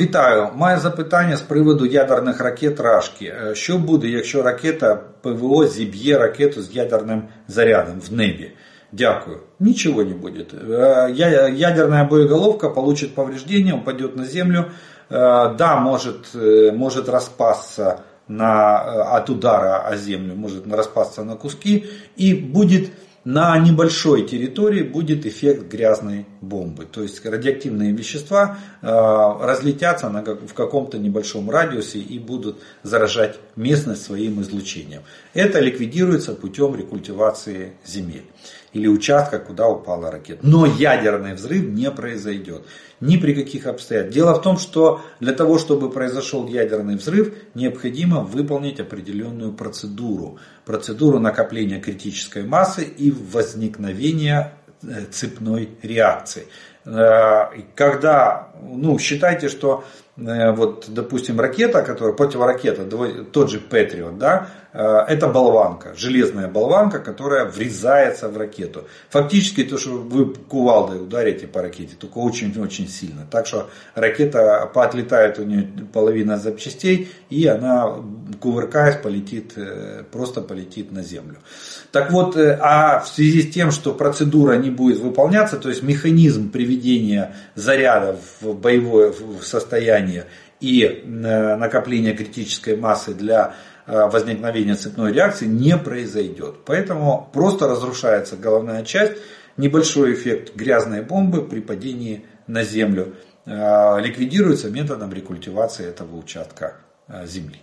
Вітаю. 0.00 0.48
Маю 0.56 0.80
запитання 0.80 1.36
з 1.36 1.40
приводу 1.40 1.86
ядерних 1.86 2.40
ракет 2.40 2.80
Рашки. 2.80 3.34
Що 3.52 3.78
буде, 3.78 4.08
якщо 4.08 4.42
ракета 4.42 5.00
ПВО 5.20 5.66
зіб'є 5.66 6.18
ракету 6.18 6.62
з 6.62 6.76
ядерним 6.76 7.22
зарядом 7.48 8.00
в 8.00 8.12
небі? 8.12 8.50
Дякую. 8.92 9.40
Ничего 9.60 10.02
не 10.02 10.14
будет. 10.14 10.52
Ядерная 10.52 12.04
боеголовка 12.04 12.68
получит 12.68 13.14
повреждение, 13.14 13.74
упадет 13.74 14.16
на 14.16 14.24
землю. 14.24 14.64
Да, 15.10 15.76
может, 15.82 16.34
может 16.74 17.08
распасться 17.08 18.00
на, 18.28 18.76
от 19.16 19.30
удара 19.30 19.78
о 19.88 19.96
землю, 19.96 20.34
может 20.34 20.72
распасться 20.72 21.24
на 21.24 21.36
куски 21.36 21.86
и 22.16 22.34
будет 22.34 22.90
на 23.27 23.59
небольшой 23.59 24.25
территории 24.25 24.83
будет 24.83 25.25
эффект 25.25 25.69
грязной 25.69 26.25
бомбы. 26.39 26.85
То 26.85 27.03
есть 27.03 27.25
радиоактивные 27.25 27.91
вещества 27.91 28.57
э, 28.81 28.87
разлетятся 28.87 30.07
в 30.07 30.53
каком-то 30.53 30.97
небольшом 30.97 31.49
радиусе 31.49 31.99
и 31.99 32.19
будут 32.19 32.63
заражать 32.83 33.37
местность 33.57 34.03
своим 34.03 34.41
излучением. 34.41 35.01
Это 35.33 35.59
ликвидируется 35.59 36.35
путем 36.35 36.73
рекультивации 36.73 37.73
земель 37.85 38.23
или 38.71 38.87
участка, 38.87 39.39
куда 39.39 39.67
упала 39.67 40.09
ракета. 40.09 40.39
Но 40.43 40.65
ядерный 40.65 41.33
взрыв 41.33 41.65
не 41.65 41.91
произойдет. 41.91 42.63
Ни 42.99 43.17
при 43.17 43.33
каких 43.33 43.67
обстоятельствах. 43.67 44.15
Дело 44.15 44.33
в 44.35 44.41
том, 44.41 44.57
что 44.57 45.01
для 45.19 45.33
того, 45.33 45.59
чтобы 45.59 45.91
произошел 45.91 46.47
ядерный 46.47 46.95
взрыв, 46.95 47.33
необходимо 47.53 48.21
выполнить 48.21 48.79
определенную 48.79 49.53
процедуру. 49.53 50.39
Процедуру 50.65 51.19
накопления 51.19 51.79
критической 51.79 52.43
массы 52.43 52.83
и 52.83 53.11
возникновения 53.11 54.53
э, 54.81 55.05
цепной 55.11 55.69
реакции. 55.83 56.47
когда, 57.75 58.49
ну, 58.61 58.97
считайте, 58.97 59.49
что 59.49 59.83
вот, 60.17 60.85
допустим, 60.87 61.39
ракета, 61.39 61.83
которая 61.83 62.15
противоракета, 62.15 62.85
тот 63.31 63.51
же 63.51 63.59
Патриот, 63.59 64.17
да, 64.17 64.49
Э, 64.77 65.05
это 65.07 65.27
болванка, 65.27 65.95
железная 65.95 66.47
болванка, 66.47 66.99
которая 66.99 67.45
врезается 67.45 68.29
в 68.29 68.37
ракету. 68.37 68.87
Фактически 69.09 69.63
то, 69.63 69.79
что 69.79 69.91
вы 69.91 70.33
кувалдой 70.35 71.01
ударите 71.01 71.47
по 71.47 71.63
ракете, 71.63 71.95
только 71.97 72.19
очень-очень 72.19 72.87
сильно. 72.87 73.25
Так 73.31 73.47
что 73.47 73.71
ракета 73.95 74.69
поотлетает 74.71 75.39
у 75.39 75.43
нее 75.43 75.67
половина 75.91 76.37
запчастей, 76.37 77.09
и 77.31 77.47
она, 77.47 77.95
кувыркаясь, 78.39 78.97
полетит, 78.97 79.53
э, 79.55 80.03
просто 80.11 80.41
полетит 80.41 80.91
на 80.91 81.01
землю. 81.01 81.37
Так 81.91 82.11
вот, 82.11 82.37
э, 82.37 82.59
а 82.61 82.99
в 82.99 83.07
связи 83.07 83.41
с 83.41 83.51
тем, 83.51 83.71
что 83.71 83.93
процедура 83.93 84.57
не 84.57 84.69
будет 84.69 84.99
выполняться, 84.99 85.57
то 85.57 85.69
есть 85.69 85.81
механизм 85.81 86.51
приведения 86.51 87.35
заряда 87.55 88.19
в 88.41 88.53
боевое 88.53 89.11
состояние 89.41 90.06
и 90.59 91.03
накопления 91.05 92.13
критической 92.13 92.75
массы 92.75 93.13
для 93.13 93.55
Э, 93.87 94.09
возникновения 94.09 94.75
цепной 94.75 95.13
реакции 95.13 95.45
не 95.45 95.77
произойдет. 95.77 96.65
Поэтому 96.65 97.29
просто 97.31 97.69
разрушается 97.69 98.35
головная 98.35 98.83
часть, 98.83 99.13
небольшой 99.55 100.13
эффект 100.13 100.55
грязной 100.55 101.03
бомбы 101.03 101.41
при 101.41 101.61
падении 101.61 102.25
на 102.47 102.63
землю 102.63 103.15
э, 103.45 104.01
ликвидируется 104.01 104.69
методом 104.69 105.13
рекультивации 105.13 105.87
этого 105.87 106.17
участка 106.17 106.75
э, 107.07 107.25
земли. 107.25 107.61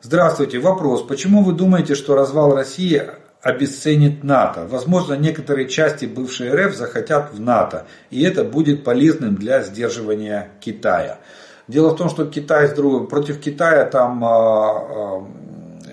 Здравствуйте. 0.00 0.58
Вопрос. 0.58 1.04
Почему 1.04 1.44
вы 1.44 1.52
думаете, 1.52 1.94
что 1.94 2.16
развал 2.16 2.56
России 2.56 3.00
обесценит 3.48 4.22
НАТО? 4.24 4.66
Возможно, 4.68 5.14
некоторые 5.14 5.68
части 5.68 6.04
бывшей 6.04 6.52
РФ 6.52 6.76
захотят 6.76 7.32
в 7.32 7.40
НАТО, 7.40 7.86
и 8.10 8.22
это 8.22 8.44
будет 8.44 8.84
полезным 8.84 9.36
для 9.36 9.62
сдерживания 9.62 10.50
Китая. 10.60 11.18
Дело 11.66 11.90
в 11.90 11.96
том, 11.96 12.10
что 12.10 12.26
Китай 12.26 12.68
против 13.08 13.40
Китая 13.40 13.84
там 13.86 14.24
а, 14.24 14.28
а, 14.28 15.26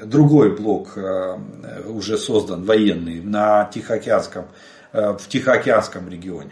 другой 0.03 0.55
блок 0.55 0.97
а, 0.97 1.39
уже 1.87 2.17
создан, 2.17 2.63
военный, 2.63 3.21
на 3.21 3.69
Тихоокеанском, 3.73 4.45
в 4.91 5.21
Тихоокеанском 5.27 6.09
регионе. 6.09 6.51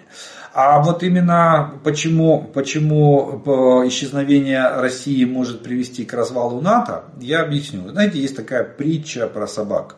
А 0.54 0.82
вот 0.84 1.01
именно 1.04 1.80
почему, 1.84 2.49
почему 2.54 3.41
исчезновение 3.88 4.68
России 4.68 5.24
может 5.26 5.64
привести 5.64 6.06
к 6.06 6.14
развалу 6.14 6.62
НАТО, 6.62 7.06
я 7.20 7.41
объясню. 7.41 7.89
Знаете, 7.89 8.20
есть 8.20 8.36
такая 8.36 8.64
притча 8.64 9.28
про 9.28 9.47
собак. 9.47 9.95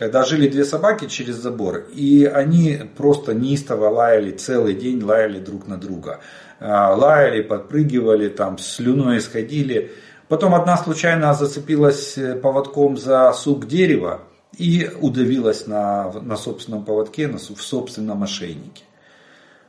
Когда 0.00 0.24
жили 0.24 0.48
две 0.48 0.64
собаки 0.64 1.08
через 1.08 1.34
забор, 1.34 1.84
и 1.94 2.24
они 2.24 2.80
просто 2.96 3.34
неистово 3.34 3.90
лаяли, 3.90 4.30
целый 4.30 4.72
день 4.72 5.02
лаяли 5.02 5.38
друг 5.38 5.66
на 5.66 5.76
друга. 5.76 6.20
А, 6.58 6.94
лаяли, 6.94 7.42
подпрыгивали, 7.42 8.30
там 8.30 8.56
слюной 8.56 9.18
исходили. 9.18 9.92
Потом 10.26 10.54
одна 10.54 10.78
случайно 10.78 11.34
зацепилась 11.34 12.16
э, 12.16 12.34
поводком 12.34 12.96
за 12.96 13.30
сук 13.34 13.66
дерева 13.66 14.22
и 14.56 14.90
удавилась 15.02 15.66
на, 15.66 16.10
на 16.12 16.38
собственном 16.38 16.86
поводке, 16.86 17.28
на, 17.28 17.36
в 17.36 17.60
собственном 17.60 18.22
ошейнике. 18.22 18.84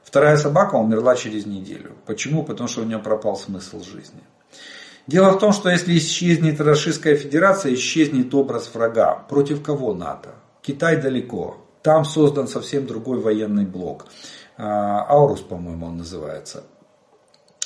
Вторая 0.01 0.37
собака 0.37 0.75
умерла 0.75 1.17
через 1.17 1.45
неделю. 1.45 1.91
Почему? 2.05 2.45
Потому 2.45 2.69
что 2.69 2.83
у 2.83 2.85
нее 2.85 2.99
пропал 2.99 3.35
смысл 3.35 3.83
жизни. 3.83 4.21
Дело 5.07 5.31
в 5.31 5.39
том, 5.39 5.51
что 5.51 5.69
если 5.69 5.97
исчезнет 5.97 6.61
Российская 6.61 7.15
Федерация, 7.15 7.73
исчезнет 7.73 8.33
образ 8.33 8.69
врага. 8.73 9.15
Против 9.29 9.61
кого 9.63 9.93
НАТО? 9.93 10.35
Китай 10.61 11.01
далеко. 11.01 11.57
Там 11.81 12.05
создан 12.05 12.47
совсем 12.47 12.85
другой 12.85 13.19
военный 13.19 13.65
блок. 13.65 14.05
А, 14.57 15.05
Аурус, 15.09 15.41
по-моему, 15.41 15.87
он 15.87 15.97
называется 15.97 16.63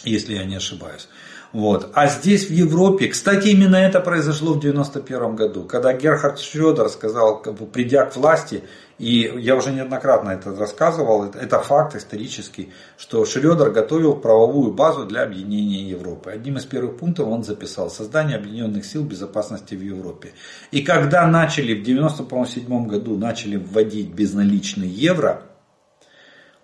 если 0.05 0.35
я 0.35 0.45
не 0.45 0.55
ошибаюсь. 0.55 1.07
Вот. 1.55 1.91
А 1.93 2.07
здесь 2.07 2.49
в 2.49 2.51
Европе, 2.51 3.07
кстати, 3.07 3.47
именно 3.47 3.77
это 3.77 4.01
произошло 4.01 4.55
в 4.55 4.59
91 4.59 5.37
году, 5.37 5.63
когда 5.63 5.93
Герхард 5.93 6.37
Шредер 6.37 6.89
сказал, 6.89 7.41
как 7.41 7.53
бы, 7.53 7.65
придя 7.65 8.03
к 8.03 8.17
власти, 8.17 8.65
и 8.99 9.31
я 9.37 9.55
уже 9.55 9.71
неоднократно 9.71 10.31
это 10.31 10.53
рассказывал, 10.53 11.23
это, 11.23 11.39
это 11.39 11.61
факт 11.61 11.95
исторический, 11.95 12.73
что 12.97 13.23
Шредер 13.23 13.71
готовил 13.71 14.17
правовую 14.17 14.73
базу 14.73 15.05
для 15.05 15.23
объединения 15.23 15.89
Европы. 15.89 16.31
Одним 16.31 16.57
из 16.57 16.65
первых 16.65 16.97
пунктов 16.97 17.29
он 17.29 17.45
записал 17.45 17.89
создание 17.89 18.35
объединенных 18.35 18.83
сил 18.83 19.05
безопасности 19.05 19.75
в 19.75 19.81
Европе. 19.81 20.33
И 20.71 20.81
когда 20.81 21.25
начали 21.25 21.73
в 21.73 21.83
97 21.83 22.85
году 22.85 23.17
начали 23.17 23.55
вводить 23.55 24.09
безналичный 24.09 24.89
евро, 24.89 25.43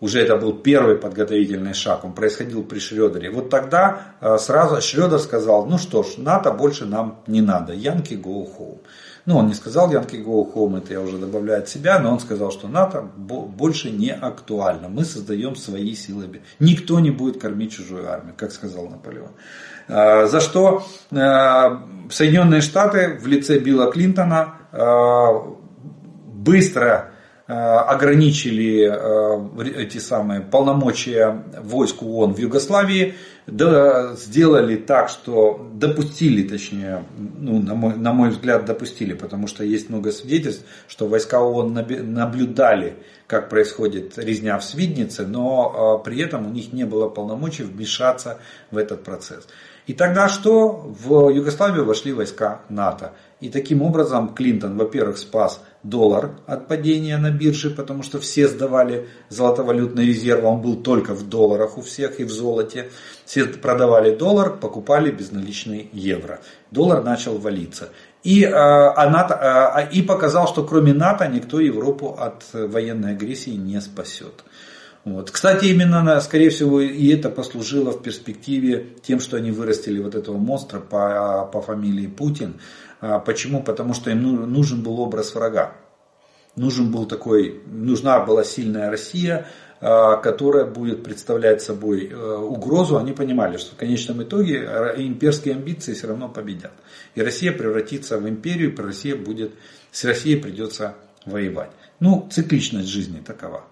уже 0.02 0.20
это 0.20 0.36
был 0.36 0.54
первый 0.54 0.95
подготовительный 0.95 1.76
шаг, 1.76 2.04
он 2.04 2.14
происходил 2.14 2.64
при 2.64 2.80
Шредере. 2.80 3.30
Вот 3.30 3.49
тогда 3.52 4.16
э, 4.20 4.38
сразу 4.39 4.82
Шредер 4.82 5.20
сказал, 5.20 5.68
ну 5.68 5.78
что 5.78 6.02
ж, 6.02 6.18
НАТО 6.18 6.52
больше 6.52 6.86
нам 6.86 7.20
не 7.28 7.39
надо, 7.41 7.74
Янки 7.74 8.16
go 8.16 8.45
home. 8.58 8.80
Ну, 9.28 9.38
он 9.38 9.47
не 9.47 9.54
сказал 9.54 9.91
Янки 9.91 10.16
go 10.16 10.52
home, 10.52 10.80
это 10.80 10.93
я 10.93 11.02
уже 11.02 11.20
добавляю 11.20 11.62
от 11.62 11.70
себя, 11.70 11.99
но 11.99 12.12
он 12.12 12.20
сказал, 12.20 12.52
что 12.52 12.68
НАТО 12.68 13.02
больше 13.16 13.91
не 13.91 14.12
актуально. 14.12 14.89
Мы 14.89 15.06
создаем 15.06 15.56
свои 15.56 15.93
силы. 15.93 16.41
Никто 16.60 16.99
не 16.99 17.12
будет 17.12 17.39
кормить 17.39 17.74
чужую 17.74 18.10
армию, 18.10 18.34
как 18.36 18.52
сказал 18.52 18.88
Наполеон. 18.88 19.30
Э, 19.88 20.26
за 20.26 20.39
что 20.39 20.84
э, 21.12 21.16
Соединенные 22.10 22.62
Штаты 22.62 23.20
в 23.22 23.28
лице 23.28 23.60
Билла 23.60 23.91
Клинтона 23.91 24.56
быстро 26.41 27.11
ограничили 27.54 28.89
э, 28.89 29.82
эти 29.84 29.97
самые 29.97 30.41
полномочия 30.41 31.43
войск 31.62 32.04
ООН 32.04 32.36
в 32.36 32.39
Югославии, 32.39 33.16
да, 33.47 34.16
сделали 34.16 34.76
так, 34.76 35.10
что 35.10 35.70
допустили, 35.74 36.47
точнее, 36.47 37.04
ну, 37.18 37.60
на, 37.62 37.74
мой, 37.74 37.95
на 37.95 38.14
мой 38.14 38.30
взгляд, 38.30 38.66
допустили, 38.66 39.14
потому 39.14 39.47
что 39.47 39.64
есть 39.64 39.89
много 39.89 40.12
свидетельств, 40.12 40.64
что 40.88 41.08
войска 41.08 41.41
ООН 41.41 41.74
наблюдали, 42.14 42.95
как 43.28 43.49
происходит 43.49 44.18
резня 44.18 44.58
в 44.58 44.64
Свиднице, 44.64 45.26
но 45.26 45.99
э, 45.99 46.06
при 46.06 46.22
этом 46.22 46.47
у 46.47 46.49
них 46.49 46.72
не 46.72 46.86
было 46.86 47.10
полномочий 47.10 47.64
вмешаться 47.64 48.38
в 48.70 48.78
этот 48.78 49.04
процесс. 49.04 49.47
И 49.88 49.93
тогда 49.93 50.30
что? 50.30 50.70
В 50.70 51.30
Югославию 51.30 51.86
вошли 51.86 52.14
войска 52.14 52.62
НАТО. 52.70 53.14
И 53.39 53.49
таким 53.49 53.82
образом 53.82 54.34
Клинтон, 54.36 54.78
во-первых, 54.78 55.18
спас 55.18 55.62
доллар 55.84 56.32
от 56.46 56.68
падения 56.68 57.18
на 57.18 57.32
бирже, 57.32 57.70
потому 57.70 58.04
что 58.04 58.20
все 58.20 58.48
сдавали 58.48 59.08
золотовалютный 59.30 60.06
резерв, 60.06 60.44
он 60.44 60.62
был 60.62 60.76
только 60.76 61.14
в 61.14 61.28
долларах 61.28 61.78
у 61.78 61.82
всех 61.82 62.20
и 62.20 62.24
в 62.24 62.30
золоте. 62.30 62.90
Все 63.26 63.46
продавали 63.46 64.16
доллар, 64.16 64.58
покупали 64.58 65.12
безналичный 65.12 65.90
евро. 65.94 66.42
Доллар 66.70 67.04
начал 67.04 67.38
валиться. 67.38 67.90
И, 68.24 68.44
а, 68.44 68.94
а 68.96 69.10
НАТО, 69.10 69.36
а, 69.36 69.82
и 69.82 70.02
показал, 70.04 70.48
что 70.48 70.64
кроме 70.64 70.94
НАТО 70.94 71.28
никто 71.28 71.60
Европу 71.60 72.16
от 72.20 72.44
военной 72.54 73.14
агрессии 73.14 73.52
не 73.52 73.82
спасет. 73.82 74.44
Вот. 75.04 75.32
Кстати, 75.32 75.66
именно, 75.66 76.20
скорее 76.22 76.52
всего, 76.52 76.80
и 76.80 77.08
это 77.12 77.30
послужило 77.30 77.92
в 77.92 78.04
перспективе 78.04 78.90
тем, 79.02 79.20
что 79.20 79.38
они 79.38 79.50
вырастили 79.50 80.00
вот 80.00 80.14
этого 80.14 80.38
монстра 80.38 80.80
по, 80.80 81.50
по 81.52 81.62
фамилии 81.62 82.06
Путин. 82.06 82.60
А, 83.02 83.20
почему? 83.20 83.62
Потому 83.62 83.93
что 83.93 84.12
им 84.12 84.22
ну, 84.22 84.45
нужен 84.45 84.82
был 84.82 84.99
образ 84.99 85.36
врага. 85.36 85.74
Нужен 86.56 86.91
был 86.91 87.06
такой, 87.06 87.62
нужна 87.66 88.20
была 88.20 88.43
сильная 88.43 88.89
Россия, 88.89 89.47
а, 89.80 90.18
которая 90.18 90.66
будет 90.66 91.04
представлять 91.04 91.62
собой 91.62 92.08
э, 92.08 92.36
угрозу. 92.36 92.97
Они 92.97 93.14
понимали, 93.14 93.58
что 93.58 93.74
в 93.74 93.78
конечном 93.78 94.22
итоге 94.22 94.93
имперские 94.97 95.56
амбиции 95.56 95.93
все 95.93 96.08
равно 96.08 96.30
победят. 96.30 96.74
И 97.16 97.22
Россия 97.22 97.52
превратится 97.52 98.18
в 98.18 98.30
империю, 98.30 98.74
и 98.74 98.82
Россия 98.82 99.16
будет, 99.16 99.54
с 99.91 100.06
Россией 100.06 100.39
придется 100.39 100.95
воевать. 101.26 101.72
Ну, 101.99 102.28
цикличность 102.32 102.89
жизни 102.89 103.20
такова. 103.20 103.64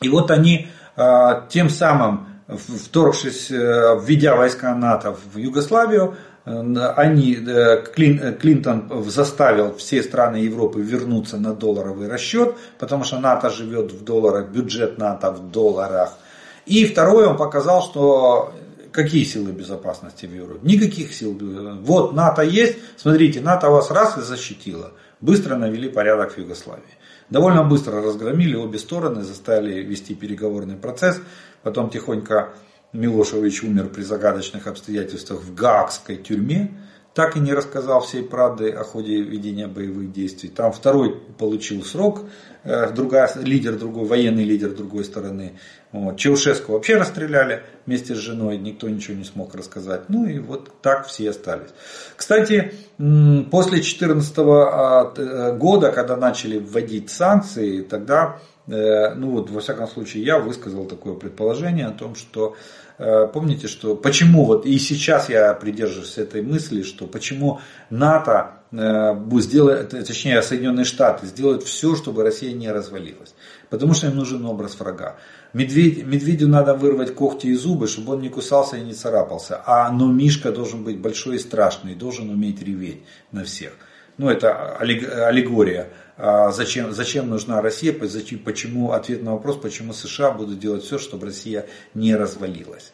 И 0.00 0.08
вот 0.08 0.30
они 0.30 0.68
а, 0.96 1.46
тем 1.48 1.68
самым, 1.68 2.26
вторгшись, 2.48 3.50
э, 3.50 3.98
введя 4.00 4.36
войска 4.36 4.74
НАТО 4.74 5.14
в 5.32 5.36
Югославию, 5.36 6.16
они, 6.46 7.34
э, 7.34 7.82
Клинтон 7.82 9.04
заставил 9.10 9.74
все 9.74 10.00
страны 10.00 10.36
Европы 10.36 10.80
вернуться 10.80 11.38
на 11.38 11.52
долларовый 11.52 12.08
расчет, 12.08 12.54
потому 12.78 13.02
что 13.02 13.18
НАТО 13.18 13.50
живет 13.50 13.90
в 13.90 14.04
долларах, 14.04 14.50
бюджет 14.50 14.96
НАТО 14.96 15.32
в 15.32 15.50
долларах. 15.50 16.16
И 16.64 16.84
второе, 16.84 17.26
он 17.26 17.36
показал, 17.36 17.82
что 17.82 18.54
какие 18.92 19.24
силы 19.24 19.50
безопасности 19.50 20.26
в 20.26 20.34
Европе? 20.34 20.60
Никаких 20.62 21.12
сил. 21.12 21.36
Вот 21.82 22.14
НАТО 22.14 22.42
есть, 22.42 22.76
смотрите, 22.96 23.40
НАТО 23.40 23.68
вас 23.70 23.90
раз 23.90 24.16
и 24.16 24.20
защитило. 24.20 24.92
Быстро 25.20 25.56
навели 25.56 25.88
порядок 25.88 26.32
в 26.32 26.38
Югославии. 26.38 26.82
Довольно 27.28 27.64
быстро 27.64 28.00
разгромили 28.00 28.54
обе 28.54 28.78
стороны, 28.78 29.22
заставили 29.22 29.82
вести 29.82 30.14
переговорный 30.14 30.76
процесс, 30.76 31.20
потом 31.64 31.90
тихонько 31.90 32.50
Милошевич 32.92 33.62
умер 33.62 33.88
при 33.88 34.02
загадочных 34.02 34.66
обстоятельствах 34.66 35.40
в 35.42 35.54
Гаагской 35.54 36.16
тюрьме. 36.16 36.70
так 37.16 37.34
и 37.34 37.40
не 37.40 37.54
рассказал 37.54 38.02
всей 38.02 38.22
правды 38.22 38.70
о 38.70 38.84
ходе 38.84 39.22
ведения 39.22 39.68
боевых 39.68 40.12
действий. 40.12 40.50
Там 40.50 40.70
второй 40.70 41.18
получил 41.38 41.82
срок, 41.82 42.24
э, 42.62 42.90
другая, 42.92 43.30
лидер 43.36 43.78
другой, 43.78 44.04
военный 44.04 44.44
лидер 44.44 44.74
другой 44.74 45.02
стороны. 45.02 45.54
Вот. 45.92 46.18
Чаушеску 46.18 46.72
вообще 46.72 46.96
расстреляли 46.96 47.62
вместе 47.86 48.14
с 48.14 48.18
женой, 48.18 48.58
никто 48.58 48.86
ничего 48.90 49.16
не 49.16 49.24
смог 49.24 49.54
рассказать. 49.54 50.10
Ну 50.10 50.26
и 50.26 50.38
вот 50.40 50.82
так 50.82 51.06
все 51.06 51.30
остались. 51.30 51.70
Кстати, 52.16 52.74
после 52.98 53.80
2014 53.80 54.34
а, 54.38 55.14
э, 55.16 55.56
года, 55.56 55.92
когда 55.92 56.16
начали 56.18 56.58
вводить 56.58 57.08
санкции, 57.08 57.80
тогда, 57.80 58.40
ну 58.66 59.30
вот 59.30 59.50
во 59.50 59.60
всяком 59.60 59.86
случае, 59.86 60.24
я 60.24 60.38
высказал 60.38 60.86
такое 60.86 61.14
предположение 61.14 61.86
о 61.86 61.92
том, 61.92 62.14
что 62.14 62.56
Э, 62.98 63.28
помните, 63.32 63.68
что 63.68 63.94
почему 63.94 64.44
вот 64.44 64.64
и 64.64 64.78
сейчас 64.78 65.28
я 65.28 65.52
придерживаюсь 65.54 66.16
этой 66.16 66.42
мысли, 66.42 66.82
что 66.82 67.06
почему 67.06 67.60
НАТО 67.90 68.52
э, 68.72 69.14
сделает, 69.40 69.90
точнее 69.90 70.40
Соединенные 70.40 70.86
Штаты 70.86 71.26
сделают 71.26 71.62
все, 71.62 71.94
чтобы 71.94 72.22
Россия 72.22 72.54
не 72.54 72.70
развалилась. 72.72 73.34
Потому 73.68 73.92
что 73.92 74.06
им 74.06 74.16
нужен 74.16 74.44
образ 74.46 74.78
врага. 74.80 75.16
Медведь, 75.52 76.06
медведю 76.06 76.48
надо 76.48 76.74
вырвать 76.74 77.14
когти 77.14 77.48
и 77.48 77.54
зубы, 77.54 77.86
чтобы 77.86 78.14
он 78.14 78.22
не 78.22 78.30
кусался 78.30 78.76
и 78.76 78.82
не 78.82 78.94
царапался. 78.94 79.60
А 79.66 79.90
но 79.90 80.10
Мишка 80.10 80.50
должен 80.50 80.82
быть 80.82 80.98
большой 80.98 81.36
и 81.36 81.38
страшный, 81.38 81.94
должен 81.94 82.30
уметь 82.30 82.62
реветь 82.62 83.02
на 83.30 83.44
всех. 83.44 83.72
Ну 84.16 84.30
это 84.30 84.76
аллегория 84.76 85.90
зачем, 86.18 86.92
зачем 86.92 87.28
нужна 87.28 87.60
Россия, 87.60 87.92
почему, 87.92 88.92
ответ 88.92 89.22
на 89.22 89.32
вопрос, 89.32 89.56
почему 89.56 89.92
США 89.92 90.30
будут 90.30 90.58
делать 90.58 90.84
все, 90.84 90.98
чтобы 90.98 91.26
Россия 91.26 91.66
не 91.94 92.16
развалилась. 92.16 92.92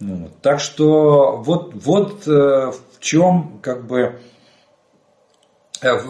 Ну, 0.00 0.30
так 0.40 0.60
что 0.60 1.36
вот, 1.36 1.72
вот 1.74 2.26
э, 2.26 2.30
в 2.30 3.00
чем 3.00 3.60
как 3.62 3.86
бы 3.86 4.18
э, 5.82 6.06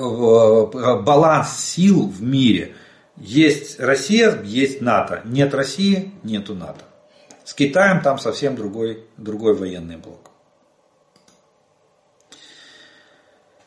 баланс 1.02 1.58
сил 1.58 2.06
в 2.06 2.22
мире. 2.22 2.74
Есть 3.16 3.80
Россия, 3.80 4.40
есть 4.42 4.80
НАТО. 4.80 5.22
Нет 5.24 5.54
России, 5.54 6.12
нету 6.22 6.54
НАТО. 6.54 6.84
С 7.44 7.52
Китаем 7.52 8.00
там 8.00 8.18
совсем 8.18 8.54
другой, 8.54 9.04
другой 9.16 9.54
военный 9.54 9.96
блок. 9.96 10.29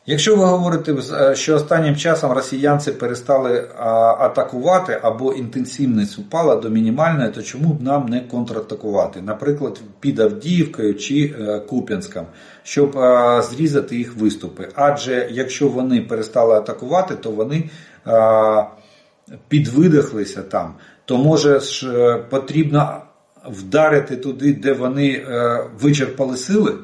Якщо 0.06 0.36
ви 0.36 0.44
говорите, 0.44 0.94
що 1.34 1.56
останнім 1.56 1.96
часом 1.96 2.32
росіянці 2.32 2.92
перестали 2.92 3.68
атакувати 4.18 4.98
або 5.02 5.32
інтенсивність 5.32 6.18
впала 6.18 6.56
до 6.56 6.70
мінімальної, 6.70 7.30
то 7.30 7.42
чому 7.42 7.68
б 7.68 7.82
нам 7.82 8.06
не 8.06 8.20
контратакувати? 8.20 9.22
Наприклад, 9.22 9.80
під 10.00 10.20
Авдіївкою 10.20 10.94
чи 10.94 11.34
Куп'янськом, 11.68 12.26
щоб 12.62 12.98
зрізати 13.42 13.96
їх 13.96 14.16
виступи. 14.16 14.68
Адже 14.74 15.28
якщо 15.30 15.68
вони 15.68 16.00
перестали 16.00 16.54
атакувати, 16.54 17.14
то 17.16 17.30
вони 17.30 17.70
підвидихлися 19.48 20.42
там, 20.42 20.74
то 21.04 21.16
може 21.16 21.60
ж 21.60 21.92
е, 21.92 22.18
потрібно 22.30 23.02
вдарити 23.48 24.16
туди, 24.16 24.52
де 24.52 24.72
вони 24.72 25.08
е, 25.08 25.64
вичерпали 25.80 26.36
сили. 26.36 26.74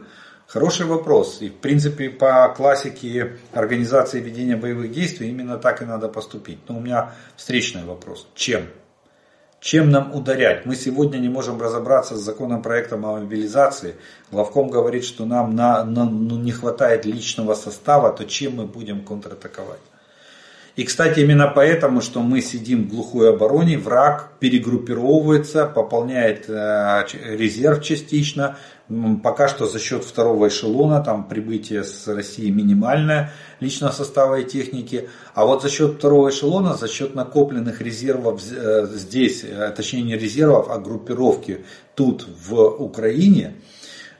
Хороший 0.52 0.86
вопрос. 0.86 1.42
И 1.42 1.48
в 1.48 1.54
принципе 1.54 2.10
по 2.10 2.48
классике 2.48 3.36
организации 3.52 4.18
ведения 4.18 4.56
боевых 4.56 4.90
действий 4.90 5.28
именно 5.28 5.58
так 5.58 5.80
и 5.80 5.84
надо 5.84 6.08
поступить. 6.08 6.58
Но 6.68 6.78
у 6.78 6.80
меня 6.80 7.12
встречный 7.36 7.84
вопрос. 7.84 8.26
Чем? 8.34 8.62
Чем 9.60 9.90
нам 9.90 10.12
ударять? 10.12 10.66
Мы 10.66 10.74
сегодня 10.74 11.18
не 11.18 11.28
можем 11.28 11.62
разобраться 11.62 12.16
с 12.16 12.20
законопроектом 12.20 13.06
о 13.06 13.20
мобилизации. 13.20 13.94
Главком 14.32 14.70
говорит, 14.70 15.04
что 15.04 15.24
нам 15.24 15.54
на, 15.54 15.84
на, 15.84 16.04
ну, 16.04 16.36
не 16.36 16.50
хватает 16.50 17.06
личного 17.06 17.54
состава, 17.54 18.12
то 18.12 18.24
чем 18.24 18.56
мы 18.56 18.66
будем 18.66 19.04
контратаковать? 19.04 19.78
И, 20.76 20.84
кстати, 20.84 21.20
именно 21.20 21.48
поэтому, 21.48 22.00
что 22.00 22.20
мы 22.20 22.40
сидим 22.40 22.84
в 22.84 22.88
глухой 22.88 23.30
обороне, 23.30 23.76
враг 23.78 24.32
перегруппировывается, 24.38 25.66
пополняет 25.66 26.48
э, 26.48 27.04
резерв 27.36 27.82
частично, 27.82 28.56
Пока 29.22 29.46
что 29.46 29.66
за 29.66 29.78
счет 29.78 30.02
второго 30.02 30.48
эшелона, 30.48 31.00
там 31.00 31.28
прибытие 31.28 31.84
с 31.84 32.08
России 32.08 32.50
минимальное 32.50 33.32
личного 33.60 33.92
состава 33.92 34.40
и 34.40 34.44
техники. 34.44 35.08
А 35.32 35.46
вот 35.46 35.62
за 35.62 35.68
счет 35.68 35.98
второго 35.98 36.30
эшелона, 36.30 36.74
за 36.74 36.88
счет 36.88 37.14
накопленных 37.14 37.80
резервов 37.80 38.42
э, 38.50 38.86
здесь, 38.92 39.44
э, 39.44 39.72
точнее 39.76 40.02
не 40.02 40.16
резервов, 40.16 40.66
а 40.70 40.78
группировки 40.78 41.64
тут 41.94 42.26
в 42.26 42.54
Украине, 42.58 43.54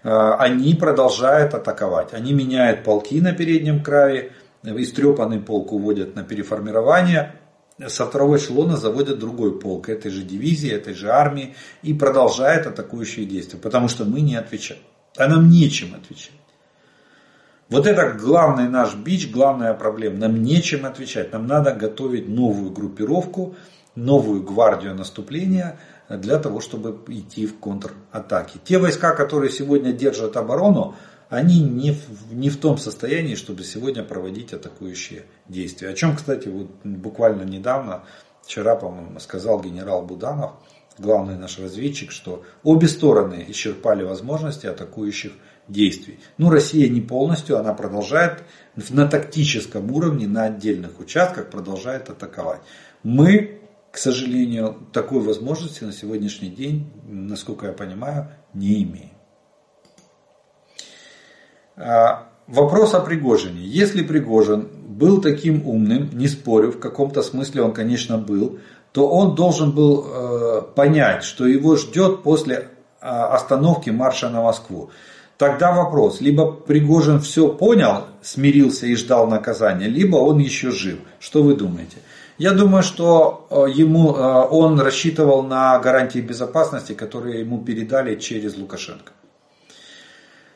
они 0.02 0.74
продолжают 0.74 1.52
атаковать. 1.52 2.14
Они 2.14 2.32
меняют 2.32 2.84
полки 2.84 3.20
на 3.20 3.32
переднем 3.32 3.82
крае, 3.82 4.32
истрепанный 4.64 5.40
полк 5.40 5.72
уводят 5.72 6.14
на 6.14 6.22
переформирование, 6.22 7.36
со 7.88 8.06
второго 8.06 8.36
эшелона 8.36 8.76
заводят 8.76 9.18
другой 9.18 9.58
полк 9.58 9.88
этой 9.88 10.10
же 10.10 10.22
дивизии, 10.22 10.70
этой 10.70 10.94
же 10.94 11.10
армии 11.10 11.54
и 11.82 11.94
продолжает 11.94 12.66
атакующие 12.66 13.24
действия, 13.24 13.58
потому 13.58 13.88
что 13.88 14.04
мы 14.04 14.20
не 14.20 14.36
отвечаем. 14.36 14.82
А 15.16 15.26
нам 15.26 15.48
нечем 15.48 15.94
отвечать. 15.94 16.34
Вот 17.70 17.86
это 17.86 18.12
главный 18.12 18.68
наш 18.68 18.96
бич, 18.96 19.30
главная 19.30 19.74
проблема. 19.74 20.18
Нам 20.18 20.42
нечем 20.42 20.84
отвечать. 20.84 21.32
Нам 21.32 21.46
надо 21.46 21.72
готовить 21.72 22.28
новую 22.28 22.72
группировку, 22.72 23.54
новую 23.94 24.42
гвардию 24.42 24.94
наступления 24.94 25.78
для 26.08 26.38
того, 26.38 26.60
чтобы 26.60 26.98
идти 27.08 27.46
в 27.46 27.58
контратаки. 27.58 28.58
Те 28.64 28.78
войска, 28.78 29.14
которые 29.14 29.52
сегодня 29.52 29.92
держат 29.92 30.36
оборону, 30.36 30.96
они 31.30 31.60
не 31.60 31.92
в, 31.92 32.34
не 32.34 32.50
в 32.50 32.58
том 32.58 32.76
состоянии, 32.76 33.36
чтобы 33.36 33.62
сегодня 33.62 34.02
проводить 34.02 34.52
атакующие 34.52 35.22
действия. 35.48 35.88
О 35.88 35.94
чем, 35.94 36.16
кстати, 36.16 36.48
вот 36.48 36.68
буквально 36.84 37.42
недавно, 37.42 38.02
вчера, 38.42 38.74
по-моему, 38.74 39.18
сказал 39.20 39.62
генерал 39.62 40.02
Буданов, 40.02 40.52
главный 40.98 41.36
наш 41.36 41.58
разведчик, 41.60 42.10
что 42.10 42.42
обе 42.64 42.88
стороны 42.88 43.46
исчерпали 43.48 44.02
возможности 44.02 44.66
атакующих 44.66 45.32
действий. 45.68 46.18
Ну, 46.36 46.50
Россия 46.50 46.88
не 46.88 47.00
полностью, 47.00 47.58
она 47.58 47.74
продолжает 47.74 48.42
на 48.90 49.06
тактическом 49.06 49.90
уровне, 49.92 50.26
на 50.26 50.44
отдельных 50.46 50.98
участках 50.98 51.48
продолжает 51.48 52.10
атаковать. 52.10 52.60
Мы, 53.04 53.60
к 53.92 53.98
сожалению, 53.98 54.88
такой 54.92 55.20
возможности 55.20 55.84
на 55.84 55.92
сегодняшний 55.92 56.50
день, 56.50 56.90
насколько 57.06 57.66
я 57.66 57.72
понимаю, 57.72 58.32
не 58.52 58.82
имеем. 58.82 59.19
А, 61.80 62.26
вопрос 62.46 62.94
о 62.94 63.00
Пригожине. 63.00 63.62
Если 63.62 64.02
Пригожин 64.02 64.68
был 64.86 65.22
таким 65.22 65.66
умным, 65.66 66.10
не 66.12 66.28
спорю, 66.28 66.72
в 66.72 66.78
каком-то 66.78 67.22
смысле 67.22 67.62
он, 67.62 67.72
конечно, 67.72 68.18
был, 68.18 68.58
то 68.92 69.08
он 69.08 69.34
должен 69.34 69.70
был 69.70 70.04
э, 70.04 70.62
понять, 70.74 71.24
что 71.24 71.46
его 71.46 71.76
ждет 71.76 72.22
после 72.22 72.56
э, 72.56 73.06
остановки 73.06 73.88
марша 73.90 74.28
на 74.28 74.42
Москву. 74.42 74.90
Тогда 75.38 75.72
вопрос, 75.72 76.20
либо 76.20 76.52
Пригожин 76.52 77.20
все 77.20 77.48
понял, 77.48 78.04
смирился 78.20 78.86
и 78.86 78.94
ждал 78.94 79.26
наказания, 79.26 79.86
либо 79.86 80.16
он 80.16 80.38
еще 80.38 80.70
жив. 80.70 80.98
Что 81.18 81.42
вы 81.42 81.54
думаете? 81.54 81.96
Я 82.36 82.52
думаю, 82.52 82.82
что 82.82 83.46
э, 83.48 83.70
ему, 83.72 84.14
э, 84.14 84.46
он 84.50 84.78
рассчитывал 84.80 85.44
на 85.44 85.78
гарантии 85.78 86.18
безопасности, 86.18 86.92
которые 86.92 87.40
ему 87.40 87.64
передали 87.64 88.16
через 88.16 88.58
Лукашенко. 88.58 89.12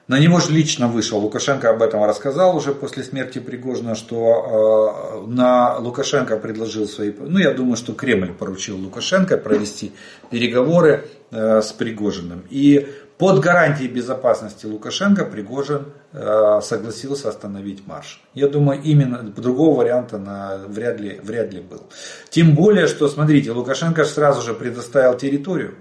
На 0.07 0.19
него 0.19 0.39
же 0.39 0.53
лично 0.53 0.87
вышел, 0.87 1.19
Лукашенко 1.19 1.71
об 1.71 1.81
этом 1.81 2.05
рассказал 2.05 2.55
уже 2.55 2.75
после 2.75 3.03
смерти 3.05 3.39
Пригожина, 3.39 3.95
что 3.95 5.25
э, 5.25 5.31
на 5.31 5.79
Лукашенко 5.79 6.37
предложил 6.37 6.87
свои, 6.87 7.11
ну 7.19 7.39
я 7.39 7.53
думаю, 7.53 7.77
что 7.77 7.95
Кремль 7.95 8.35
поручил 8.35 8.77
Лукашенко 8.77 9.39
провести 9.39 9.93
переговоры 10.31 11.09
э, 11.31 11.63
с 11.63 11.73
Пригожиным. 11.73 12.43
И 12.51 12.87
под 13.17 13.41
гарантией 13.41 13.89
безопасности 13.89 14.67
Лукашенко 14.67 15.25
Пригожин 15.25 15.87
э, 16.13 16.61
согласился 16.63 17.31
остановить 17.31 17.87
марш. 17.87 18.21
Я 18.35 18.49
думаю, 18.49 18.83
именно 18.83 19.23
другого 19.23 19.79
варианта 19.79 20.19
на, 20.19 20.59
вряд, 20.69 21.01
ли, 21.01 21.19
вряд 21.23 21.55
ли 21.55 21.63
был. 21.63 21.83
Тем 22.29 22.55
более, 22.55 22.89
что, 22.89 23.09
смотрите, 23.09 23.53
Лукашенко 23.53 24.05
сразу 24.05 24.43
же 24.43 24.53
предоставил 24.53 25.17
территорию 25.17 25.77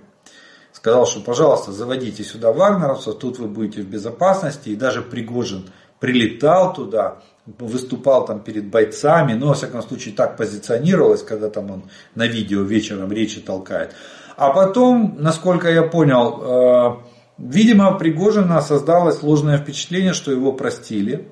сказал, 0.84 1.06
что 1.06 1.22
пожалуйста, 1.22 1.72
заводите 1.72 2.26
сюда 2.26 2.52
вагнеровцев, 2.52 3.18
тут 3.18 3.40
вы 3.40 3.48
будете 3.48 3.82
в 3.82 3.88
безопасности. 3.88 4.68
И 4.68 4.76
даже 4.76 5.02
Пригожин 5.02 5.70
прилетал 6.02 6.74
туда, 6.74 7.20
выступал 7.46 8.26
там 8.26 8.42
перед 8.42 8.66
бойцами, 8.66 9.32
но, 9.32 9.48
во 9.48 9.54
всяком 9.54 9.82
случае, 9.82 10.14
так 10.14 10.36
позиционировалось, 10.36 11.24
когда 11.24 11.50
там 11.50 11.72
он 11.72 11.84
на 12.16 12.28
видео 12.28 12.64
вечером 12.64 13.14
речи 13.14 13.40
толкает. 13.40 13.96
А 14.36 14.50
потом, 14.50 15.16
насколько 15.20 15.72
я 15.72 15.84
понял, 15.84 16.42
э, 16.42 16.98
видимо, 17.38 17.98
Пригожина 17.98 18.60
создалось 18.62 19.24
ложное 19.24 19.58
впечатление, 19.60 20.12
что 20.12 20.34
его 20.34 20.52
простили, 20.52 21.30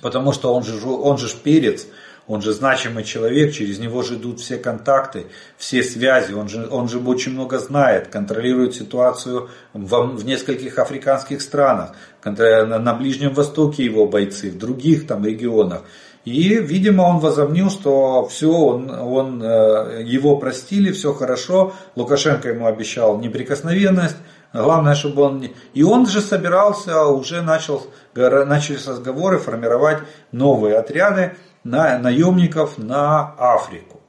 потому 0.00 0.32
что 0.32 0.54
он 0.54 0.62
же, 0.62 0.88
он 0.88 1.18
же 1.18 1.28
перец, 1.36 1.86
Он 2.26 2.40
же 2.40 2.52
значимый 2.52 3.04
человек, 3.04 3.52
через 3.52 3.78
него 3.78 4.02
же 4.02 4.14
идут 4.14 4.40
все 4.40 4.56
контакты, 4.56 5.26
все 5.58 5.82
связи. 5.82 6.32
Он 6.32 6.48
же, 6.48 6.66
он 6.70 6.88
же 6.88 6.98
очень 6.98 7.32
много 7.32 7.58
знает, 7.58 8.08
контролирует 8.08 8.74
ситуацию 8.74 9.50
в, 9.74 10.16
в 10.16 10.24
нескольких 10.24 10.78
африканских 10.78 11.42
странах, 11.42 11.92
на 12.24 12.94
Ближнем 12.94 13.34
Востоке 13.34 13.84
его 13.84 14.06
бойцы, 14.06 14.50
в 14.50 14.56
других 14.56 15.06
там 15.06 15.24
регионах. 15.24 15.82
И, 16.24 16.54
видимо, 16.54 17.02
он 17.02 17.18
возомнил, 17.18 17.68
что 17.68 18.26
все, 18.26 18.50
он, 18.50 18.90
он, 18.90 19.42
э, 19.42 20.02
его 20.06 20.38
простили, 20.38 20.90
все 20.90 21.12
хорошо. 21.12 21.74
Лукашенко 21.96 22.48
ему 22.48 22.66
обещал 22.66 23.18
неприкосновенность. 23.18 24.16
Главное, 24.54 24.94
чтобы 24.94 25.20
он... 25.20 25.48
И 25.74 25.82
он 25.82 26.06
же 26.06 26.22
собирался, 26.22 27.04
уже 27.04 27.42
начал, 27.42 27.86
начались 28.14 28.86
разговоры 28.86 29.38
формировать 29.38 29.98
новые 30.32 30.76
отряды 30.76 31.36
на, 31.64 31.98
наемников 31.98 32.78
на 32.78 33.34
Африку. 33.38 34.00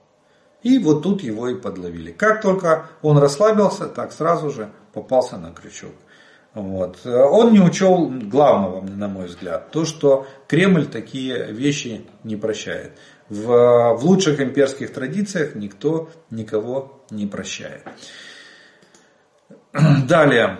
И 0.61 0.79
вот 0.79 1.03
тут 1.03 1.21
его 1.21 1.47
и 1.47 1.55
подловили. 1.55 2.11
Как 2.11 2.41
только 2.41 2.87
он 3.01 3.17
расслабился, 3.17 3.85
так 3.87 4.11
сразу 4.11 4.49
же 4.49 4.71
попался 4.93 5.37
на 5.37 5.51
крючок. 5.51 5.93
Вот. 6.55 7.05
Он 7.05 7.51
не 7.51 7.59
учел 7.59 8.07
главного, 8.07 8.81
на 8.81 9.07
мой 9.07 9.25
взгляд, 9.25 9.71
то, 9.71 9.85
что 9.85 10.25
Кремль 10.47 10.87
такие 10.87 11.51
вещи 11.51 12.05
не 12.23 12.37
прощает. 12.37 12.97
В, 13.27 13.95
в 13.95 14.05
лучших 14.05 14.39
имперских 14.39 14.93
традициях 14.93 15.55
никто 15.55 16.09
никого 16.29 17.03
не 17.09 17.27
прощает. 17.27 17.83
Далее. 20.07 20.57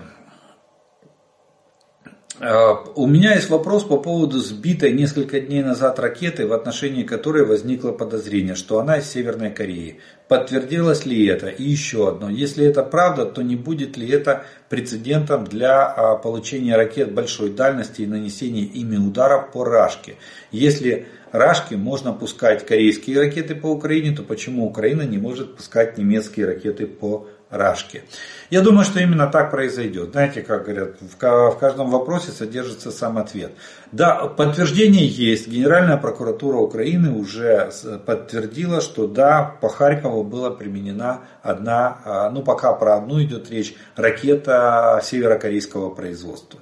Э, 2.40 2.76
у 2.96 3.08
меня 3.08 3.36
есть 3.36 3.50
вопрос 3.50 3.86
по 3.86 3.98
поводу 3.98 4.40
сбитой 4.40 4.92
несколько 4.92 5.40
дней 5.40 5.64
назад 5.64 6.00
ракеты, 6.00 6.46
в 6.46 6.54
отношении 6.54 7.04
которой 7.04 7.46
возникло 7.46 7.92
подозрение, 7.92 8.56
что 8.56 8.80
она 8.80 8.98
из 8.98 9.10
Северной 9.10 9.52
Кореи. 9.52 10.02
Подтвердилось 10.28 11.06
ли 11.06 11.26
это? 11.28 11.48
И 11.48 11.64
еще 11.64 12.10
одно. 12.10 12.30
Если 12.30 12.66
это 12.66 12.84
правда, 12.84 13.26
то 13.26 13.42
не 13.42 13.56
будет 13.56 13.96
ли 13.96 14.10
это 14.10 14.44
прецедентом 14.70 15.46
для 15.46 15.86
а, 15.86 16.18
получения 16.18 16.76
ракет 16.76 17.14
большой 17.14 17.52
дальности 17.52 18.02
и 18.02 18.08
нанесения 18.08 18.66
ими 18.66 18.98
ударов 18.98 19.52
по 19.52 19.64
Рашке? 19.64 20.16
Если 20.52 21.08
Рашке 21.32 21.78
можно 21.78 22.12
пускать 22.12 22.66
корейские 22.66 23.20
ракеты 23.20 23.56
по 23.56 23.68
Украине, 23.68 24.16
то 24.16 24.24
почему 24.24 24.66
Украина 24.66 25.04
не 25.04 25.18
может 25.18 25.56
пускать 25.56 25.98
немецкие 25.98 26.48
ракеты 26.48 26.86
по 26.88 27.28
Рашке? 27.50 28.04
Я 28.52 28.62
думаю, 28.62 28.86
что 28.86 29.00
именно 29.00 29.28
так 29.28 29.50
произойдет. 29.50 30.12
Знаете, 30.12 30.42
как 30.42 30.66
говорят, 30.66 30.96
в 31.02 31.58
каждом 31.58 31.90
вопросе 31.90 32.32
содержится 32.32 32.92
сам 32.92 33.18
ответ. 33.18 33.54
Да, 33.92 34.28
подтверждение 34.28 35.08
есть. 35.08 35.48
Генеральная 35.48 35.98
прокуратура 35.98 36.58
Украины 36.58 37.12
уже 37.12 37.72
подтвердила, 38.06 38.82
что 38.82 39.08
да, 39.08 39.56
по 39.62 39.70
Харькову 39.70 40.24
была 40.24 40.52
применена 40.52 41.22
одна, 41.42 41.98
а, 42.06 42.30
ну 42.30 42.44
пока 42.44 42.74
про 42.74 42.96
одну 42.98 43.22
идет 43.24 43.50
речь, 43.50 43.76
ракета 43.96 45.00
северокорейского 45.04 45.90
производства. 45.90 46.60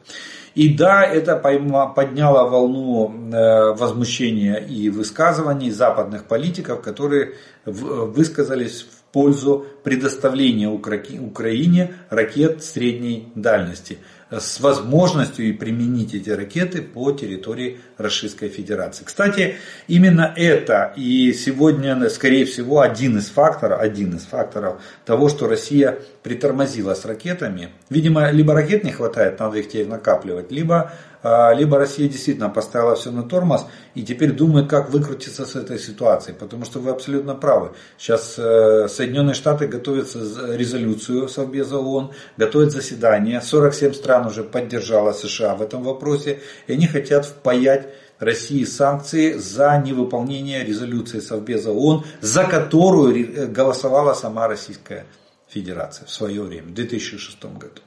И 0.55 0.73
да, 0.75 1.03
это 1.03 1.35
подняло 1.35 2.47
волну 2.47 3.11
э, 3.11 3.73
возмущения 3.73 4.57
и 4.57 4.89
высказываний 4.89 5.71
западных 5.71 6.25
политиков, 6.25 6.81
которые 6.81 7.33
высказались 7.65 8.83
в 8.83 9.02
пользу 9.13 9.67
предоставления 9.83 10.67
Украине 10.67 11.93
ракет 12.09 12.63
средней 12.63 13.31
дальности 13.35 13.99
с 14.31 14.59
возможностью 14.59 15.45
и 15.45 15.51
применить 15.51 16.15
эти 16.15 16.31
ракеты 16.31 16.81
по 16.81 17.11
территории 17.11 17.79
Российской 17.97 18.49
Федерации. 18.49 19.03
Кстати, 19.05 19.55
именно 19.87 20.33
это 20.35 20.93
и 20.95 21.31
сегодня, 21.33 22.09
скорее 22.09 22.45
всего, 22.45 22.81
один 22.81 23.19
из 23.19 23.27
факторов, 23.27 23.79
один 23.79 24.15
из 24.15 24.23
факторов 24.23 24.81
того, 25.05 25.29
что 25.29 25.47
Россия 25.47 25.99
притормозила 26.23 26.95
с 26.95 27.05
ракетами. 27.05 27.69
Видимо, 27.91 28.31
либо 28.31 28.55
ракет 28.55 28.83
не 28.83 28.91
хватает, 28.91 29.39
надо 29.39 29.59
их 29.59 29.67
теперь 29.69 29.87
накапливать, 29.87 30.51
либо 30.51 30.91
либо 31.23 31.77
Россия 31.77 32.09
действительно 32.09 32.49
поставила 32.49 32.95
все 32.95 33.11
на 33.11 33.23
тормоз 33.23 33.65
и 33.95 34.03
теперь 34.03 34.33
думает, 34.33 34.69
как 34.69 34.89
выкрутиться 34.89 35.45
с 35.45 35.55
этой 35.55 35.79
ситуации. 35.79 36.33
Потому 36.33 36.65
что 36.65 36.79
вы 36.79 36.91
абсолютно 36.91 37.33
правы. 37.35 37.71
Сейчас 37.97 38.35
э, 38.37 38.87
Соединенные 38.89 39.33
Штаты 39.33 39.67
готовят 39.67 40.13
резолюцию 40.15 41.29
Совбеза 41.29 41.77
ООН, 41.77 42.11
готовят 42.37 42.71
заседание. 42.71 43.41
47 43.41 43.93
стран 43.93 44.27
уже 44.27 44.43
поддержала 44.43 45.13
США 45.13 45.55
в 45.55 45.61
этом 45.61 45.83
вопросе. 45.83 46.41
И 46.67 46.73
они 46.73 46.87
хотят 46.87 47.25
впаять 47.25 47.87
России 48.19 48.63
санкции 48.63 49.33
за 49.33 49.81
невыполнение 49.85 50.63
резолюции 50.63 51.19
Совбеза 51.19 51.71
ООН, 51.71 52.05
за 52.21 52.43
которую 52.45 53.15
э, 53.15 53.47
голосовала 53.47 54.13
сама 54.13 54.47
Российская 54.47 55.05
Федерация 55.47 56.05
в 56.05 56.11
свое 56.11 56.41
время, 56.41 56.67
в 56.67 56.73
2006 56.73 57.43
году. 57.43 57.81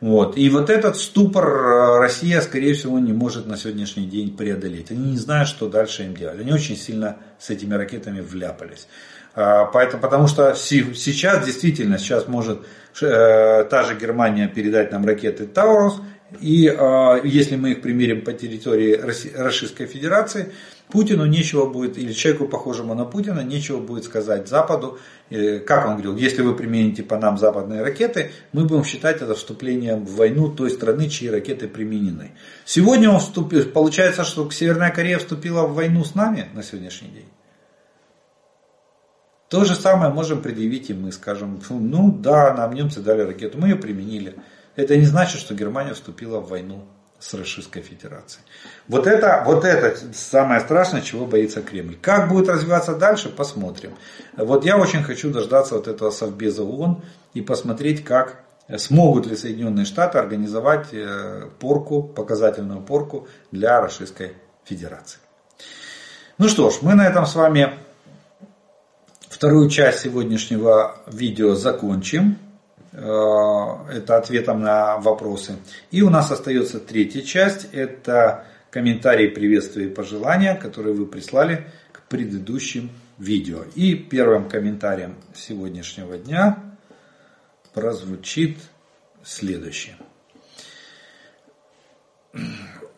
Вот. 0.00 0.36
И 0.36 0.48
вот 0.50 0.68
этот 0.68 0.96
ступор 0.96 1.46
э, 1.46 1.98
Россия, 1.98 2.40
скорее 2.42 2.74
всего, 2.74 2.98
не 2.98 3.12
может 3.12 3.46
на 3.46 3.56
сегодняшний 3.56 4.06
день 4.06 4.36
преодолеть. 4.36 4.90
Они 4.90 5.12
не 5.12 5.16
знают, 5.16 5.48
что 5.48 5.68
дальше 5.68 6.04
им 6.04 6.14
делать. 6.14 6.40
Они 6.40 6.52
очень 6.52 6.76
сильно 6.76 7.16
с 7.38 7.48
этими 7.48 7.74
ракетами 7.74 8.20
вляпались. 8.20 8.88
А, 9.34 9.66
поэтому, 9.66 10.02
потому 10.02 10.28
что 10.28 10.54
сейчас 10.54 11.44
действительно, 11.44 11.98
сейчас 11.98 12.26
может 12.26 12.60
э, 13.00 13.64
та 13.64 13.82
же 13.84 13.94
Германия 13.94 14.48
передать 14.48 14.92
нам 14.92 15.04
ракеты 15.04 15.46
Таурус, 15.46 16.00
и 16.40 16.66
э, 16.66 17.20
если 17.24 17.56
мы 17.56 17.72
их 17.72 17.82
примерим 17.82 18.22
по 18.22 18.32
территории 18.32 18.94
Российской 18.96 19.86
Федерации, 19.86 20.52
Путину 20.88 21.26
нечего 21.26 21.66
будет, 21.66 21.98
или 21.98 22.12
человеку, 22.12 22.46
похожему 22.46 22.94
на 22.94 23.04
Путина, 23.04 23.40
нечего 23.40 23.78
будет 23.78 24.04
сказать 24.04 24.48
Западу, 24.48 24.98
как 25.30 25.86
он 25.86 25.94
говорил, 25.94 26.16
если 26.16 26.42
вы 26.42 26.54
примените 26.54 27.02
по 27.02 27.18
нам 27.18 27.38
западные 27.38 27.82
ракеты, 27.82 28.30
мы 28.52 28.64
будем 28.64 28.84
считать 28.84 29.20
это 29.20 29.34
вступлением 29.34 30.04
в 30.04 30.14
войну 30.14 30.48
той 30.48 30.70
страны, 30.70 31.08
чьи 31.08 31.28
ракеты 31.28 31.66
применены. 31.66 32.32
Сегодня 32.64 33.10
он 33.10 33.18
вступил, 33.18 33.64
получается, 33.64 34.22
что 34.22 34.48
Северная 34.50 34.92
Корея 34.92 35.18
вступила 35.18 35.66
в 35.66 35.74
войну 35.74 36.04
с 36.04 36.14
нами 36.14 36.48
на 36.54 36.62
сегодняшний 36.62 37.08
день. 37.08 37.28
То 39.48 39.64
же 39.64 39.74
самое 39.74 40.12
можем 40.12 40.40
предъявить 40.42 40.90
и 40.90 40.94
мы, 40.94 41.10
скажем, 41.10 41.60
ну 41.68 42.12
да, 42.12 42.54
нам 42.54 42.74
немцы 42.74 43.00
дали 43.00 43.22
ракету, 43.22 43.58
мы 43.58 43.68
ее 43.68 43.76
применили. 43.76 44.34
Это 44.76 44.96
не 44.96 45.06
значит, 45.06 45.40
что 45.40 45.54
Германия 45.54 45.94
вступила 45.94 46.40
в 46.40 46.48
войну 46.48 46.84
с 47.18 47.34
Российской 47.34 47.80
Федерацией. 47.80 48.44
Вот 48.88 49.06
это, 49.06 49.42
вот 49.46 49.64
это 49.64 49.96
самое 50.12 50.60
страшное, 50.60 51.00
чего 51.00 51.26
боится 51.26 51.62
Кремль. 51.62 51.96
Как 52.00 52.28
будет 52.28 52.48
развиваться 52.48 52.94
дальше, 52.94 53.30
посмотрим. 53.30 53.94
Вот 54.36 54.64
я 54.64 54.76
очень 54.76 55.02
хочу 55.02 55.30
дождаться 55.30 55.76
вот 55.76 55.88
этого 55.88 56.10
Совбеза 56.10 56.62
ООН 56.62 57.02
и 57.34 57.40
посмотреть, 57.40 58.04
как 58.04 58.40
смогут 58.76 59.26
ли 59.26 59.36
Соединенные 59.36 59.86
Штаты 59.86 60.18
организовать 60.18 60.88
э, 60.92 61.48
порку, 61.60 62.02
показательную 62.02 62.80
порку 62.80 63.28
для 63.52 63.80
Российской 63.80 64.34
Федерации. 64.64 65.20
Ну 66.38 66.48
что 66.48 66.70
ж, 66.70 66.78
мы 66.82 66.94
на 66.94 67.06
этом 67.06 67.24
с 67.24 67.34
вами 67.34 67.78
вторую 69.28 69.70
часть 69.70 70.00
сегодняшнего 70.00 70.96
видео 71.06 71.54
закончим. 71.54 72.38
Э, 72.96 73.92
это 73.92 74.16
ответом 74.16 74.62
на 74.62 74.96
вопросы. 74.96 75.56
И 75.90 76.00
у 76.00 76.08
нас 76.08 76.30
остается 76.32 76.80
третья 76.80 77.20
часть. 77.20 77.68
Это 77.72 78.46
комментарии, 78.70 79.28
приветствия 79.28 79.86
и 79.86 79.90
пожелания, 79.90 80.54
которые 80.54 80.94
вы 80.94 81.04
прислали 81.04 81.66
к 81.92 82.02
предыдущим 82.08 82.90
видео. 83.18 83.64
И 83.74 83.94
первым 83.94 84.48
комментарием 84.48 85.16
сегодняшнего 85.34 86.16
дня 86.16 86.58
прозвучит 87.74 88.56
следующее. 89.22 89.96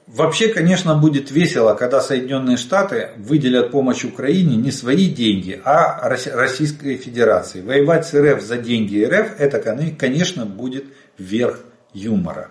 Вообще, 0.08 0.48
конечно, 0.48 0.94
будет 0.94 1.30
весело, 1.30 1.74
когда 1.74 2.00
Соединенные 2.00 2.56
Штаты 2.56 3.10
выделят 3.18 3.70
помощь 3.70 4.04
Украине 4.04 4.56
не 4.56 4.70
свои 4.70 5.10
деньги, 5.10 5.60
а 5.62 6.08
Российской 6.08 6.96
Федерации. 6.96 7.60
Воевать 7.60 8.06
с 8.06 8.14
РФ 8.14 8.42
за 8.42 8.56
деньги 8.56 9.04
РФ, 9.04 9.38
это, 9.38 9.60
конечно, 9.98 10.46
будет 10.46 10.86
верх 11.18 11.60
юмора. 11.92 12.48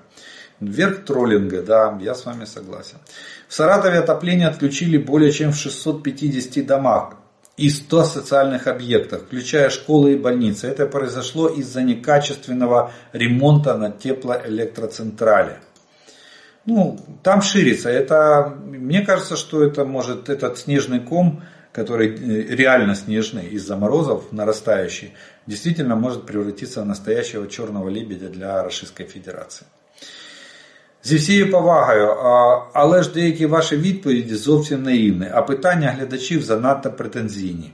Верх 0.59 1.03
троллинга, 1.05 1.63
да, 1.63 1.97
я 1.99 2.13
с 2.13 2.25
вами 2.25 2.45
согласен. 2.45 2.97
В 3.47 3.53
Саратове 3.55 3.99
отопление 3.99 4.49
отключили 4.49 4.97
более 4.97 5.31
чем 5.31 5.51
в 5.51 5.57
650 5.57 6.63
домах 6.63 7.15
и 7.57 7.69
100 7.69 8.03
социальных 8.03 8.67
объектов, 8.67 9.23
включая 9.23 9.71
школы 9.71 10.13
и 10.13 10.17
больницы. 10.17 10.67
Это 10.67 10.85
произошло 10.85 11.47
из-за 11.47 11.81
некачественного 11.81 12.91
ремонта 13.13 13.75
на 13.75 13.89
теплоэлектроцентрале 13.89 15.57
ну, 16.66 16.98
там 17.22 17.42
ширится. 17.42 17.90
Это, 17.90 18.56
мне 18.64 19.02
кажется, 19.02 19.36
что 19.36 19.62
это 19.62 19.84
может, 19.84 20.28
этот 20.28 20.58
снежный 20.58 21.00
ком, 21.00 21.42
который 21.72 22.08
э, 22.08 22.54
реально 22.54 22.94
снежный 22.94 23.46
из-за 23.48 23.76
морозов 23.76 24.32
нарастающий, 24.32 25.12
действительно 25.46 25.96
может 25.96 26.26
превратиться 26.26 26.82
в 26.82 26.86
настоящего 26.86 27.48
черного 27.48 27.88
лебедя 27.88 28.28
для 28.28 28.62
Российской 28.62 29.04
Федерации. 29.04 29.66
Зі 31.04 31.16
всією 31.16 31.50
повагою, 31.50 32.06
але 32.72 33.02
ж 33.02 33.12
деякі 33.12 33.46
ваші 33.46 33.76
відповіді 33.76 34.34
зовсім 34.34 34.82
наївні, 34.82 35.26
а 35.32 35.42
питання 35.42 35.90
глядачів 35.90 36.42
занадто 36.42 36.90
претензійні. 36.90 37.72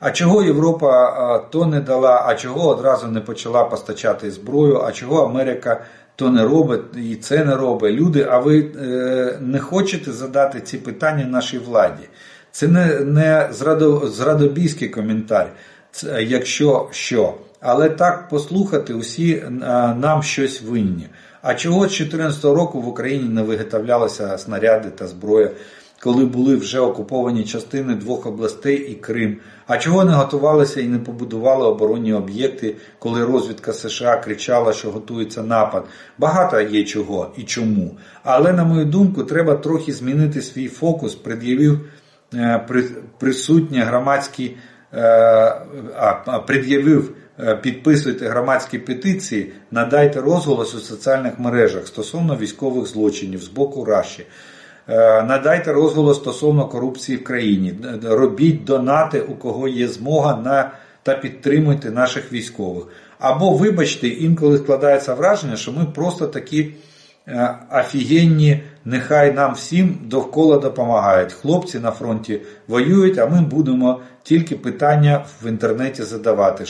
А 0.00 0.10
чого 0.10 0.42
Європа 0.42 1.38
то 1.38 1.66
не 1.66 1.80
дала, 1.80 2.24
а 2.26 2.34
чого 2.34 2.68
одразу 2.68 3.06
не 3.06 3.20
почала 3.20 3.64
постачати 3.64 4.30
зброю, 4.30 4.82
а 4.84 4.92
чого 4.92 5.24
Америка 5.24 5.84
то 6.17 6.29
не 6.29 6.43
робить 6.43 6.81
і 7.11 7.15
це 7.15 7.45
не 7.45 7.55
робить. 7.55 7.95
Люди, 7.95 8.27
а 8.29 8.39
ви 8.39 8.59
е, 8.59 9.37
не 9.41 9.59
хочете 9.59 10.11
задати 10.11 10.61
ці 10.61 10.77
питання 10.77 11.25
нашій 11.25 11.57
владі? 11.57 12.03
Це 12.51 12.67
не 12.67 12.99
не 12.99 13.49
зрадобійський 14.03 14.89
коментар, 14.89 15.51
якщо 16.19 16.89
що. 16.91 17.33
Але 17.59 17.89
так 17.89 18.29
послухати, 18.29 18.93
усі 18.93 19.43
нам 19.97 20.23
щось 20.23 20.61
винні. 20.61 21.07
А 21.41 21.53
чого 21.53 21.79
з 21.79 21.97
2014 21.97 22.43
року 22.43 22.81
в 22.81 22.87
Україні 22.87 23.29
не 23.29 23.41
виготовлялися 23.41 24.37
снаряди 24.37 24.89
та 24.89 25.07
зброя, 25.07 25.49
коли 25.99 26.25
були 26.25 26.55
вже 26.55 26.79
окуповані 26.79 27.43
частини 27.43 27.95
двох 27.95 28.25
областей 28.25 28.77
і 28.91 28.93
Крим? 28.93 29.37
А 29.67 29.77
чого 29.77 30.05
не 30.05 30.11
готувалися 30.11 30.81
і 30.81 30.87
не 30.87 30.99
побудували 30.99 31.67
оборонні 31.67 32.13
об'єкти, 32.13 32.75
коли 32.99 33.25
розвідка 33.25 33.73
США 33.73 34.17
кричала, 34.17 34.73
що 34.73 34.91
готується 34.91 35.43
напад? 35.43 35.83
Багато 36.17 36.61
є 36.61 36.83
чого 36.83 37.31
і 37.37 37.43
чому. 37.43 37.97
Але, 38.23 38.53
на 38.53 38.63
мою 38.63 38.85
думку, 38.85 39.23
треба 39.23 39.55
трохи 39.55 39.93
змінити 39.93 40.41
свій 40.41 40.67
фокус, 40.67 41.15
пред'явив 41.15 41.79
е, 42.33 42.65
присутнє 43.19 43.79
громадські, 43.79 44.57
е, 44.93 46.41
пред'явив 46.47 47.13
Е, 47.39 47.55
підписуйте 47.55 48.27
громадські 48.27 48.79
петиції, 48.79 49.53
надайте 49.71 50.21
розголос 50.21 50.75
у 50.75 50.79
соціальних 50.79 51.39
мережах 51.39 51.87
стосовно 51.87 52.37
військових 52.37 52.87
злочинів 52.87 53.43
з 53.43 53.47
боку 53.47 53.85
Раші. 53.85 54.25
Е, 54.89 55.23
надайте 55.23 55.73
розголос 55.73 56.17
стосовно 56.17 56.67
корупції 56.67 57.17
в 57.17 57.23
країні. 57.23 57.73
Робіть 58.03 58.63
донати, 58.63 59.21
у 59.21 59.35
кого 59.35 59.67
є 59.67 59.87
змога 59.87 60.35
на 60.45 60.71
та 61.03 61.13
підтримуйте 61.13 61.91
наших 61.91 62.33
військових. 62.33 62.87
Або, 63.19 63.51
вибачте, 63.51 64.07
інколи 64.07 64.57
складається 64.57 65.13
враження, 65.13 65.55
що 65.55 65.71
ми 65.71 65.85
просто 65.85 66.27
такі 66.27 66.73
е, 67.27 67.55
офігенні, 67.71 68.63
нехай 68.85 69.33
нам 69.33 69.53
всім 69.53 69.97
довкола 70.03 70.57
допомагають. 70.57 71.33
Хлопці 71.33 71.79
на 71.79 71.91
фронті 71.91 72.41
воюють, 72.67 73.17
а 73.17 73.25
ми 73.25 73.41
будемо 73.41 73.99
тільки 74.23 74.55
питання 74.55 75.25
в 75.43 75.47
інтернеті 75.47 76.03
задавати 76.03 76.65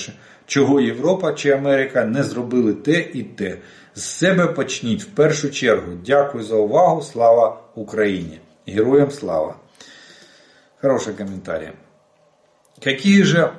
чого 0.47 0.81
Європа 0.81 1.33
чи 1.33 1.51
Америка 1.51 2.05
не 2.05 2.23
зробили 2.23 2.75
те 2.75 3.01
і 3.13 3.23
те. 3.23 3.59
З 3.95 4.03
себе 4.05 4.47
почніть 4.47 5.03
в 5.03 5.07
першу 5.07 5.51
чергу. 5.51 5.93
Дякую 6.07 6.45
за 6.45 6.57
увагу. 6.57 7.03
Слава 7.03 7.61
Україні! 7.75 8.41
Героям 8.67 9.11
слава! 9.11 9.57
Хороший 10.81 11.15
комментарий. 11.15 11.69
Какие 12.85 13.23
же 13.23 13.53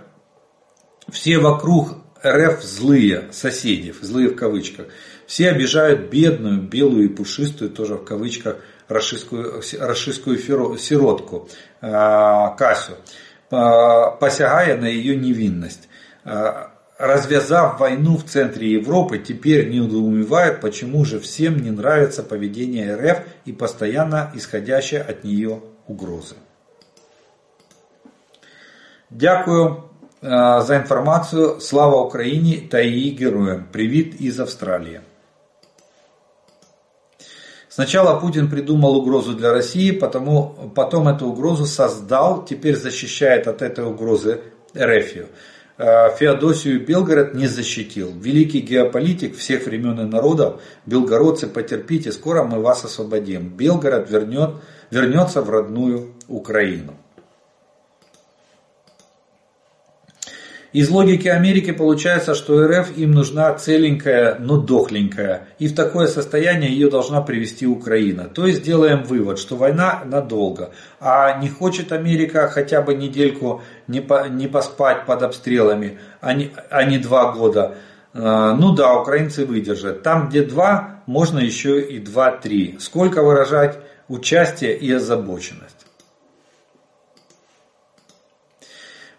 все 1.10 1.38
вокруг 1.38 1.96
РФ 2.26 2.64
злые 2.64 3.32
соседи, 3.32 3.94
злые 4.02 4.30
в 4.30 4.36
кавычках. 4.36 4.88
Все 5.28 5.50
обижают 5.50 6.10
бедную, 6.12 6.62
белую 6.62 7.06
и 7.06 7.08
пушистую, 7.08 7.70
тоже 7.70 7.96
в 7.96 8.06
кавычках, 8.06 8.58
расистскую, 8.88 9.62
расистскую 9.80 10.38
сиротку 10.78 11.50
Касю, 11.82 12.94
посягая 13.50 14.78
на 14.78 14.86
ее 14.86 15.16
невинность 15.16 15.88
развязав 16.99 17.79
войну 17.79 18.17
в 18.17 18.25
центре 18.25 18.73
Европы, 18.73 19.19
теперь 19.19 19.71
недоумевают, 19.71 20.61
почему 20.61 21.05
же 21.05 21.21
всем 21.21 21.57
не 21.63 21.71
нравится 21.71 22.23
поведение 22.23 22.95
РФ 22.97 23.21
и 23.45 23.53
постоянно 23.53 24.33
исходящие 24.35 25.01
от 25.01 25.25
нее 25.25 25.61
угрозы. 25.87 26.35
Дякую 29.11 29.85
за 30.21 30.77
информацию. 30.77 31.61
Слава 31.61 32.03
Украине 32.03 32.63
та 32.71 32.81
її 32.81 33.17
героям. 33.17 33.65
Привет 33.73 34.21
из 34.21 34.41
Австралии. 34.41 35.01
Сначала 37.69 38.19
Путин 38.19 38.51
придумал 38.51 38.97
угрозу 38.97 39.35
для 39.35 39.53
России, 39.53 39.93
потому, 39.93 40.73
потом 40.75 41.07
эту 41.07 41.27
угрозу 41.27 41.65
создал, 41.65 42.45
теперь 42.45 42.77
защищает 42.77 43.47
от 43.47 43.63
этой 43.63 43.85
угрозы 43.85 44.41
РФию. 44.77 45.29
Э, 45.79 46.11
Феодосию 46.17 46.85
Белгород 46.85 47.35
не 47.35 47.47
защитил. 47.47 48.13
Великий 48.13 48.61
геополитик 48.61 49.37
всех 49.37 49.67
времен 49.67 50.01
и 50.01 50.05
народов, 50.05 50.61
белгородцы, 50.87 51.47
потерпите, 51.47 52.11
скоро 52.11 52.43
мы 52.43 52.61
вас 52.61 52.85
освободим. 52.85 53.49
Белгород 53.49 54.11
вернет, 54.11 54.57
вернется 54.91 55.41
в 55.41 55.49
родную 55.51 56.15
Украину. 56.27 56.97
Из 60.79 60.91
логики 60.91 61.27
Америки 61.27 61.73
получается, 61.73 62.37
что 62.37 62.65
РФ 62.65 62.97
им 62.97 63.11
нужна 63.11 63.53
целенькая, 63.55 64.37
но 64.39 64.59
дохленькая. 64.59 65.49
И 65.59 65.67
в 65.67 65.75
такое 65.75 66.07
состояние 66.07 66.71
ее 66.71 66.89
должна 66.89 67.21
привести 67.21 67.67
Украина. 67.67 68.27
То 68.27 68.47
есть 68.47 68.63
делаем 68.63 69.03
вывод, 69.03 69.41
что 69.41 69.57
война 69.57 70.05
надолго. 70.05 70.71
А 71.01 71.41
не 71.41 71.49
хочет 71.49 71.91
Америка 71.91 72.47
хотя 72.47 72.81
бы 72.81 72.95
недельку 72.95 73.61
не, 73.89 74.01
по, 74.01 74.29
не 74.29 74.47
поспать 74.47 75.05
под 75.05 75.25
обстрелами, 75.25 75.99
а 76.21 76.33
не, 76.33 76.53
а 76.71 76.85
не 76.85 76.99
два 76.99 77.33
года. 77.33 77.75
А, 78.15 78.55
ну 78.55 78.73
да, 78.73 79.01
украинцы 79.01 79.47
выдержат. 79.47 80.05
Там, 80.05 80.29
где 80.29 80.45
два, 80.45 81.03
можно 81.07 81.41
еще 81.41 81.81
и 81.81 81.99
два-три. 81.99 82.77
Сколько 82.79 83.25
выражать 83.25 83.81
участие 84.07 84.79
и 84.79 84.93
озабоченность. 84.93 85.78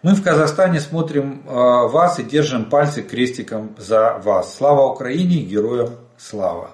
Мы 0.02 0.14
в 0.14 0.22
Казахстане 0.22 0.80
смотрим 0.80 1.42
а, 1.46 1.86
вас 1.86 2.18
и 2.18 2.22
держим 2.22 2.70
пальцы 2.70 3.02
крестиком 3.02 3.76
за 3.76 4.18
вас. 4.24 4.56
Слава 4.56 4.90
Украине, 4.90 5.42
героям 5.42 5.90
слава! 6.16 6.70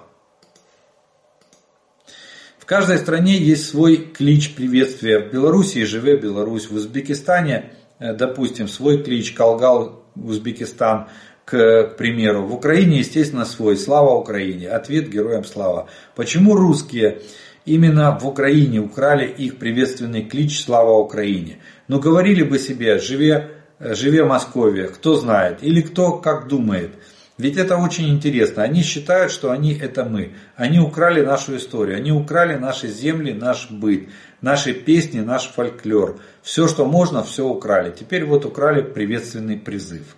В 2.57 2.65
каждой 2.65 2.97
стране 2.99 3.37
есть 3.37 3.69
свой 3.69 3.97
клич 3.97 4.55
приветствия. 4.55 5.19
В 5.19 5.33
Белоруссии 5.33 5.83
живе 5.83 6.15
Беларусь, 6.15 6.69
в 6.69 6.75
Узбекистане, 6.75 7.73
э, 7.99 8.13
допустим, 8.13 8.69
свой 8.69 9.03
клич 9.03 9.33
Калгал 9.33 10.03
Узбекистан, 10.15 11.09
к 11.43 11.95
примеру. 11.97 12.43
В 12.43 12.53
Украине, 12.53 12.99
естественно, 12.99 13.43
свой. 13.43 13.75
Слава 13.75 14.15
Украине. 14.15 14.69
Ответ 14.69 15.09
героям 15.09 15.43
слава. 15.43 15.89
Почему 16.15 16.55
русские 16.55 17.21
именно 17.65 18.17
в 18.17 18.25
Украине 18.25 18.79
украли 18.79 19.27
их 19.27 19.59
приветственный 19.59 20.23
клич 20.23 20.63
«Слава 20.63 20.97
Украине». 20.97 21.59
Но 21.87 21.99
говорили 21.99 22.43
бы 22.43 22.59
себе 22.59 22.99
«Живе, 22.99 23.63
живе 23.79 24.25
Московия», 24.25 24.87
кто 24.87 25.15
знает, 25.15 25.63
или 25.63 25.81
кто 25.81 26.17
как 26.17 26.47
думает. 26.47 26.91
Ведь 27.37 27.57
это 27.57 27.77
очень 27.77 28.09
интересно. 28.09 28.63
Они 28.63 28.81
считают, 28.81 29.31
что 29.31 29.51
они 29.51 29.73
это 29.77 30.03
мы. 30.03 30.33
Они 30.55 30.79
украли 30.79 31.21
нашу 31.21 31.55
историю, 31.57 31.97
они 31.97 32.11
украли 32.11 32.55
наши 32.55 32.87
земли, 32.87 33.31
наш 33.31 33.69
быт, 33.69 34.09
наши 34.41 34.73
песни, 34.73 35.19
наш 35.19 35.47
фольклор. 35.47 36.19
Все, 36.41 36.67
что 36.67 36.85
можно, 36.85 37.23
все 37.23 37.45
украли. 37.45 37.93
Теперь 37.97 38.25
вот 38.25 38.45
украли 38.45 38.81
приветственный 38.81 39.57
призыв. 39.57 40.15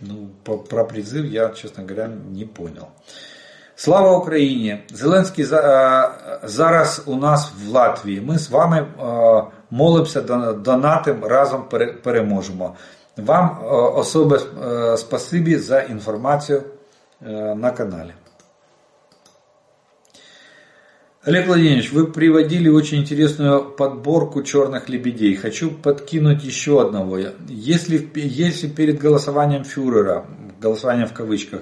Ну, 0.00 0.30
про 0.44 0.84
призыв 0.84 1.24
я, 1.24 1.48
честно 1.50 1.82
говоря, 1.82 2.08
не 2.08 2.44
понял. 2.44 2.90
Слава 3.75 4.17
Україні! 4.17 4.79
Зеленський 4.93 5.45
зараз 6.43 7.03
у 7.05 7.15
нас 7.15 7.51
в 7.65 7.69
Латвії. 7.69 8.21
Ми 8.21 8.37
з 8.37 8.49
вами 8.49 8.87
молимося, 9.71 10.21
донатим, 10.53 11.23
разом 11.23 11.63
переможемо. 12.03 12.75
Вам 13.17 13.59
особе 13.95 14.39
спасибі 14.97 15.57
за 15.57 15.81
інформацію 15.81 16.63
на 17.55 17.71
канале. 17.71 18.13
Олег 21.27 21.47
Владимирович, 21.47 21.91
вы 21.91 22.07
приводили 22.07 22.69
очень 22.69 22.99
интересную 22.99 23.75
подборку 23.75 24.41
черных 24.41 24.89
лебедей. 24.89 25.35
Хочу 25.35 25.69
подкинуть 25.69 26.45
еще 26.45 26.81
одного. 26.81 27.19
Если, 27.49 28.09
если 28.15 28.69
перед 28.69 29.01
голосованием 29.01 29.65
фюрера, 29.65 30.25
голосованием 30.61 31.07
в 31.07 31.13
кавычках, 31.13 31.59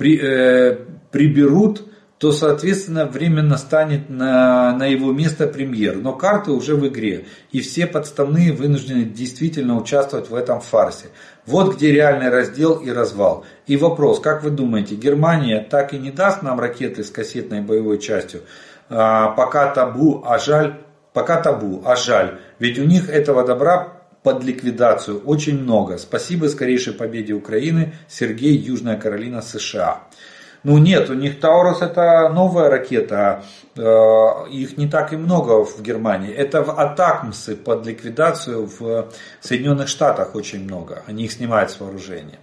при, 0.00 0.18
э, 0.18 0.78
приберут, 1.10 1.82
то, 2.16 2.32
соответственно, 2.32 3.04
временно 3.04 3.58
станет 3.58 4.08
на, 4.08 4.74
на 4.74 4.86
его 4.86 5.12
место 5.12 5.46
премьер. 5.46 5.96
Но 5.96 6.14
карты 6.14 6.52
уже 6.52 6.74
в 6.74 6.88
игре, 6.88 7.26
и 7.52 7.60
все 7.60 7.86
подставные 7.86 8.54
вынуждены 8.54 9.04
действительно 9.04 9.76
участвовать 9.76 10.30
в 10.30 10.34
этом 10.34 10.62
фарсе. 10.62 11.08
Вот 11.44 11.76
где 11.76 11.92
реальный 11.92 12.30
раздел 12.30 12.76
и 12.76 12.90
развал. 12.90 13.44
И 13.66 13.76
вопрос, 13.76 14.20
как 14.20 14.42
вы 14.42 14.48
думаете, 14.48 14.94
Германия 14.94 15.66
так 15.70 15.92
и 15.92 15.98
не 15.98 16.10
даст 16.10 16.40
нам 16.40 16.58
ракеты 16.58 17.04
с 17.04 17.10
кассетной 17.10 17.60
боевой 17.60 17.98
частью? 17.98 18.40
А, 18.88 19.32
пока 19.32 19.70
табу, 19.70 20.24
а 20.26 20.38
жаль, 20.38 20.80
пока 21.12 21.42
табу, 21.42 21.82
а 21.84 21.94
жаль. 21.94 22.38
Ведь 22.58 22.78
у 22.78 22.84
них 22.84 23.10
этого 23.10 23.44
добра 23.46 23.99
под 24.22 24.44
ликвидацию 24.44 25.20
очень 25.24 25.62
много. 25.62 25.98
Спасибо 25.98 26.46
скорейшей 26.46 26.92
победе 26.92 27.32
Украины. 27.32 27.94
Сергей, 28.08 28.56
Южная 28.56 28.96
Каролина, 28.96 29.42
США. 29.42 30.02
Ну 30.62 30.76
нет, 30.76 31.08
у 31.08 31.14
них 31.14 31.40
Таурус 31.40 31.80
это 31.80 32.28
новая 32.28 32.68
ракета, 32.68 33.44
а, 33.78 34.46
их 34.46 34.76
не 34.76 34.88
так 34.88 35.12
и 35.14 35.16
много 35.16 35.64
в 35.64 35.80
Германии. 35.80 36.32
Это 36.32 36.62
в 36.62 36.78
Атакмсы 36.78 37.56
под 37.56 37.86
ликвидацию 37.86 38.66
в 38.66 39.10
Соединенных 39.40 39.88
Штатах 39.88 40.34
очень 40.34 40.64
много, 40.64 41.02
они 41.06 41.24
их 41.24 41.32
снимают 41.32 41.70
с 41.70 41.80
вооружения. 41.80 42.40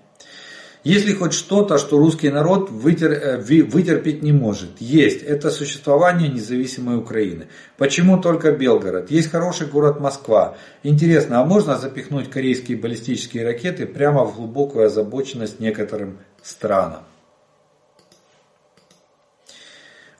Есть 0.83 1.05
ли 1.05 1.13
хоть 1.13 1.33
что-то, 1.33 1.77
что 1.77 1.97
русский 1.97 2.29
народ 2.29 2.69
вытер, 2.69 3.11
э, 3.11 3.37
вытерпеть 3.37 4.23
не 4.23 4.31
может? 4.31 4.69
Есть. 4.79 5.23
Это 5.23 5.51
существование 5.51 6.29
независимой 6.29 6.97
Украины. 6.97 7.47
Почему 7.77 8.21
только 8.21 8.51
Белгород? 8.51 9.11
Есть 9.11 9.29
хороший 9.31 9.67
город 9.67 9.99
Москва. 9.99 10.55
Интересно, 10.83 11.41
а 11.41 11.45
можно 11.45 11.77
запихнуть 11.77 12.29
корейские 12.29 12.77
баллистические 12.77 13.43
ракеты 13.43 13.85
прямо 13.85 14.23
в 14.23 14.35
глубокую 14.35 14.85
озабоченность 14.85 15.59
некоторым 15.59 16.19
странам? 16.41 17.03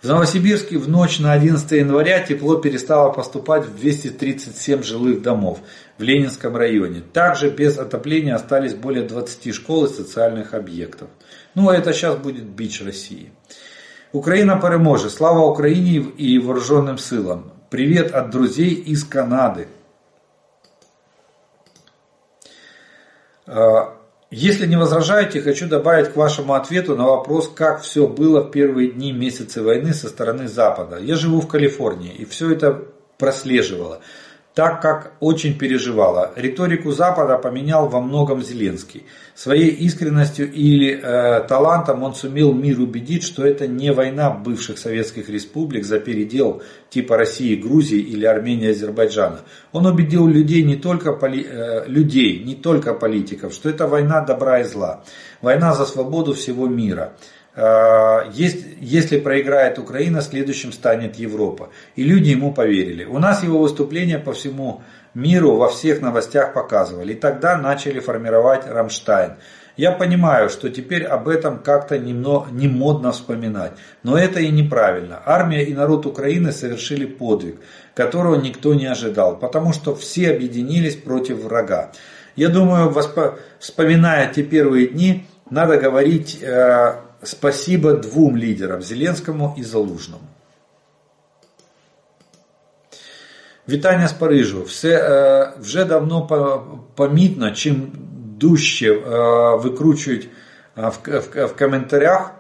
В 0.02 0.08
Новосибирске 0.08 0.78
в 0.78 0.88
ночь 0.88 1.18
на 1.18 1.34
11 1.34 1.72
января 1.72 2.20
тепло 2.20 2.58
перестало 2.58 3.12
поступать 3.12 3.66
в 3.66 3.76
237 3.76 4.84
жилых 4.84 5.24
домов 5.24 5.60
в 5.98 6.04
Ленинском 6.04 6.56
районе. 6.56 7.02
Также 7.02 7.50
без 7.50 7.80
отопления 7.80 8.36
остались 8.36 8.76
более 8.76 9.08
20 9.08 9.56
школ 9.56 9.86
и 9.86 9.90
социальных 9.90 10.54
объектов. 10.54 11.10
Ну, 11.56 11.70
а 11.70 11.76
это 11.76 11.94
сейчас 11.94 12.16
будет 12.16 12.44
бич 12.44 12.84
России. 12.84 13.32
Украина 14.12 14.62
переможе. 14.62 15.10
Слава 15.10 15.40
Украине 15.40 16.12
и 16.16 16.38
вооруженным 16.38 17.00
силам. 17.00 17.52
Привет 17.72 18.14
от 18.14 18.30
друзей 18.30 18.76
из 18.76 19.04
Канады. 19.04 19.68
Если 24.30 24.66
не 24.66 24.76
возражаете, 24.76 25.42
хочу 25.42 25.70
добавить 25.70 26.12
к 26.12 26.18
вашему 26.18 26.54
ответу 26.54 26.98
на 26.98 27.06
вопрос, 27.06 27.50
как 27.56 27.82
все 27.82 28.08
было 28.08 28.42
в 28.42 28.52
первые 28.52 28.92
дни 28.92 29.14
месяцы 29.14 29.64
войны 29.64 29.94
со 29.94 30.10
стороны 30.10 30.50
Запада. 30.50 30.98
Я 31.00 31.16
живу 31.16 31.40
в 31.40 31.48
Калифорнии 31.48 32.14
и 32.14 32.26
все 32.26 32.52
это 32.52 32.86
прослеживала 33.18 34.02
так 34.58 34.82
как 34.82 35.12
очень 35.20 35.56
переживала. 35.56 36.32
Риторику 36.36 36.92
Запада 36.92 37.38
поменял 37.38 37.88
во 37.90 38.02
многом 38.02 38.42
Зеленский. 38.42 39.04
Своей 39.36 39.70
искренностью 39.70 40.52
или 40.52 41.00
э, 41.00 41.42
талантом 41.48 42.02
он 42.02 42.16
сумел 42.16 42.54
мир 42.54 42.80
убедить, 42.80 43.22
что 43.22 43.46
это 43.46 43.68
не 43.68 43.94
война 43.94 44.32
бывших 44.32 44.80
советских 44.80 45.30
республик 45.30 45.86
за 45.86 46.00
передел 46.00 46.64
типа 46.90 47.18
России, 47.18 47.56
Грузии 47.56 48.00
или 48.00 48.26
Армении, 48.26 48.72
Азербайджана. 48.72 49.42
Он 49.74 49.86
убедил 49.86 50.26
людей 50.26 50.64
не 50.64 50.76
только, 50.76 51.14
поли, 51.14 51.46
э, 51.48 51.88
людей, 51.88 52.44
не 52.44 52.56
только 52.56 52.96
политиков, 52.96 53.54
что 53.54 53.70
это 53.70 53.86
война 53.86 54.22
добра 54.22 54.62
и 54.62 54.64
зла. 54.64 55.04
Война 55.44 55.76
за 55.76 55.86
свободу 55.86 56.34
всего 56.34 56.68
мира. 56.68 57.14
Э, 57.58 58.30
если 58.80 59.20
проиграет 59.20 59.80
Украина, 59.80 60.22
следующим 60.22 60.72
станет 60.72 61.16
Европа. 61.16 61.70
И 61.96 62.04
люди 62.04 62.30
ему 62.30 62.54
поверили. 62.54 63.04
У 63.04 63.18
нас 63.18 63.44
его 63.44 63.58
выступления 63.58 64.20
по 64.20 64.34
всему 64.34 64.84
миру 65.16 65.56
во 65.56 65.68
всех 65.68 66.02
новостях 66.02 66.54
показывали. 66.54 67.14
И 67.14 67.16
тогда 67.16 67.58
начали 67.58 68.00
формировать 68.00 68.68
Рамштайн. 68.68 69.34
Я 69.76 69.92
понимаю, 69.92 70.50
что 70.50 70.70
теперь 70.70 71.04
об 71.04 71.28
этом 71.28 71.60
как-то 71.60 71.98
не 71.98 72.68
модно 72.68 73.12
вспоминать. 73.12 73.72
Но 74.04 74.18
это 74.18 74.40
и 74.40 74.50
неправильно. 74.50 75.20
Армия 75.26 75.64
и 75.64 75.74
народ 75.74 76.06
Украины 76.06 76.52
совершили 76.52 77.06
подвиг, 77.06 77.60
которого 77.96 78.36
никто 78.36 78.76
не 78.76 78.86
ожидал. 78.86 79.36
Потому 79.36 79.74
что 79.74 79.96
все 79.96 80.32
объединились 80.32 80.96
против 80.96 81.44
врага. 81.44 81.92
Я 82.36 82.50
думаю, 82.50 82.96
вспоминая 83.60 84.32
те 84.32 84.44
первые 84.44 84.90
дни, 84.90 85.26
надо 85.50 85.78
говорить 85.78 86.40
э, 86.42 86.96
спасибо 87.24 87.94
двум 87.94 88.38
лидерам 88.38 88.82
Зеленському 88.82 89.56
і 89.58 89.64
Залужному. 89.64 90.24
Вітання 93.70 94.08
з 94.08 94.14
Парижу. 94.14 94.64
Все 94.64 94.90
е, 94.90 95.52
вже 95.62 95.86
давно 95.86 96.28
помітно, 96.96 97.52
чим 97.52 97.92
дужче 98.38 98.92
е, 98.92 99.00
викручують 99.56 100.30
е, 100.78 101.46
в 101.46 101.56
коментарях 101.60 102.32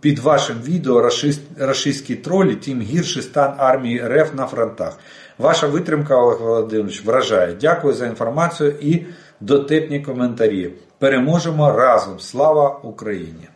під 0.00 0.18
вашим 0.18 0.56
відео 0.62 1.10
рашистські 1.58 2.14
тролі, 2.14 2.54
тим 2.54 2.80
гірший 2.80 3.22
стан 3.22 3.54
армії 3.58 4.02
РФ 4.06 4.34
на 4.34 4.46
фронтах. 4.46 4.98
Ваша 5.38 5.66
витримка, 5.66 6.16
Олег 6.16 6.40
Володимирович, 6.40 7.04
вражає. 7.04 7.56
Дякую 7.60 7.94
за 7.94 8.06
інформацію 8.06 8.74
і 8.80 9.06
дотепні 9.40 10.00
коментарі. 10.00 10.72
Переможемо 10.99 11.71
разом. 11.71 12.19
Слава 12.19 12.79
Україні! 12.83 13.49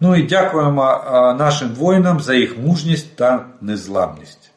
Ну 0.00 0.16
і 0.16 0.22
дякуємо 0.22 0.82
нашим 1.38 1.68
воїнам 1.68 2.20
за 2.20 2.34
их 2.34 2.58
мужність 2.58 3.16
та 3.16 3.46
незламність. 3.60 4.50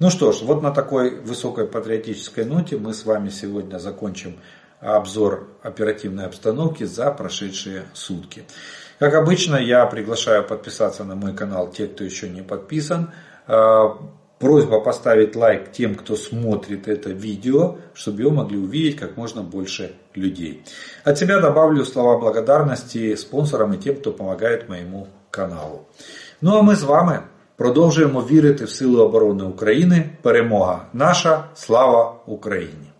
Ну 0.00 0.10
что 0.10 0.32
ж, 0.32 0.44
вот 0.44 0.62
на 0.62 0.70
такой 0.70 1.20
высокой 1.20 1.66
патриотической 1.66 2.44
ноте 2.44 2.76
мы 2.76 2.94
с 2.94 3.04
вами 3.04 3.28
сегодня 3.30 3.78
закончим 3.78 4.34
обзор 4.80 5.48
оперативной 5.62 6.24
обстановки 6.24 6.84
за 6.84 7.10
прошедшие 7.10 7.82
сутки. 7.92 8.44
Как 8.98 9.14
обычно, 9.14 9.56
я 9.56 9.84
приглашаю 9.86 10.42
подписаться 10.44 11.04
на 11.04 11.14
мой 11.14 11.34
канал 11.34 11.70
те, 11.70 11.86
кто 11.86 12.04
еще 12.04 12.30
не 12.30 12.42
подписан. 12.42 13.10
Просьба 14.44 14.80
поставить 14.80 15.36
лайк 15.36 15.70
тем, 15.70 15.94
кто 15.94 16.16
смотрит 16.16 16.88
это 16.88 17.10
видео, 17.10 17.76
чтобы 17.92 18.22
его 18.22 18.30
могли 18.30 18.56
увидеть 18.56 18.96
как 18.96 19.16
можно 19.16 19.42
больше 19.42 19.92
людей. 20.14 20.62
От 21.04 21.18
себя 21.18 21.40
добавлю 21.40 21.84
слова 21.84 22.18
благодарности 22.18 23.14
спонсорам 23.16 23.74
и 23.74 23.76
тем, 23.76 23.96
кто 23.96 24.12
помогает 24.12 24.68
моему 24.68 25.08
каналу. 25.30 25.86
Ну 26.40 26.56
а 26.56 26.62
ми 26.62 26.74
з 26.74 26.82
вами 26.82 27.20
продовжуємо 27.56 28.20
вірити 28.20 28.64
в 28.64 28.70
Сили 28.70 29.02
оборони 29.02 29.44
України. 29.44 30.10
Перемога 30.22 30.86
наша, 30.92 31.44
слава 31.54 32.14
Україні! 32.26 32.90